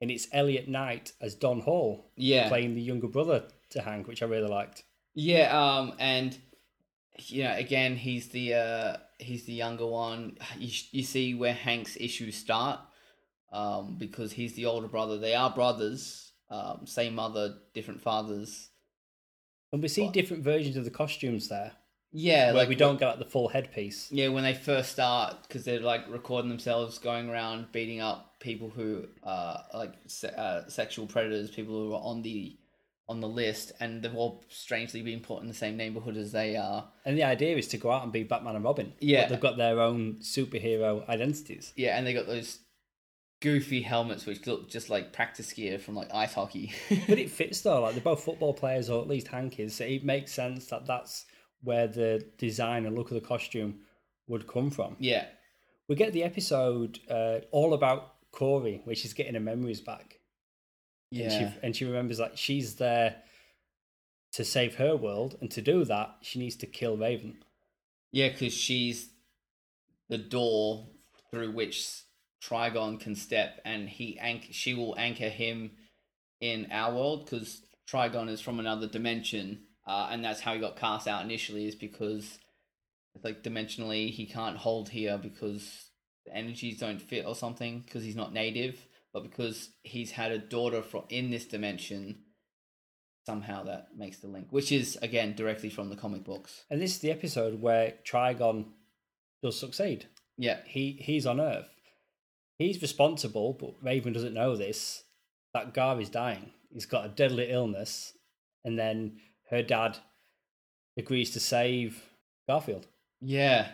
and 0.01 0.11
it's 0.11 0.27
Elliot 0.31 0.67
Knight 0.67 1.13
as 1.19 1.33
Don 1.35 1.61
Hall 1.61 2.11
Yeah, 2.15 2.47
playing 2.47 2.75
the 2.75 2.81
younger 2.81 3.07
brother 3.07 3.43
to 3.71 3.81
Hank, 3.81 4.07
which 4.07 4.21
I 4.21 4.27
really 4.27 4.47
liked. 4.49 4.83
yeah. 5.15 5.49
Um, 5.51 5.93
and 5.99 6.37
you 7.19 7.43
know, 7.43 7.53
again, 7.55 7.95
he's 7.95 8.29
the 8.29 8.53
uh, 8.55 8.97
he's 9.19 9.45
the 9.45 9.53
younger 9.53 9.85
one. 9.85 10.37
You 10.57 10.71
you 10.91 11.03
see 11.03 11.33
where 11.35 11.53
Hank's 11.53 11.95
issues 11.99 12.35
start, 12.35 12.79
um, 13.51 13.95
because 13.97 14.31
he's 14.33 14.53
the 14.53 14.65
older 14.65 14.87
brother. 14.87 15.17
They 15.17 15.35
are 15.35 15.49
brothers, 15.51 16.31
um, 16.49 16.81
same 16.85 17.15
mother, 17.15 17.55
different 17.73 18.01
fathers. 18.01 18.69
And 19.71 19.81
we 19.81 19.87
see 19.87 20.03
What? 20.05 20.13
different 20.13 20.43
versions 20.43 20.75
of 20.77 20.83
the 20.85 20.91
costumes 20.91 21.47
there, 21.49 21.71
Yeah, 22.11 22.51
like 22.53 22.69
we 22.69 22.75
don't 22.75 22.99
get 22.99 23.07
like, 23.07 23.17
the 23.19 23.25
full 23.25 23.47
headpiece. 23.47 24.07
Yeah, 24.11 24.27
when 24.27 24.43
they 24.43 24.53
first 24.53 24.91
start, 24.91 25.37
because 25.47 25.65
they're 25.65 25.79
like 25.79 26.07
recording 26.09 26.49
themselves 26.49 26.99
going 26.99 27.27
around 27.27 27.71
beating 27.71 27.99
up 27.99 28.39
people 28.39 28.69
who 28.69 29.07
are 29.23 29.63
like 29.73 29.93
se- 30.05 30.33
uh, 30.37 30.67
sexual 30.67 31.07
predators, 31.07 31.49
people 31.49 31.73
who 31.73 31.93
are 31.93 32.01
on 32.03 32.21
the 32.21 32.55
on 33.09 33.19
the 33.19 33.27
list, 33.27 33.73
and 33.79 34.01
they've 34.01 34.15
all 34.15 34.43
strangely 34.49 35.01
been 35.01 35.19
put 35.19 35.41
in 35.41 35.47
the 35.47 35.53
same 35.53 35.75
neighborhood 35.75 36.15
as 36.15 36.31
they 36.31 36.55
are. 36.55 36.89
And 37.05 37.17
the 37.17 37.23
idea 37.23 37.57
is 37.57 37.67
to 37.69 37.77
go 37.77 37.91
out 37.91 38.03
and 38.03 38.11
be 38.13 38.23
Batman 38.23 38.55
and 38.55 38.63
Robin. 38.63 38.93
but 38.95 39.03
Yeah. 39.03 39.27
they've 39.27 39.39
got 39.39 39.57
their 39.57 39.79
own 39.81 40.15
superhero 40.21 41.07
identities. 41.09 41.73
Yeah, 41.75 41.97
and 41.97 42.07
they 42.07 42.13
got 42.13 42.27
those 42.27 42.59
goofy 43.41 43.81
helmets 43.81 44.25
which 44.25 44.47
look 44.47 44.69
just 44.69 44.89
like 44.89 45.11
practice 45.11 45.51
gear 45.51 45.77
from 45.77 45.95
like 45.95 46.13
ice 46.13 46.33
hockey. 46.33 46.71
But 47.07 47.19
it 47.19 47.29
fits 47.29 47.59
though. 47.61 47.81
Like 47.81 47.93
they're 47.93 48.01
both 48.03 48.23
football 48.23 48.53
players, 48.53 48.89
or 48.89 49.01
at 49.01 49.07
least 49.09 49.27
Hank 49.27 49.59
is. 49.59 49.75
So 49.75 49.83
it 49.83 50.05
makes 50.05 50.31
sense 50.31 50.67
that 50.67 50.85
that's 50.85 51.25
where 51.61 51.87
the 51.87 52.25
design 52.37 52.85
and 52.85 52.95
look 52.95 53.11
of 53.11 53.15
the 53.15 53.27
costume 53.27 53.81
would 54.27 54.47
come 54.47 54.69
from. 54.69 54.95
yeah, 54.99 55.25
We 55.89 55.95
get 55.95 56.13
the 56.13 56.23
episode 56.23 56.99
uh, 57.09 57.39
all 57.51 57.73
about 57.73 58.13
Corey, 58.31 58.81
which 58.85 59.03
is 59.03 59.13
getting 59.13 59.33
her 59.33 59.39
memories 59.41 59.81
back. 59.81 60.19
And 61.13 61.31
yeah, 61.31 61.51
she, 61.51 61.57
and 61.61 61.75
she 61.75 61.85
remembers 61.85 62.17
that 62.17 62.39
she's 62.39 62.75
there 62.75 63.17
to 64.33 64.43
save 64.43 64.75
her 64.75 64.95
world, 64.95 65.37
and 65.41 65.51
to 65.51 65.61
do 65.61 65.85
that, 65.85 66.15
she 66.21 66.39
needs 66.39 66.55
to 66.57 66.65
kill 66.65 66.97
Raven. 66.97 67.37
yeah, 68.11 68.29
because 68.29 68.53
she's 68.53 69.09
the 70.09 70.17
door 70.17 70.87
through 71.29 71.51
which 71.51 72.01
Trigon 72.43 72.99
can 72.99 73.15
step, 73.15 73.59
and 73.63 73.87
he 73.87 74.17
anch- 74.19 74.53
she 74.53 74.73
will 74.73 74.95
anchor 74.97 75.29
him 75.29 75.71
in 76.41 76.67
our 76.71 76.93
world 76.95 77.25
because 77.25 77.61
Trigon 77.87 78.29
is 78.29 78.41
from 78.41 78.59
another 78.59 78.87
dimension, 78.87 79.65
uh, 79.85 80.09
and 80.11 80.23
that's 80.23 80.39
how 80.39 80.53
he 80.53 80.59
got 80.59 80.77
cast 80.77 81.07
out 81.07 81.23
initially. 81.23 81.67
Is 81.67 81.75
because 81.75 82.39
it's 83.13 83.23
like 83.23 83.43
dimensionally 83.43 84.09
he 84.09 84.25
can't 84.25 84.57
hold 84.57 84.89
here 84.89 85.19
because 85.19 85.89
the 86.25 86.35
energies 86.35 86.79
don't 86.79 87.01
fit 87.01 87.25
or 87.25 87.35
something 87.35 87.81
because 87.81 88.03
he's 88.03 88.15
not 88.15 88.33
native, 88.33 88.79
but 89.13 89.23
because 89.23 89.69
he's 89.83 90.11
had 90.11 90.31
a 90.31 90.37
daughter 90.37 90.81
from 90.81 91.03
in 91.09 91.29
this 91.29 91.45
dimension. 91.45 92.19
Somehow 93.25 93.63
that 93.63 93.87
makes 93.95 94.17
the 94.17 94.27
link, 94.27 94.47
which 94.49 94.69
is 94.69 94.97
again 95.01 95.33
directly 95.33 95.69
from 95.69 95.89
the 95.89 95.95
comic 95.95 96.25
books. 96.25 96.65
And 96.69 96.81
this 96.81 96.95
is 96.95 96.99
the 96.99 97.11
episode 97.11 97.61
where 97.61 97.93
Trigon 98.05 98.65
does 99.41 99.57
succeed. 99.57 100.07
Yeah, 100.37 100.57
he 100.65 100.99
he's 100.99 101.25
on 101.25 101.39
Earth. 101.39 101.69
He's 102.57 102.81
responsible, 102.81 103.53
but 103.53 103.75
Raven 103.81 104.11
doesn't 104.11 104.33
know 104.33 104.57
this. 104.57 105.03
That 105.53 105.73
Gar 105.73 106.01
is 106.01 106.09
dying. 106.09 106.51
He's 106.69 106.85
got 106.85 107.05
a 107.05 107.09
deadly 107.09 107.49
illness, 107.49 108.11
and 108.65 108.77
then 108.77 109.19
her 109.51 109.61
dad 109.61 109.99
agrees 110.97 111.31
to 111.31 111.39
save 111.39 112.03
Garfield. 112.49 112.87
Yeah, 113.21 113.69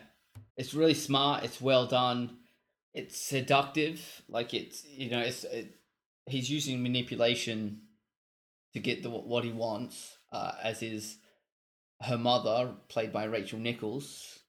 it's 0.58 0.76
really 0.76 0.94
smart. 0.94 1.44
It's 1.44 1.60
well 1.60 1.88
done. 1.88 2.38
It's 2.94 3.18
seductive. 3.18 4.22
Like 4.28 4.54
it's 4.54 4.86
you 4.86 5.10
know 5.10 5.20
it's 5.20 5.44
it, 5.44 5.76
he's 6.26 6.50
using 6.50 6.82
manipulation 6.84 7.82
to 8.74 8.80
get 8.80 9.04
the 9.04 9.10
what 9.10 9.44
he 9.44 9.52
wants. 9.52 10.18
Uh, 10.32 10.52
as 10.64 10.84
is 10.84 11.18
her 12.02 12.18
mother, 12.18 12.74
played 12.88 13.12
by 13.12 13.26
Rachel 13.26 13.60
Nichols, 13.60 14.40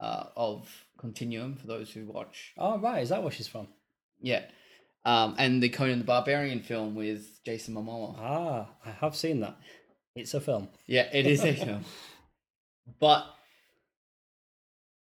uh, 0.00 0.24
of 0.36 0.68
Continuum. 0.98 1.56
For 1.56 1.66
those 1.66 1.90
who 1.92 2.04
watch, 2.06 2.52
Oh 2.58 2.78
right, 2.78 3.02
is 3.02 3.08
that 3.10 3.22
where 3.22 3.32
she's 3.32 3.48
from? 3.48 3.68
yeah, 4.20 4.42
um, 5.04 5.34
and 5.38 5.62
the 5.62 5.68
Conan 5.68 5.98
the 6.00 6.04
Barbarian 6.04 6.60
film 6.60 6.94
with 6.94 7.42
Jason 7.44 7.74
Momoa. 7.74 8.16
Ah, 8.18 8.68
I 8.84 8.90
have 8.90 9.16
seen 9.16 9.40
that. 9.40 9.56
It's 10.14 10.34
a 10.34 10.40
film. 10.40 10.68
Yeah, 10.86 11.08
it 11.12 11.26
is 11.26 11.42
a 11.44 11.54
film. 11.54 11.84
But 12.98 13.24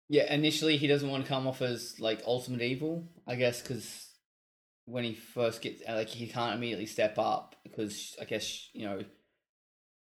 yeah, 0.10 0.34
initially 0.34 0.78
he 0.78 0.88
doesn't 0.88 1.10
want 1.10 1.24
to 1.24 1.30
come 1.30 1.48
off 1.48 1.62
as 1.62 2.00
like 2.00 2.24
ultimate 2.26 2.64
evil, 2.64 3.08
I 3.28 3.36
guess, 3.36 3.62
because 3.62 4.08
when 4.86 5.04
he 5.04 5.14
first 5.14 5.62
gets 5.62 5.84
uh, 5.88 5.94
like 5.94 6.10
he 6.10 6.28
can't 6.28 6.56
immediately 6.56 6.88
step 6.88 7.20
up 7.20 7.56
because 7.64 8.18
I 8.20 8.26
guess 8.26 8.70
you 8.74 8.88
know 8.88 9.04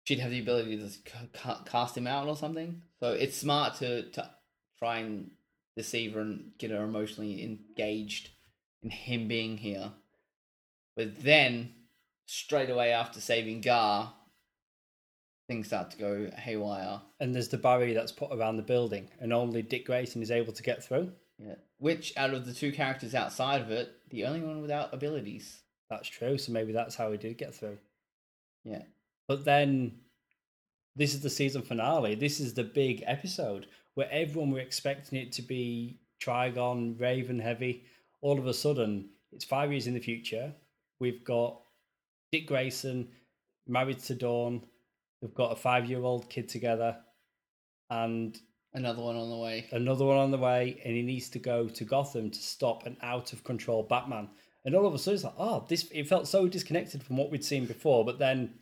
she'd 0.06 0.20
have 0.20 0.32
the 0.32 0.39
ability 0.39 0.78
to 0.78 1.28
cast 1.66 1.97
him 1.97 2.08
out 2.08 2.28
or 2.28 2.38
something. 2.38 2.82
So 3.02 3.12
it's 3.12 3.38
smart 3.38 3.76
to 3.76 4.10
to 4.12 4.30
try 4.80 5.00
and 5.00 5.32
deceive 5.76 6.14
her 6.14 6.22
and 6.22 6.52
get 6.58 6.72
her 6.72 6.84
emotionally 6.84 7.43
engaged 7.43 8.30
in 8.82 8.89
him 8.89 9.28
being 9.28 9.58
here. 9.58 9.91
But 10.95 11.24
then 11.24 11.74
straight 12.26 12.70
away 12.70 12.93
after 12.93 13.20
saving 13.20 13.62
Gar, 13.62 14.14
things 15.50 15.68
start 15.68 15.89
to 15.91 15.97
go 15.97 16.30
haywire. 16.38 17.02
And 17.20 17.34
there's 17.34 17.50
the 17.50 17.58
barrier 17.58 17.95
that's 17.95 18.12
put 18.12 18.32
around 18.32 18.56
the 18.56 18.64
building, 18.64 19.10
and 19.20 19.34
only 19.34 19.64
Dick 19.64 19.88
Grayson 19.88 20.22
is 20.22 20.32
able 20.32 20.54
to 20.54 20.64
get 20.64 20.84
through. 20.84 21.12
Yeah. 21.39 21.56
Which 21.80 22.14
out 22.16 22.34
of 22.34 22.45
the 22.45 22.54
two 22.54 22.72
characters 22.72 23.16
outside 23.16 23.62
of 23.62 23.72
it, 23.72 23.91
the 24.12 24.26
only 24.26 24.41
one 24.41 24.62
without 24.62 24.93
abilities. 24.93 25.64
That's 25.89 26.08
true. 26.08 26.38
So 26.38 26.52
maybe 26.52 26.72
that's 26.72 26.95
how 26.95 27.12
he 27.12 27.18
did 27.18 27.38
get 27.38 27.56
through. 27.56 27.80
Yeah. 28.64 28.84
But 29.28 29.43
then 29.43 30.02
this 30.95 31.14
is 31.14 31.22
the 31.22 31.30
season 31.30 31.64
finale. 31.64 32.14
This 32.14 32.39
is 32.39 32.54
the 32.54 32.64
big 32.64 33.04
episode 33.08 33.66
where 33.95 34.12
everyone 34.12 34.52
were 34.52 34.60
expecting 34.60 35.18
it 35.18 35.32
to 35.34 35.41
be 35.41 36.00
Trigon, 36.22 37.00
Raven 37.00 37.39
heavy. 37.39 37.86
All 38.22 38.38
of 38.38 38.45
a 38.45 38.54
sudden, 38.54 39.10
it's 39.32 39.45
five 39.45 39.72
years 39.72 39.88
in 39.88 39.93
the 39.93 40.00
future. 40.00 40.54
We've 41.00 41.24
got 41.24 41.62
Dick 42.32 42.47
Grayson 42.47 43.08
married 43.68 44.00
to 44.00 44.14
Dawn. 44.14 44.64
They've 45.22 45.34
got 45.34 45.52
a 45.52 45.56
five 45.56 45.90
year 45.90 46.02
old 46.04 46.30
kid 46.30 46.50
together 46.50 46.98
and 47.90 48.40
Another 48.74 49.02
one 49.02 49.16
on 49.16 49.30
the 49.30 49.38
way. 49.38 49.68
another 49.72 50.06
one 50.06 50.18
on 50.18 50.32
the 50.32 50.38
way. 50.38 50.80
And 50.86 50.96
he 50.96 51.02
needs 51.02 51.30
to 51.30 51.40
go 51.40 51.68
to 51.68 51.84
Gotham 51.84 52.30
to 52.30 52.40
stop 52.40 52.86
an 52.86 52.98
out 53.02 53.34
of 53.34 53.44
control 53.44 53.84
Batman. 53.84 54.30
And 54.64 54.76
all 54.76 54.86
of 54.86 54.94
a 54.94 55.00
sudden, 55.00 55.16
it's 55.16 55.24
like, 55.24 55.34
oh, 55.40 55.66
this 55.68 55.90
it 55.92 56.08
felt 56.08 56.28
so 56.28 56.48
disconnected 56.48 57.02
from 57.02 57.18
what 57.18 57.32
we'd 57.32 57.44
seen 57.44 57.66
before. 57.66 58.06
But 58.06 58.20
then 58.20 58.54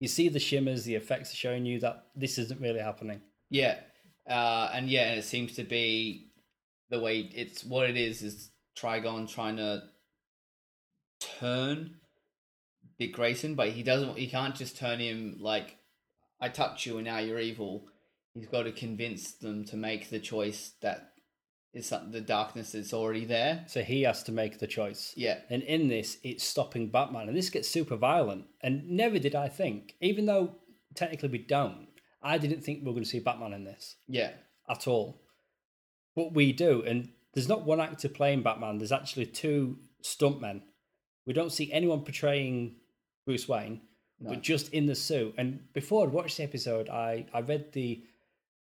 you 0.00 0.08
see 0.08 0.28
the 0.28 0.40
shimmers, 0.40 0.84
the 0.84 0.96
effects 0.96 1.32
are 1.32 1.36
showing 1.36 1.64
you 1.64 1.78
that 1.80 2.06
this 2.16 2.38
isn't 2.38 2.60
really 2.60 2.80
happening. 2.80 3.20
Yeah. 3.50 3.78
Uh, 4.28 4.70
and 4.72 4.88
yeah, 4.88 5.10
and 5.10 5.18
it 5.20 5.24
seems 5.24 5.52
to 5.54 5.62
be 5.62 6.32
the 6.90 6.98
way 6.98 7.30
it's 7.34 7.64
what 7.64 7.88
it 7.88 7.96
is 7.96 8.22
is 8.22 8.50
Trigon 8.76 9.32
trying 9.32 9.56
to 9.58 9.84
turn 11.20 11.96
Dick 12.98 13.12
Grayson, 13.12 13.54
but 13.54 13.68
he 13.68 13.82
doesn't 13.82 14.18
he 14.18 14.26
can't 14.26 14.56
just 14.56 14.76
turn 14.76 14.98
him 14.98 15.36
like 15.40 15.76
I 16.40 16.48
touch 16.48 16.86
you 16.86 16.98
and 16.98 17.06
now 17.06 17.18
you're 17.18 17.38
evil. 17.38 17.86
He's 18.34 18.46
got 18.46 18.64
to 18.64 18.72
convince 18.72 19.32
them 19.32 19.64
to 19.66 19.76
make 19.76 20.10
the 20.10 20.18
choice 20.20 20.72
that 20.82 21.12
is 21.72 21.92
the 22.10 22.20
darkness 22.20 22.72
that's 22.72 22.92
already 22.94 23.24
there. 23.24 23.64
So 23.68 23.82
he 23.82 24.02
has 24.02 24.22
to 24.24 24.32
make 24.32 24.58
the 24.58 24.66
choice. 24.66 25.12
Yeah. 25.16 25.38
And 25.50 25.62
in 25.62 25.88
this, 25.88 26.18
it's 26.22 26.44
stopping 26.44 26.88
Batman. 26.90 27.28
And 27.28 27.36
this 27.36 27.50
gets 27.50 27.68
super 27.68 27.96
violent. 27.96 28.46
And 28.62 28.88
never 28.90 29.18
did 29.18 29.34
I 29.34 29.48
think, 29.48 29.94
even 30.00 30.26
though 30.26 30.56
technically 30.94 31.28
we 31.28 31.38
don't, 31.38 31.88
I 32.22 32.38
didn't 32.38 32.62
think 32.62 32.80
we 32.80 32.86
were 32.86 32.92
going 32.92 33.04
to 33.04 33.10
see 33.10 33.20
Batman 33.20 33.52
in 33.52 33.64
this 33.64 33.96
Yeah. 34.08 34.32
at 34.68 34.86
all. 34.86 35.22
But 36.14 36.32
we 36.32 36.52
do. 36.52 36.82
And 36.82 37.10
there's 37.34 37.48
not 37.48 37.66
one 37.66 37.80
actor 37.80 38.08
playing 38.08 38.42
Batman, 38.42 38.78
there's 38.78 38.92
actually 38.92 39.26
two 39.26 39.78
stuntmen. 40.02 40.62
We 41.26 41.34
don't 41.34 41.52
see 41.52 41.70
anyone 41.72 42.02
portraying 42.02 42.76
Bruce 43.26 43.46
Wayne, 43.48 43.82
No. 44.20 44.30
but 44.30 44.42
just 44.42 44.72
in 44.72 44.86
the 44.86 44.94
suit. 44.94 45.34
And 45.36 45.60
before 45.74 46.06
I'd 46.06 46.12
watched 46.12 46.38
the 46.38 46.42
episode, 46.44 46.88
I, 46.88 47.26
I 47.34 47.40
read 47.40 47.72
the 47.72 48.02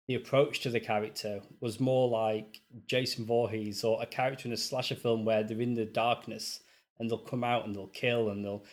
the 0.08 0.14
approach 0.16 0.60
to 0.60 0.70
the 0.70 0.80
character 0.80 1.40
was 1.60 1.78
more 1.78 2.08
like 2.08 2.60
Jason 2.86 3.24
Voorhees 3.24 3.84
or 3.84 4.02
a 4.02 4.06
character 4.06 4.48
in 4.48 4.52
a 4.52 4.56
slasher 4.56 4.96
film 4.96 5.24
where 5.24 5.44
they're 5.44 5.60
in 5.60 5.74
the 5.74 5.84
darkness 5.84 6.58
and 6.98 7.08
they'll 7.08 7.18
come 7.18 7.44
out 7.44 7.66
and 7.66 7.74
they'll 7.76 7.86
kill 7.86 8.30
and 8.30 8.44
they'll. 8.44 8.64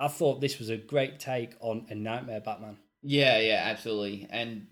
I 0.00 0.08
thought 0.08 0.40
this 0.40 0.58
was 0.58 0.70
a 0.70 0.76
great 0.78 1.18
take 1.20 1.54
on 1.60 1.86
a 1.90 1.94
nightmare 1.94 2.40
Batman. 2.40 2.78
Yeah, 3.02 3.38
yeah, 3.40 3.62
absolutely. 3.66 4.26
And 4.30 4.66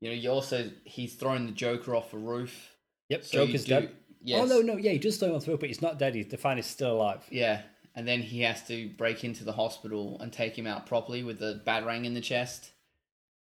You 0.00 0.10
know, 0.10 0.14
you 0.16 0.30
also 0.30 0.70
he's 0.84 1.14
thrown 1.16 1.46
the 1.46 1.52
Joker 1.52 1.94
off 1.94 2.14
a 2.14 2.18
roof. 2.18 2.70
Yep, 3.10 3.24
So 3.24 3.44
Joker's 3.46 3.64
do- 3.64 3.68
dead. 3.70 3.90
Yes. 4.22 4.40
Oh 4.42 4.46
no, 4.46 4.60
no, 4.62 4.76
yeah, 4.76 4.92
he 4.92 4.98
just 4.98 5.20
throw 5.20 5.28
him 5.28 5.34
off 5.36 5.44
the 5.44 5.50
roof, 5.52 5.60
but 5.60 5.68
he's 5.68 5.82
not 5.82 5.98
dead. 5.98 6.14
He's 6.14 6.28
the 6.28 6.36
fan 6.36 6.58
is 6.58 6.66
still 6.66 6.92
alive. 6.92 7.24
Yeah, 7.30 7.62
and 7.98 8.06
then 8.06 8.22
he 8.22 8.42
has 8.42 8.62
to 8.62 8.88
break 8.90 9.24
into 9.24 9.42
the 9.42 9.50
hospital 9.50 10.18
and 10.20 10.32
take 10.32 10.56
him 10.56 10.68
out 10.68 10.86
properly 10.86 11.24
with 11.24 11.40
the 11.40 11.60
batarang 11.66 12.04
in 12.04 12.14
the 12.14 12.20
chest. 12.20 12.70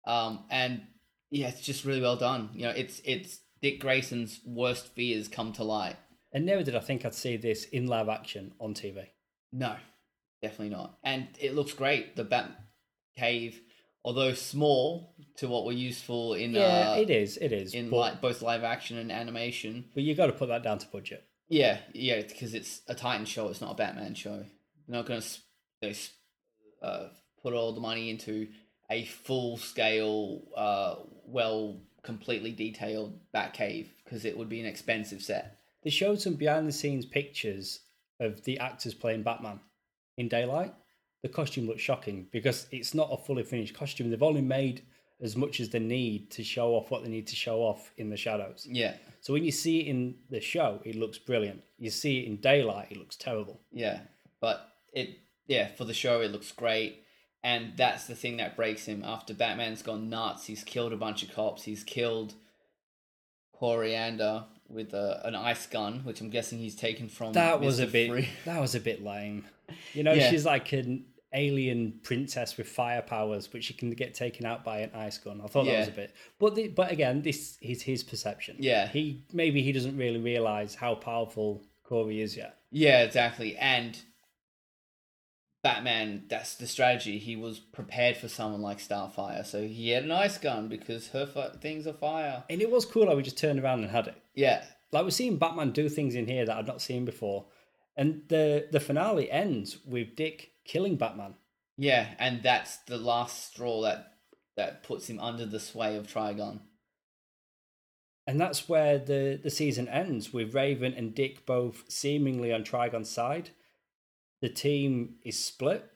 Um, 0.06 0.44
and 0.52 0.84
yeah, 1.32 1.48
it's 1.48 1.62
just 1.62 1.86
really 1.86 2.02
well 2.02 2.18
done. 2.18 2.52
You 2.54 2.66
know, 2.66 2.70
it's 2.70 3.02
it's 3.04 3.40
Dick 3.64 3.80
Grayson's 3.80 4.42
worst 4.46 4.94
fears 4.94 5.28
come 5.28 5.54
to 5.54 5.64
light. 5.64 5.96
And 6.32 6.46
never 6.46 6.62
did 6.62 6.76
I 6.76 6.82
think 6.82 7.04
I'd 7.04 7.16
see 7.16 7.36
this 7.36 7.66
in 7.66 7.88
live 7.88 8.10
action 8.10 8.54
on 8.60 8.76
TV. 8.76 9.08
No, 9.52 9.76
definitely 10.44 10.70
not. 10.70 11.00
And 11.04 11.30
it 11.40 11.56
looks 11.56 11.74
great. 11.74 12.16
The 12.16 12.24
Bat 12.24 12.52
Cave, 13.18 13.60
although 14.06 14.36
small 14.36 15.16
to 15.38 15.48
what 15.48 15.66
we're 15.66 15.72
used 15.72 16.04
for 16.04 16.38
in 16.38 16.52
Yeah, 16.52 16.92
uh, 16.92 16.96
it 16.98 17.10
is, 17.10 17.38
it 17.38 17.52
is. 17.52 17.74
in 17.74 17.90
but, 17.90 17.98
like 17.98 18.22
both 18.22 18.44
live 18.44 18.64
action 18.64 19.00
and 19.00 19.12
animation. 19.12 19.86
but 19.96 20.04
you 20.04 20.14
got 20.14 20.28
to 20.28 20.34
put 20.34 20.50
that 20.50 20.62
down 20.62 20.78
to 20.78 20.88
budget. 20.90 21.26
Yeah, 21.54 21.78
yeah, 21.94 22.24
because 22.24 22.56
it's 22.56 22.82
a 22.88 22.96
Titan 22.96 23.28
show. 23.28 23.48
It's 23.50 23.62
not 23.62 23.74
a 23.74 23.76
Batman 23.76 24.16
show. 24.16 24.38
They're 24.38 24.98
not 24.98 25.06
going 25.06 25.22
to 25.84 25.96
uh, 26.82 27.10
put 27.44 27.54
all 27.54 27.74
the 27.74 27.80
money 27.80 28.10
into 28.10 28.48
a 28.90 29.06
full 29.06 29.58
scale, 29.58 30.42
uh, 30.58 30.96
well, 31.28 31.80
completely 32.02 32.54
detailed 32.54 33.20
Batcave 33.36 33.90
because 34.04 34.26
it 34.26 34.36
would 34.36 34.50
be 34.50 34.62
an 34.62 34.66
expensive 34.66 35.22
set. 35.22 35.60
They 35.84 35.92
showed 35.92 36.20
some 36.20 36.34
behind 36.34 36.68
the 36.68 36.72
scenes 36.72 37.06
pictures 37.06 37.82
of 38.20 38.44
the 38.46 38.58
actors 38.58 38.96
playing 38.96 39.22
Batman 39.22 39.60
in 40.18 40.30
daylight. 40.30 40.74
The 41.22 41.30
costume 41.30 41.68
looks 41.68 41.84
shocking 41.84 42.30
because 42.32 42.66
it's 42.72 42.96
not 42.96 43.10
a 43.12 43.18
fully 43.18 43.44
finished 43.44 43.76
costume. 43.76 44.10
They've 44.10 44.24
only 44.24 44.42
made 44.42 44.82
as 45.22 45.36
much 45.36 45.60
as 45.60 45.70
they 45.70 45.78
need 45.78 46.32
to 46.32 46.44
show 46.44 46.74
off 46.74 46.90
what 46.90 47.04
they 47.04 47.10
need 47.10 47.28
to 47.28 47.36
show 47.36 47.60
off 47.60 47.92
in 47.98 48.10
the 48.10 48.18
shadows. 48.18 48.68
Yeah, 48.68 48.96
So 49.24 49.34
when 49.34 49.44
you 49.46 49.52
see 49.52 49.80
it 49.80 49.88
in 49.88 50.16
the 50.30 50.40
show, 50.42 50.80
it 50.84 50.96
looks 50.96 51.18
brilliant. 51.18 51.62
You 51.80 51.90
see 51.90 52.20
it 52.20 52.28
in 52.28 52.38
daylight, 52.42 52.90
it 52.92 52.98
looks 52.98 53.16
terrible. 53.16 53.60
yeah, 53.72 54.02
but 54.42 54.70
it, 54.94 55.18
yeah, 55.48 55.70
for 55.70 55.86
the 55.86 55.94
show 55.94 56.20
it 56.22 56.32
looks 56.32 56.52
great, 56.52 57.04
and 57.44 57.72
that's 57.78 58.06
the 58.06 58.16
thing 58.16 58.38
that 58.38 58.56
breaks 58.58 58.86
him. 58.86 59.02
After 59.04 59.34
Batman's 59.34 59.82
gone 59.82 60.10
nuts, 60.10 60.46
he's 60.48 60.64
killed 60.66 60.92
a 60.94 60.98
bunch 60.98 61.24
of 61.24 61.34
cops. 61.34 61.64
He's 61.64 61.84
killed 61.86 62.34
Koriand'r 63.60 64.44
with 64.70 64.94
a, 64.94 65.22
an 65.26 65.36
ice 65.36 65.66
gun, 65.68 66.02
which 66.04 66.20
I'm 66.22 66.30
guessing 66.30 66.60
he's 66.60 66.76
taken 66.76 67.08
from. 67.08 67.34
That 67.34 67.62
was 67.62 67.80
a 67.80 67.88
bit 67.88 68.10
Free- 68.10 68.30
that 68.46 68.60
was 68.60 68.76
a 68.76 68.80
bit 68.80 69.04
lame. 69.04 69.46
You 69.94 70.04
know, 70.04 70.14
Yeah. 70.14 70.30
she's 70.30 70.46
like 70.46 70.72
an 70.74 71.06
alien 71.34 72.00
princess 72.04 72.58
with 72.58 72.68
fire 72.68 73.02
powers, 73.02 73.48
but 73.48 73.64
she 73.64 73.74
can 73.74 73.90
get 73.92 74.14
taken 74.14 74.46
out 74.46 74.64
by 74.64 74.80
an 74.80 74.92
ice 74.94 75.18
gun. 75.18 75.42
I 75.44 75.48
thought 75.48 75.66
that 75.66 75.80
was 75.80 75.88
a 75.88 75.92
bit, 75.92 76.16
but 76.40 76.56
the, 76.56 76.68
but 76.70 76.92
again, 76.92 77.22
this 77.22 77.58
is 77.62 77.82
his 77.82 78.04
perception. 78.04 78.58
Yeah. 78.60 78.88
he 78.88 79.24
maybe 79.34 79.62
he 79.62 79.72
doesn't 79.72 79.98
really 79.98 80.20
realize 80.20 80.76
how 80.76 80.96
powerful 80.96 81.66
Corey 81.84 82.22
is 82.22 82.36
yet. 82.38 82.58
Yeah, 82.72 83.04
exactly. 83.04 83.56
And 83.58 83.98
Batman, 85.64 86.26
that's 86.28 86.56
the 86.56 86.68
strategy. 86.68 87.20
He 87.20 87.36
was 87.38 87.60
prepared 87.60 88.18
for 88.18 88.28
someone 88.28 88.62
like 88.62 88.80
Starfire, 88.80 89.46
so 89.46 89.66
he 89.66 89.92
had 89.92 90.04
an 90.04 90.12
ice 90.12 90.38
gun 90.38 90.68
because 90.68 91.08
her 91.10 91.26
fi- 91.26 91.52
things 91.62 91.88
are 91.88 91.94
fire. 91.94 92.44
And 92.50 92.62
it 92.62 92.70
was 92.70 92.86
cool 92.86 93.08
how 93.08 93.16
we 93.16 93.24
just 93.24 93.38
turned 93.38 93.60
around 93.60 93.82
and 93.82 93.90
had 93.92 94.08
it. 94.08 94.22
Yeah, 94.36 94.66
Like 94.92 95.06
we're 95.06 95.12
seeing 95.12 95.38
Batman 95.38 95.72
do 95.72 95.88
things 95.88 96.16
in 96.16 96.28
here 96.28 96.46
that 96.46 96.58
I've 96.58 96.68
not 96.68 96.82
seen 96.82 97.06
before, 97.06 97.46
and 97.96 98.24
the 98.28 98.68
the 98.72 98.80
finale 98.82 99.32
ends 99.32 99.78
with 99.86 100.16
Dick 100.16 100.52
killing 100.66 100.96
Batman. 100.96 101.36
yeah, 101.78 102.14
and 102.20 102.44
that's 102.44 102.78
the 102.78 102.98
last 102.98 103.48
straw 103.54 103.82
that 103.82 104.14
that 104.56 104.84
puts 104.84 105.10
him 105.10 105.20
under 105.20 105.46
the 105.46 105.60
sway 105.60 105.96
of 105.96 106.08
Trigon. 106.08 106.60
And 108.26 108.40
that's 108.40 108.70
where 108.70 108.98
the, 108.98 109.40
the 109.42 109.50
season 109.50 109.90
ends 109.90 110.32
with 110.32 110.54
Raven 110.54 110.94
and 110.94 111.14
Dick 111.14 111.46
both 111.46 111.84
seemingly 111.90 112.54
on 112.54 112.64
Trigon's 112.64 113.10
side. 113.10 113.50
The 114.42 114.50
team 114.50 115.16
is 115.24 115.38
split, 115.38 115.90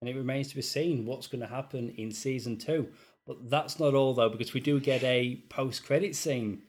and 0.00 0.08
it 0.08 0.16
remains 0.16 0.48
to 0.48 0.56
be 0.56 0.62
seen 0.62 1.04
what's 1.04 1.26
going 1.26 1.40
to 1.40 1.46
happen 1.46 1.90
in 1.90 2.12
season 2.12 2.58
two. 2.58 2.88
But 3.26 3.50
that's 3.50 3.80
not 3.80 3.94
all, 3.94 4.14
though, 4.14 4.28
because 4.28 4.54
we 4.54 4.60
do 4.60 4.78
get 4.80 5.02
a 5.02 5.42
post 5.48 5.84
credit 5.84 6.14
scene. 6.14 6.62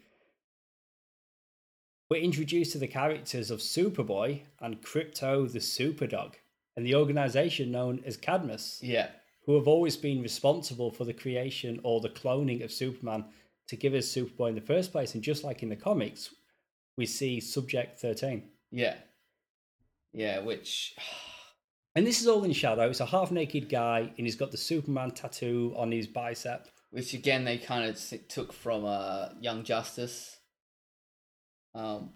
We're 2.09 2.21
introduced 2.21 2.71
to 2.71 2.77
the 2.77 2.87
characters 2.87 3.51
of 3.51 3.59
Superboy 3.59 4.41
and 4.59 4.81
Krypto 4.81 5.51
the 5.51 5.59
Superdog, 5.59 6.33
and 6.77 6.85
the 6.85 6.95
organization 6.95 7.71
known 7.71 8.01
as 8.05 8.15
Cadmus 8.15 8.79
Yeah, 8.81 9.09
who 9.45 9.55
have 9.55 9.67
always 9.67 9.97
been 9.97 10.21
responsible 10.21 10.91
for 10.91 11.03
the 11.03 11.13
creation 11.13 11.81
or 11.83 11.99
the 11.99 12.09
cloning 12.09 12.63
of 12.63 12.71
Superman 12.71 13.25
to 13.67 13.75
give 13.75 13.93
us 13.93 14.05
Superboy 14.07 14.49
in 14.49 14.55
the 14.55 14.61
first 14.61 14.93
place. 14.93 15.13
And 15.15 15.21
just 15.23 15.43
like 15.43 15.61
in 15.63 15.69
the 15.69 15.75
comics, 15.75 16.33
we 16.97 17.05
see 17.05 17.41
Subject 17.41 17.99
13. 17.99 18.43
yeah, 18.71 18.95
yeah. 20.13 20.39
Which, 20.39 20.95
And 21.95 22.05
this 22.05 22.21
is 22.21 22.27
all 22.27 22.43
in 22.43 22.53
shadow. 22.53 22.87
It's 22.89 22.99
a 22.99 23.07
half 23.07 23.31
naked 23.31 23.69
guy, 23.69 24.01
and 24.17 24.27
he's 24.27 24.35
got 24.35 24.51
the 24.51 24.57
Superman 24.57 25.09
tattoo 25.11 25.73
on 25.75 25.91
his 25.91 26.05
bicep. 26.05 26.67
which 26.91 27.13
again 27.15 27.43
they 27.43 27.57
kind 27.57 27.89
of 27.89 27.99
took 28.29 28.53
from 28.53 28.85
uh, 28.85 29.29
Young 29.41 29.63
Justice. 29.63 30.37
Um, 31.73 32.11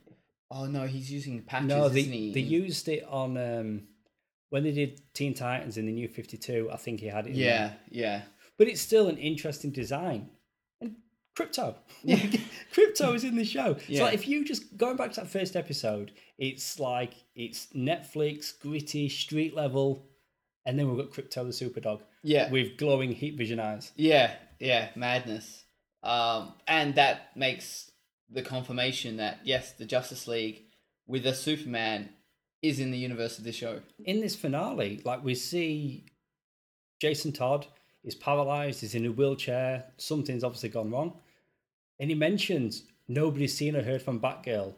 oh 0.52 0.66
no, 0.68 0.86
he's 0.86 1.12
using 1.12 1.42
patches. 1.42 1.68
no, 1.68 1.90
they, 1.90 2.04
they 2.32 2.42
used 2.42 2.88
it 2.90 3.04
on 3.10 3.38
um, 3.38 3.82
when 4.52 4.64
they 4.64 4.72
did 4.72 5.02
Teen 5.14 5.34
Titans 5.34 5.78
in 5.78 5.88
the 5.88 5.92
new 5.92 6.08
52. 6.08 6.70
I 6.72 6.76
think 6.78 7.00
he 7.00 7.08
had 7.08 7.26
it 7.26 7.32
in 7.32 7.40
there. 7.40 7.78
Yeah, 7.90 8.02
yeah, 8.02 8.22
But 8.58 8.68
it's 8.68 8.82
still 8.82 9.08
an 9.08 9.18
interesting 9.18 9.72
design. 9.72 10.30
And 10.80 10.98
Krypto. 11.38 11.76
Like, 12.04 12.40
Krypto 12.74 13.16
is 13.16 13.24
in 13.24 13.36
the 13.36 13.46
show. 13.46 13.78
So 13.94 14.04
like, 14.04 14.14
if 14.14 14.28
you 14.28 14.44
just 14.46 14.78
going 14.78 14.98
back 14.98 15.12
to 15.14 15.22
that 15.22 15.30
first 15.30 15.56
episode, 15.56 16.12
it's 16.38 16.80
like 16.80 17.14
it's 17.36 17.68
Netflix, 17.76 18.60
gritty, 18.60 19.08
street 19.08 19.56
level, 19.56 20.06
and 20.66 20.78
then 20.78 20.90
we've 20.90 20.98
got 20.98 21.16
Krypto 21.16 21.46
the 21.46 21.54
Super 21.54 21.80
Dog. 21.80 22.02
yeah. 22.24 22.52
with 22.52 22.78
glowing 22.78 23.12
heat 23.14 23.38
vision 23.38 23.60
eyes. 23.60 23.92
Yeah, 23.96 24.32
yeah, 24.60 24.90
madness. 24.96 25.64
Um, 26.04 26.54
and 26.68 26.96
that 26.96 27.38
makes 27.38 27.92
the 28.30 28.42
confirmation 28.42 29.18
that 29.18 29.40
yes, 29.44 29.74
the 29.74 29.86
Justice 29.86 30.28
League 30.28 30.64
with 31.08 31.26
a 31.26 31.34
Superman 31.36 32.10
is 32.62 32.80
in 32.80 32.92
the 32.92 32.98
universe 32.98 33.38
of 33.38 33.44
the 33.44 33.52
show. 33.52 33.82
In 34.06 34.20
this 34.22 34.36
finale, 34.36 35.02
like 35.04 35.24
we 35.24 35.36
see 35.36 36.06
Jason 37.00 37.32
Todd 37.32 37.66
is 38.04 38.16
paralyzed, 38.16 38.82
he's 38.82 38.96
in 38.96 39.06
a 39.06 39.12
wheelchair, 39.12 39.86
something's 39.98 40.44
obviously 40.44 40.70
gone 40.70 40.92
wrong. 40.92 41.14
And 42.00 42.10
he 42.10 42.16
mentions 42.16 42.84
nobody's 43.08 43.56
seen 43.56 43.76
or 43.76 43.84
heard 43.84 44.02
from 44.02 44.20
Batgirl, 44.20 44.74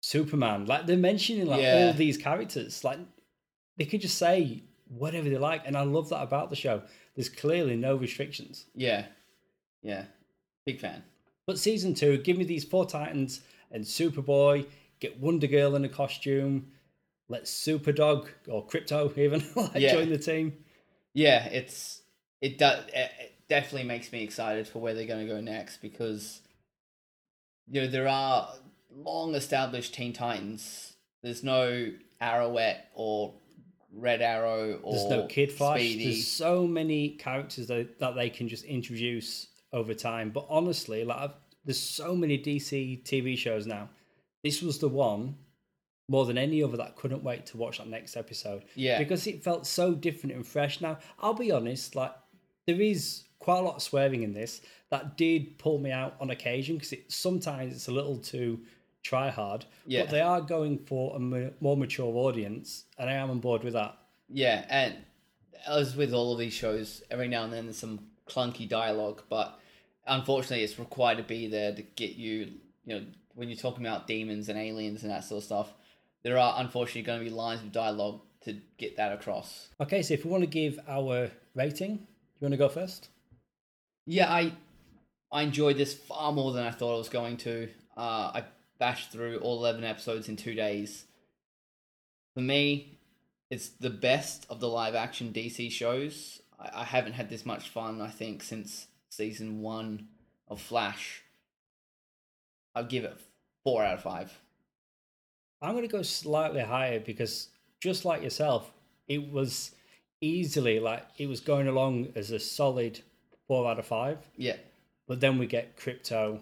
Superman. 0.00 0.66
Like 0.66 0.86
they're 0.86 0.96
mentioning 0.96 1.46
like 1.46 1.62
Yeah. 1.62 1.86
all 1.88 1.92
these 1.92 2.16
characters. 2.18 2.84
Like 2.84 2.98
they 3.76 3.84
could 3.84 4.00
just 4.00 4.18
say 4.18 4.62
whatever 4.88 5.28
they 5.28 5.38
like. 5.38 5.62
And 5.66 5.76
I 5.76 5.82
love 5.82 6.08
that 6.10 6.22
about 6.22 6.50
the 6.50 6.56
show. 6.56 6.82
There's 7.14 7.28
clearly 7.28 7.76
no 7.76 7.96
restrictions. 7.96 8.66
Yeah, 8.74 9.06
yeah, 9.82 10.04
big 10.66 10.80
fan. 10.80 11.02
But 11.46 11.58
season 11.58 11.94
two, 11.94 12.18
give 12.18 12.36
me 12.38 12.44
these 12.44 12.64
four 12.64 12.86
Titans 12.86 13.40
and 13.70 13.84
Superboy, 13.84 14.66
get 15.00 15.18
Wonder 15.20 15.46
Girl 15.46 15.74
in 15.76 15.84
a 15.84 15.88
costume, 15.88 16.68
let 17.32 17.44
Superdog 17.44 18.28
or 18.46 18.64
Krypto 18.66 19.16
even 19.18 19.44
like 19.56 19.72
Yeah. 19.74 19.92
join 19.94 20.08
the 20.10 20.18
team. 20.18 20.52
Yeah, 21.14 21.46
it's 21.46 22.02
it 22.40 22.58
does 22.58 22.84
it 22.88 23.10
it 23.20 23.32
definitely 23.48 23.88
makes 23.88 24.12
me 24.12 24.22
excited 24.22 24.68
for 24.68 24.78
where 24.78 24.94
they're 24.94 25.06
going 25.06 25.26
to 25.26 25.32
go 25.34 25.40
next 25.40 25.78
because 25.82 26.40
you 27.68 27.80
know 27.80 27.86
there 27.88 28.08
are 28.08 28.48
long 28.94 29.34
established 29.34 29.94
Teen 29.94 30.12
Titans. 30.12 30.92
There's 31.22 31.42
no 31.42 31.92
Arrowette 32.20 32.80
or 32.94 33.34
Red 33.94 34.22
Arrow 34.22 34.80
or 34.82 34.92
There's 34.92 35.10
no 35.10 35.26
Kid 35.26 35.52
Flash. 35.52 35.80
Speedy. 35.80 36.04
There's 36.04 36.26
so 36.26 36.66
many 36.66 37.10
characters 37.10 37.66
that, 37.68 37.98
that 38.00 38.14
they 38.14 38.30
can 38.30 38.48
just 38.48 38.64
introduce 38.64 39.48
over 39.72 39.94
time. 39.94 40.30
But 40.30 40.46
honestly, 40.48 41.04
like 41.04 41.18
I've, 41.18 41.34
there's 41.64 41.78
so 41.80 42.14
many 42.16 42.38
DC 42.38 43.02
TV 43.04 43.36
shows 43.36 43.66
now. 43.66 43.88
This 44.42 44.62
was 44.62 44.78
the 44.78 44.88
one 44.88 45.36
more 46.08 46.26
than 46.26 46.38
any 46.38 46.62
other 46.62 46.76
that 46.76 46.86
I 46.86 46.90
couldn't 46.90 47.22
wait 47.22 47.46
to 47.46 47.56
watch 47.56 47.78
that 47.78 47.88
next 47.88 48.16
episode. 48.16 48.64
Yeah. 48.74 48.98
Because 48.98 49.26
it 49.26 49.42
felt 49.42 49.66
so 49.66 49.94
different 49.94 50.34
and 50.34 50.46
fresh. 50.46 50.80
Now, 50.80 50.98
I'll 51.20 51.34
be 51.34 51.52
honest, 51.52 51.94
like 51.94 52.12
there 52.66 52.80
is 52.80 53.24
quite 53.38 53.58
a 53.58 53.62
lot 53.62 53.76
of 53.76 53.82
swearing 53.82 54.22
in 54.22 54.34
this 54.34 54.60
that 54.90 55.16
did 55.16 55.58
pull 55.58 55.78
me 55.78 55.90
out 55.90 56.14
on 56.20 56.30
occasion 56.30 56.76
because 56.76 56.92
it 56.92 57.10
sometimes 57.10 57.74
it's 57.74 57.88
a 57.88 57.92
little 57.92 58.18
too 58.18 58.60
try 59.02 59.30
hard. 59.30 59.64
Yeah. 59.86 60.02
But 60.02 60.10
they 60.10 60.20
are 60.20 60.40
going 60.40 60.78
for 60.78 61.16
a 61.16 61.18
more 61.18 61.76
mature 61.76 62.14
audience, 62.14 62.84
and 62.98 63.10
I 63.10 63.14
am 63.14 63.30
on 63.30 63.40
board 63.40 63.64
with 63.64 63.72
that. 63.72 63.96
Yeah, 64.28 64.64
and 64.68 64.94
as 65.66 65.96
with 65.96 66.12
all 66.12 66.32
of 66.32 66.38
these 66.38 66.52
shows, 66.52 67.02
every 67.10 67.28
now 67.28 67.44
and 67.44 67.52
then 67.52 67.64
there's 67.64 67.78
some 67.78 68.00
clunky 68.28 68.68
dialogue, 68.68 69.22
but 69.28 69.58
unfortunately, 70.06 70.64
it's 70.64 70.78
required 70.78 71.18
to 71.18 71.24
be 71.24 71.48
there 71.48 71.74
to 71.74 71.82
get 71.82 72.14
you. 72.14 72.52
You 72.84 72.94
know, 72.94 73.04
when 73.34 73.48
you're 73.48 73.58
talking 73.58 73.84
about 73.84 74.06
demons 74.06 74.48
and 74.48 74.58
aliens 74.58 75.02
and 75.02 75.10
that 75.10 75.24
sort 75.24 75.38
of 75.38 75.44
stuff, 75.44 75.74
there 76.24 76.38
are 76.38 76.54
unfortunately 76.58 77.02
going 77.02 77.18
to 77.18 77.24
be 77.24 77.30
lines 77.30 77.62
of 77.62 77.72
dialogue 77.72 78.20
to 78.44 78.56
get 78.78 78.96
that 78.96 79.12
across. 79.12 79.68
Okay, 79.80 80.02
so 80.02 80.14
if 80.14 80.24
we 80.24 80.30
want 80.30 80.42
to 80.42 80.48
give 80.48 80.78
our 80.88 81.30
rating, 81.54 81.92
you 81.92 82.46
want 82.46 82.52
to 82.52 82.58
go 82.58 82.68
first? 82.68 83.08
Yeah, 84.06 84.32
I 84.32 84.52
I 85.30 85.42
enjoyed 85.42 85.78
this 85.78 85.94
far 85.94 86.32
more 86.32 86.52
than 86.52 86.66
I 86.66 86.70
thought 86.70 86.94
I 86.94 86.98
was 86.98 87.08
going 87.08 87.38
to. 87.38 87.68
Uh, 87.96 88.32
I 88.34 88.44
bashed 88.78 89.12
through 89.12 89.38
all 89.38 89.58
11 89.58 89.84
episodes 89.84 90.28
in 90.28 90.36
two 90.36 90.54
days. 90.54 91.04
For 92.34 92.40
me, 92.40 92.98
it's 93.50 93.68
the 93.68 93.90
best 93.90 94.46
of 94.50 94.60
the 94.60 94.68
live 94.68 94.94
action 94.94 95.32
DC 95.32 95.70
shows. 95.70 96.42
I, 96.58 96.82
I 96.82 96.84
haven't 96.84 97.14
had 97.14 97.30
this 97.30 97.46
much 97.46 97.68
fun, 97.70 98.00
I 98.00 98.08
think, 98.08 98.42
since 98.42 98.88
season 99.08 99.62
one 99.62 100.08
of 100.48 100.60
Flash. 100.60 101.22
I'll 102.74 102.84
give 102.84 103.04
it 103.04 103.16
four 103.64 103.84
out 103.84 103.94
of 103.94 104.02
five. 104.02 104.32
I'm 105.62 105.72
going 105.72 105.86
to 105.86 105.92
go 105.92 106.02
slightly 106.02 106.60
higher 106.60 107.00
because 107.00 107.48
just 107.80 108.04
like 108.04 108.22
yourself, 108.22 108.72
it 109.08 109.32
was 109.32 109.72
easily 110.20 110.80
like 110.80 111.06
it 111.18 111.28
was 111.28 111.40
going 111.40 111.68
along 111.68 112.08
as 112.16 112.30
a 112.30 112.38
solid 112.38 113.00
four 113.46 113.70
out 113.70 113.78
of 113.78 113.86
five. 113.86 114.18
Yeah. 114.36 114.56
But 115.06 115.20
then 115.20 115.38
we 115.38 115.46
get 115.46 115.76
Krypto 115.76 116.40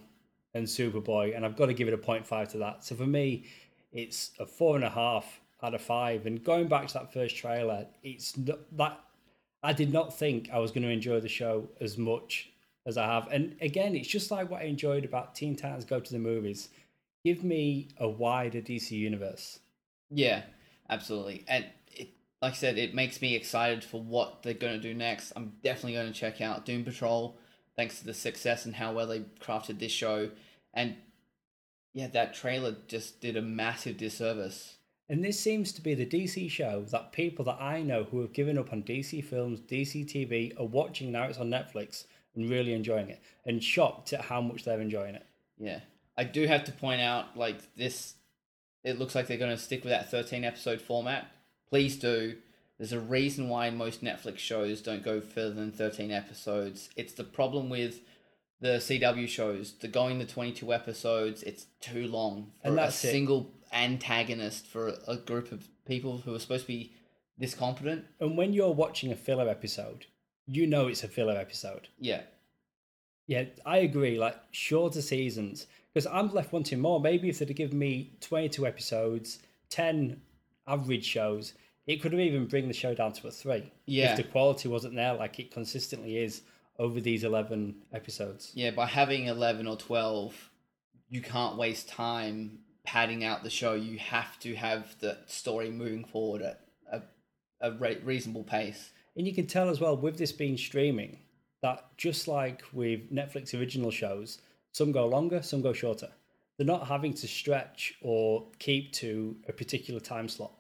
and 0.55 0.67
Superboy, 0.67 1.37
and 1.37 1.45
I've 1.45 1.57
got 1.57 1.67
to 1.67 1.75
give 1.75 1.89
it 1.89 1.95
a 1.95 1.99
0.5 1.99 2.49
to 2.53 2.59
that. 2.59 2.85
So 2.85 2.95
for 2.95 3.07
me, 3.07 3.45
it's 3.93 4.33
a 4.39 4.47
four 4.47 4.77
and 4.77 4.85
a 4.85 4.91
half 4.91 5.41
out 5.63 5.75
of 5.75 5.83
five. 5.83 6.27
And 6.27 6.43
going 6.43 6.69
back 6.69 6.89
to 6.89 6.95
that 6.95 7.13
first 7.13 7.37
trailer, 7.37 7.87
it's 8.03 8.37
not, 8.37 8.59
that 8.77 9.01
I 9.63 9.73
did 9.73 9.93
not 9.93 10.17
think 10.17 10.51
I 10.53 10.59
was 10.59 10.71
going 10.71 10.83
to 10.83 10.91
enjoy 10.91 11.21
the 11.21 11.29
show 11.29 11.69
as 11.81 11.99
much 11.99 12.51
as 12.87 12.97
I 12.97 13.07
have. 13.07 13.29
And 13.31 13.57
again, 13.61 13.95
it's 13.95 14.09
just 14.09 14.31
like 14.31 14.51
what 14.51 14.63
I 14.63 14.65
enjoyed 14.65 15.05
about 15.05 15.35
Teen 15.35 15.57
Titans 15.57 15.85
Go 15.85 16.01
to 16.01 16.13
the 16.13 16.19
Movies. 16.19 16.71
Give 17.25 17.45
me 17.45 17.89
a 17.99 18.09
wider 18.09 18.61
DC 18.61 18.93
universe. 18.93 19.59
Yeah, 20.11 20.43
absolutely. 20.89 21.45
And 21.47 21.67
it, 21.93 22.11
like 22.41 22.53
I 22.53 22.57
said, 22.57 22.79
it 22.79 22.95
makes 22.95 23.21
me 23.21 23.35
excited 23.35 23.85
for 23.85 24.01
what 24.01 24.43
they're 24.43 24.55
going 24.55 24.81
to 24.81 24.89
do 24.89 24.95
next. 24.95 25.33
I'm 25.37 25.53
definitely 25.63 25.95
going 25.95 26.13
to 26.13 26.19
check 26.19 26.41
out 26.41 26.65
Doom 26.65 26.85
Patrol 26.85 27.37
thanks 27.77 27.99
to 28.01 28.07
the 28.07 28.15
success 28.15 28.65
and 28.65 28.75
how 28.75 28.93
well 28.93 29.07
they 29.07 29.21
crafted 29.41 29.79
this 29.79 29.93
show. 29.93 30.31
And 30.75 30.97
yeah, 31.93 32.09
that 32.09 32.35
trailer 32.35 32.77
just 32.89 33.21
did 33.21 33.37
a 33.37 33.43
massive 33.43 33.97
disservice. 33.97 34.77
And 35.09 35.25
this 35.25 35.41
seems 35.41 35.73
to 35.73 35.83
be 35.83 35.95
the 35.95 36.07
DC 36.07 36.51
show 36.51 36.85
that 36.93 37.13
people 37.13 37.45
that 37.47 37.61
I 37.61 37.83
know 37.83 38.05
who 38.05 38.21
have 38.21 38.33
given 38.33 38.57
up 38.57 38.73
on 38.73 38.85
DC 38.85 39.25
films, 39.25 39.61
DC 39.61 40.07
TV, 40.07 40.59
are 40.59 40.67
watching 40.67 41.11
now 41.11 41.25
it's 41.25 41.39
on 41.39 41.51
Netflix 41.51 42.07
and 42.37 42.49
really 42.49 42.73
enjoying 42.73 43.11
it 43.11 43.21
and 43.45 43.63
shocked 43.63 44.13
at 44.13 44.21
how 44.21 44.41
much 44.41 44.65
they're 44.65 44.81
enjoying 44.81 45.17
it. 45.17 45.27
Yeah. 45.59 45.81
I 46.21 46.25
do 46.25 46.47
have 46.47 46.65
to 46.65 46.73
point 46.73 47.01
out, 47.01 47.37
like, 47.37 47.59
this, 47.77 48.15
it 48.85 48.99
looks 48.99 49.15
like 49.15 49.27
they're 49.27 49.39
going 49.39 49.57
to 49.57 49.63
stick 49.63 49.83
with 49.85 49.91
that 49.91 50.11
13 50.11 50.45
episode 50.45 50.81
format. 50.83 51.27
Please 51.71 51.97
do. 51.97 52.37
There's 52.77 52.93
a 52.93 53.01
reason 53.01 53.49
why 53.49 53.71
most 53.71 54.03
Netflix 54.05 54.39
shows 54.39 54.83
don't 54.83 55.03
go 55.03 55.21
further 55.21 55.55
than 55.55 55.73
13 55.73 56.11
episodes. 56.11 56.91
It's 56.97 57.15
the 57.15 57.25
problem 57.25 57.71
with 57.71 58.01
the 58.61 58.77
CW 58.79 59.29
shows. 59.29 59.73
They're 59.81 59.91
going 59.91 60.19
the 60.19 60.27
22 60.27 60.73
episodes. 60.75 61.43
It's 61.43 61.67
too 61.81 62.07
long 62.07 62.53
for 62.63 62.69
And 62.69 62.79
a 62.79 62.89
it. 62.89 62.93
single 62.93 63.51
antagonist 63.73 64.67
for 64.67 64.95
a 65.09 65.17
group 65.17 65.53
of 65.53 65.69
people 65.87 66.19
who 66.19 66.35
are 66.35 66.39
supposed 66.39 66.65
to 66.67 66.69
be 66.69 66.93
this 67.39 67.55
competent. 67.55 68.05
And 68.21 68.37
when 68.37 68.53
you're 68.53 68.73
watching 68.75 69.11
a 69.11 69.17
filler 69.17 69.49
episode, 69.49 70.07
you 70.47 70.67
know 70.67 70.89
it's 70.89 71.05
a 71.05 71.09
filler 71.09 71.37
episode. 71.39 71.89
Yeah. 71.99 72.23
Yeah, 73.27 73.45
I 73.65 73.79
agree. 73.79 74.19
Like 74.19 74.37
shorter 74.51 75.03
seasons, 75.03 75.67
because 75.93 76.07
I'm 76.07 76.33
left 76.33 76.53
wanting 76.53 76.81
more. 76.81 77.01
Maybe 77.01 77.29
if 77.29 77.39
they'd 77.39 77.49
have 77.49 77.57
given 77.57 77.79
me 77.79 78.13
22 78.21 78.67
episodes, 78.67 79.39
10 79.71 80.21
average 80.67 81.05
shows, 81.05 81.55
it 81.87 82.01
could 82.01 82.13
have 82.13 82.21
even 82.21 82.47
bring 82.47 82.69
the 82.69 82.75
show 82.75 82.95
down 82.95 83.13
to 83.15 83.29
a 83.29 83.31
three. 83.31 83.73
Yeah. 83.87 84.13
If 84.13 84.17
the 84.19 84.23
quality 84.25 84.69
wasn't 84.69 84.95
there, 84.95 85.15
like 85.15 85.39
it 85.41 85.51
consistently 85.51 86.19
is 86.19 86.43
over 86.79 87.01
these 87.01 87.25
11 87.25 87.75
episodes. 87.93 88.53
Yeah, 88.55 88.71
by 88.71 88.87
having 88.87 89.27
11 89.27 89.67
or 89.67 89.77
12, 89.77 90.51
you 91.09 91.21
can't 91.21 91.57
waste 91.57 91.89
time 91.89 92.61
padding 92.85 93.25
out 93.25 93.43
the 93.43 93.51
show. 93.51 93.75
You 93.75 93.99
have 93.99 94.39
to 94.41 94.55
have 94.55 94.97
the 95.01 95.19
story 95.27 95.71
moving 95.71 96.05
forward 96.05 96.43
at 96.43 96.61
a, 96.91 97.03
a 97.61 97.73
re- 97.73 98.01
reasonable 98.05 98.45
pace. 98.45 98.91
And 99.17 99.27
you 99.27 99.35
can 99.35 99.47
tell 99.47 99.69
as 99.69 99.81
well 99.81 99.97
with 99.97 100.17
this 100.17 100.33
being 100.33 100.57
streaming 100.57 101.19
that 101.63 101.85
just 101.97 102.29
like 102.29 102.63
with 102.73 103.13
Netflix 103.13 103.59
original 103.59 103.91
shows, 103.91 104.39
some 104.73 104.93
go 104.93 105.07
longer, 105.07 105.43
some 105.43 105.63
go 105.63 105.73
shorter. 105.73 106.09
They're 106.57 106.67
not 106.67 106.87
having 106.87 107.15
to 107.15 107.27
stretch 107.27 107.95
or 108.03 108.47
keep 108.59 108.93
to 108.95 109.37
a 109.49 109.53
particular 109.53 110.01
time 110.01 110.29
slot. 110.29 110.53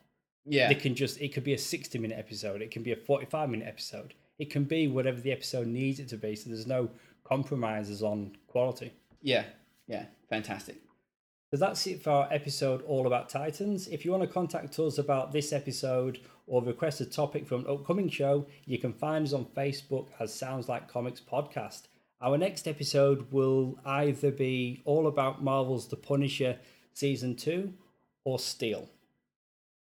Yeah. 0.47 0.69
They 0.69 0.75
can 0.75 0.95
just 0.95 1.21
it 1.21 1.33
could 1.33 1.45
be 1.45 1.55
a 1.55 1.59
60 1.59 1.99
minute 1.99 2.19
episode, 2.19 2.63
it 2.63 2.71
can 2.71 2.83
be 2.83 2.93
a 2.93 2.97
45 2.97 3.51
minute 3.51 3.69
episode. 3.69 4.15
It 4.39 4.49
can 4.49 4.65
be 4.65 4.89
whatever 4.89 5.21
the 5.21 5.33
episode 5.33 5.67
needs 5.67 6.01
it 6.01 6.09
to 6.09 6.17
be, 6.17 6.35
so 6.35 6.49
there's 6.49 6.67
no 6.67 6.89
compromises 7.25 8.03
on 8.03 8.37
quality. 8.49 8.93
Yeah. 9.21 9.45
Yeah. 9.87 10.07
Fantastic. 10.31 10.77
So 11.51 11.57
that's 11.59 11.87
it 11.87 12.03
for 12.03 12.11
our 12.11 12.29
episode 12.33 12.83
all 12.83 13.07
about 13.07 13.29
Titans. 13.29 13.89
If 13.89 14.05
you 14.05 14.13
want 14.13 14.23
to 14.23 14.29
contact 14.29 14.79
us 14.79 14.99
about 14.99 15.33
this 15.33 15.53
episode 15.53 16.21
or 16.47 16.63
request 16.63 17.01
a 17.01 17.07
topic 17.07 17.47
for 17.47 17.57
an 17.57 17.67
upcoming 17.69 18.09
show, 18.09 18.47
you 18.67 18.79
can 18.79 18.93
find 18.93 19.27
us 19.27 19.33
on 19.33 19.45
Facebook 19.47 20.07
as 20.21 20.33
Sounds 20.33 20.69
Like 20.69 20.89
Comics 20.89 21.21
Podcast. 21.21 21.89
Our 22.23 22.37
next 22.37 22.69
episode 22.69 23.33
will 23.33 23.79
either 23.85 24.31
be 24.31 24.83
all 24.85 25.07
about 25.07 25.43
Marvel's 25.43 25.89
The 25.89 25.97
Punisher 25.97 26.59
Season 26.93 27.35
2 27.35 27.73
or 28.25 28.39
Steel. 28.39 28.91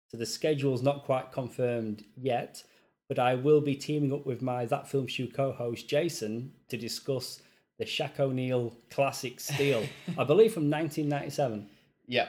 So 0.09 0.19
the 0.19 0.27
schedule's 0.27 0.83
not 0.83 1.05
quite 1.05 1.33
confirmed 1.33 2.05
yet, 2.15 2.63
but 3.09 3.19
I 3.19 3.37
will 3.37 3.63
be 3.63 3.75
teaming 3.75 4.13
up 4.13 4.27
with 4.27 4.43
my 4.43 4.67
That 4.67 4.87
Film 4.87 5.09
Stew 5.09 5.29
co 5.29 5.51
host 5.53 5.89
Jason 5.89 6.53
to 6.69 6.77
discuss 6.77 7.41
the 7.79 7.87
Shaq 7.87 8.21
O'Neal 8.21 8.77
classic 8.91 9.41
Steel, 9.41 9.85
I 10.19 10.25
believe 10.25 10.53
from 10.53 10.71
1997. 10.71 11.67
Yeah. 12.07 12.29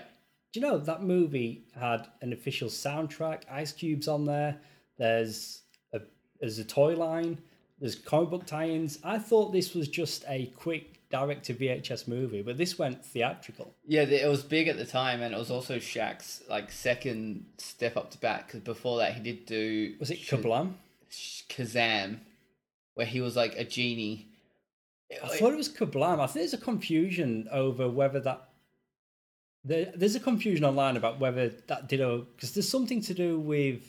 Do 0.54 0.60
you 0.60 0.66
know 0.66 0.78
that 0.78 1.04
movie 1.04 1.66
had 1.78 2.08
an 2.22 2.32
official 2.32 2.70
soundtrack? 2.70 3.42
Ice 3.52 3.74
Cube's 3.74 4.08
on 4.08 4.24
there. 4.24 4.58
There's 4.98 5.64
a 5.94 6.00
there's 6.40 6.60
a 6.60 6.64
toy 6.64 6.96
line. 6.96 7.40
There's 7.80 7.96
comic 7.96 8.30
book 8.30 8.46
tie-ins. 8.46 9.00
I 9.04 9.20
thought 9.20 9.52
this 9.52 9.74
was 9.74 9.88
just 9.88 10.26
a 10.28 10.48
quick 10.56 10.98
direct 11.10 11.46
to 11.46 11.54
VHS 11.54 12.08
movie, 12.08 12.42
but 12.42 12.58
this 12.58 12.78
went 12.78 13.06
theatrical. 13.06 13.74
Yeah, 13.86 14.02
it 14.02 14.28
was 14.28 14.44
big 14.44 14.68
at 14.68 14.78
the 14.78 14.86
time, 14.86 15.22
and 15.22 15.34
it 15.34 15.38
was 15.38 15.52
also 15.52 15.78
Shaq's 15.78 16.44
like 16.50 16.72
second 16.72 17.46
step 17.58 17.96
up 17.96 18.12
to 18.12 18.18
bat. 18.18 18.46
Because 18.48 18.62
before 18.62 18.98
that, 19.00 19.14
he 19.14 19.22
did 19.22 19.46
do 19.46 19.96
Was 20.00 20.12
it 20.12 20.20
Kablam? 20.20 20.74
Kazam, 21.12 22.20
where 22.96 23.06
he 23.06 23.22
was 23.22 23.36
like 23.36 23.56
a 23.58 23.64
genie. 23.64 24.28
I 25.24 25.28
thought 25.28 25.54
it 25.54 25.58
was 25.58 25.70
Kablam. 25.70 26.20
I 26.20 26.28
think 26.28 26.42
there's 26.42 26.54
a 26.54 26.58
confusion 26.58 27.48
over 27.52 27.90
whether 27.90 28.20
that. 28.22 28.44
There, 29.64 29.92
there's 29.96 30.16
a 30.16 30.20
confusion 30.20 30.64
online 30.66 30.98
about 30.98 31.20
whether 31.20 31.50
that 31.68 31.90
did 31.90 32.02
a 32.02 32.20
because 32.36 32.54
there's 32.54 32.70
something 32.70 33.02
to 33.02 33.14
do 33.14 33.40
with 33.40 33.82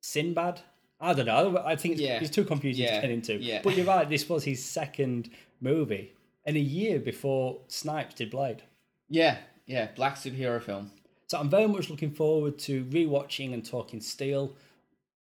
Sinbad. 0.00 0.60
I 1.00 1.14
don't 1.14 1.26
know. 1.26 1.62
I 1.64 1.76
think 1.76 1.92
it's, 1.94 2.00
Yeah. 2.02 2.20
it's 2.20 2.30
too 2.30 2.44
confusing 2.44 2.84
Yeah. 2.84 2.96
to 2.96 3.00
get 3.02 3.10
into. 3.10 3.36
Yeah. 3.36 3.60
But 3.62 3.76
you're 3.76 3.86
right. 3.86 4.08
This 4.08 4.28
was 4.28 4.44
his 4.44 4.64
second 4.64 5.30
movie, 5.60 6.12
and 6.44 6.56
a 6.56 6.60
year 6.60 6.98
before 6.98 7.60
Snipes 7.68 8.14
did 8.14 8.30
Blade. 8.30 8.62
Yeah, 9.08 9.38
yeah, 9.66 9.88
black 9.94 10.16
superhero 10.16 10.60
film. 10.62 10.90
So 11.28 11.38
I'm 11.38 11.50
very 11.50 11.66
much 11.68 11.90
looking 11.90 12.10
forward 12.10 12.58
to 12.60 12.84
rewatching 12.86 13.52
and 13.54 13.64
talking 13.64 14.00
Steel, 14.00 14.54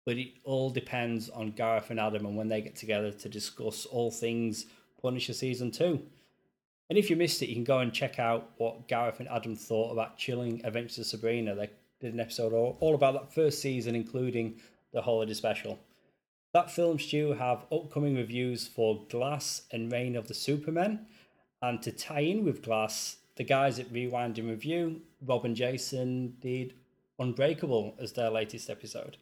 but 0.06 0.18
it 0.18 0.34
all 0.44 0.70
depends 0.70 1.30
on 1.30 1.52
Gareth 1.52 1.90
and 1.90 2.00
Adam 2.00 2.26
and 2.26 2.36
when 2.36 2.50
they 2.50 2.62
get 2.62 2.76
together 2.76 3.12
to 3.12 3.30
discuss 3.30 3.86
all 3.86 4.12
things 4.12 4.66
Punisher 5.02 5.34
season 5.34 5.72
two. 5.72 6.06
And 6.90 7.00
if 7.00 7.10
you 7.10 7.16
missed 7.16 7.42
it, 7.42 7.48
you 7.48 7.56
can 7.56 7.64
go 7.64 7.80
and 7.80 7.94
check 7.94 8.20
out 8.20 8.52
what 8.58 8.88
Gareth 8.88 9.20
and 9.20 9.30
Adam 9.30 9.56
thought 9.56 9.92
about 9.92 10.18
Chilling 10.18 10.62
Adventures 10.66 11.00
of 11.00 11.06
Sabrina. 11.08 11.56
They 11.56 11.70
did 12.02 12.14
an 12.14 12.20
episode 12.20 12.52
all, 12.54 12.78
all 12.82 12.96
about 12.96 13.14
that 13.14 13.34
first 13.34 13.60
season, 13.62 13.96
including 13.96 14.60
the 14.94 15.02
holiday 15.02 15.34
special. 15.34 15.80
That 16.54 16.72
film 16.72 17.00
stew 17.00 17.34
have 17.34 17.66
upcoming 17.72 18.16
reviews 18.16 18.68
for 18.68 19.06
Glass 19.10 19.64
and 19.72 19.92
Reign 19.92 20.16
of 20.16 20.28
the 20.28 20.34
Supermen. 20.34 21.08
And 21.62 21.82
to 21.82 21.92
tie 21.92 22.20
in 22.20 22.46
with 22.46 22.62
Glass, 22.62 23.18
the 23.36 23.44
guys 23.44 23.80
at 23.80 23.92
Rewind 23.92 24.38
and 24.38 24.50
Review, 24.50 25.02
Rob 25.26 25.46
and 25.46 25.56
Jason, 25.56 26.36
did 26.40 26.76
Unbreakable 27.20 27.96
as 28.00 28.12
their 28.14 28.30
latest 28.30 28.70
episode. 28.70 29.18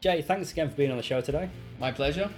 Jay, 0.00 0.22
thanks 0.22 0.52
again 0.52 0.68
for 0.68 0.76
being 0.76 0.90
on 0.90 0.96
the 0.96 1.02
show 1.02 1.20
today. 1.20 1.48
My 1.78 1.92
pleasure. 1.92 2.28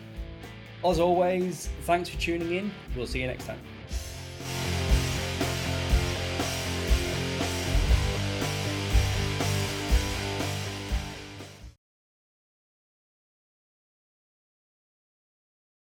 As 0.85 1.01
always, 1.01 1.71
thanks 1.83 2.09
for 2.11 2.21
tuning 2.21 2.53
in. 2.53 2.71
We'll 2.95 3.07
see 3.07 3.23
you 3.23 3.27
next 3.27 3.47
time. 3.47 3.61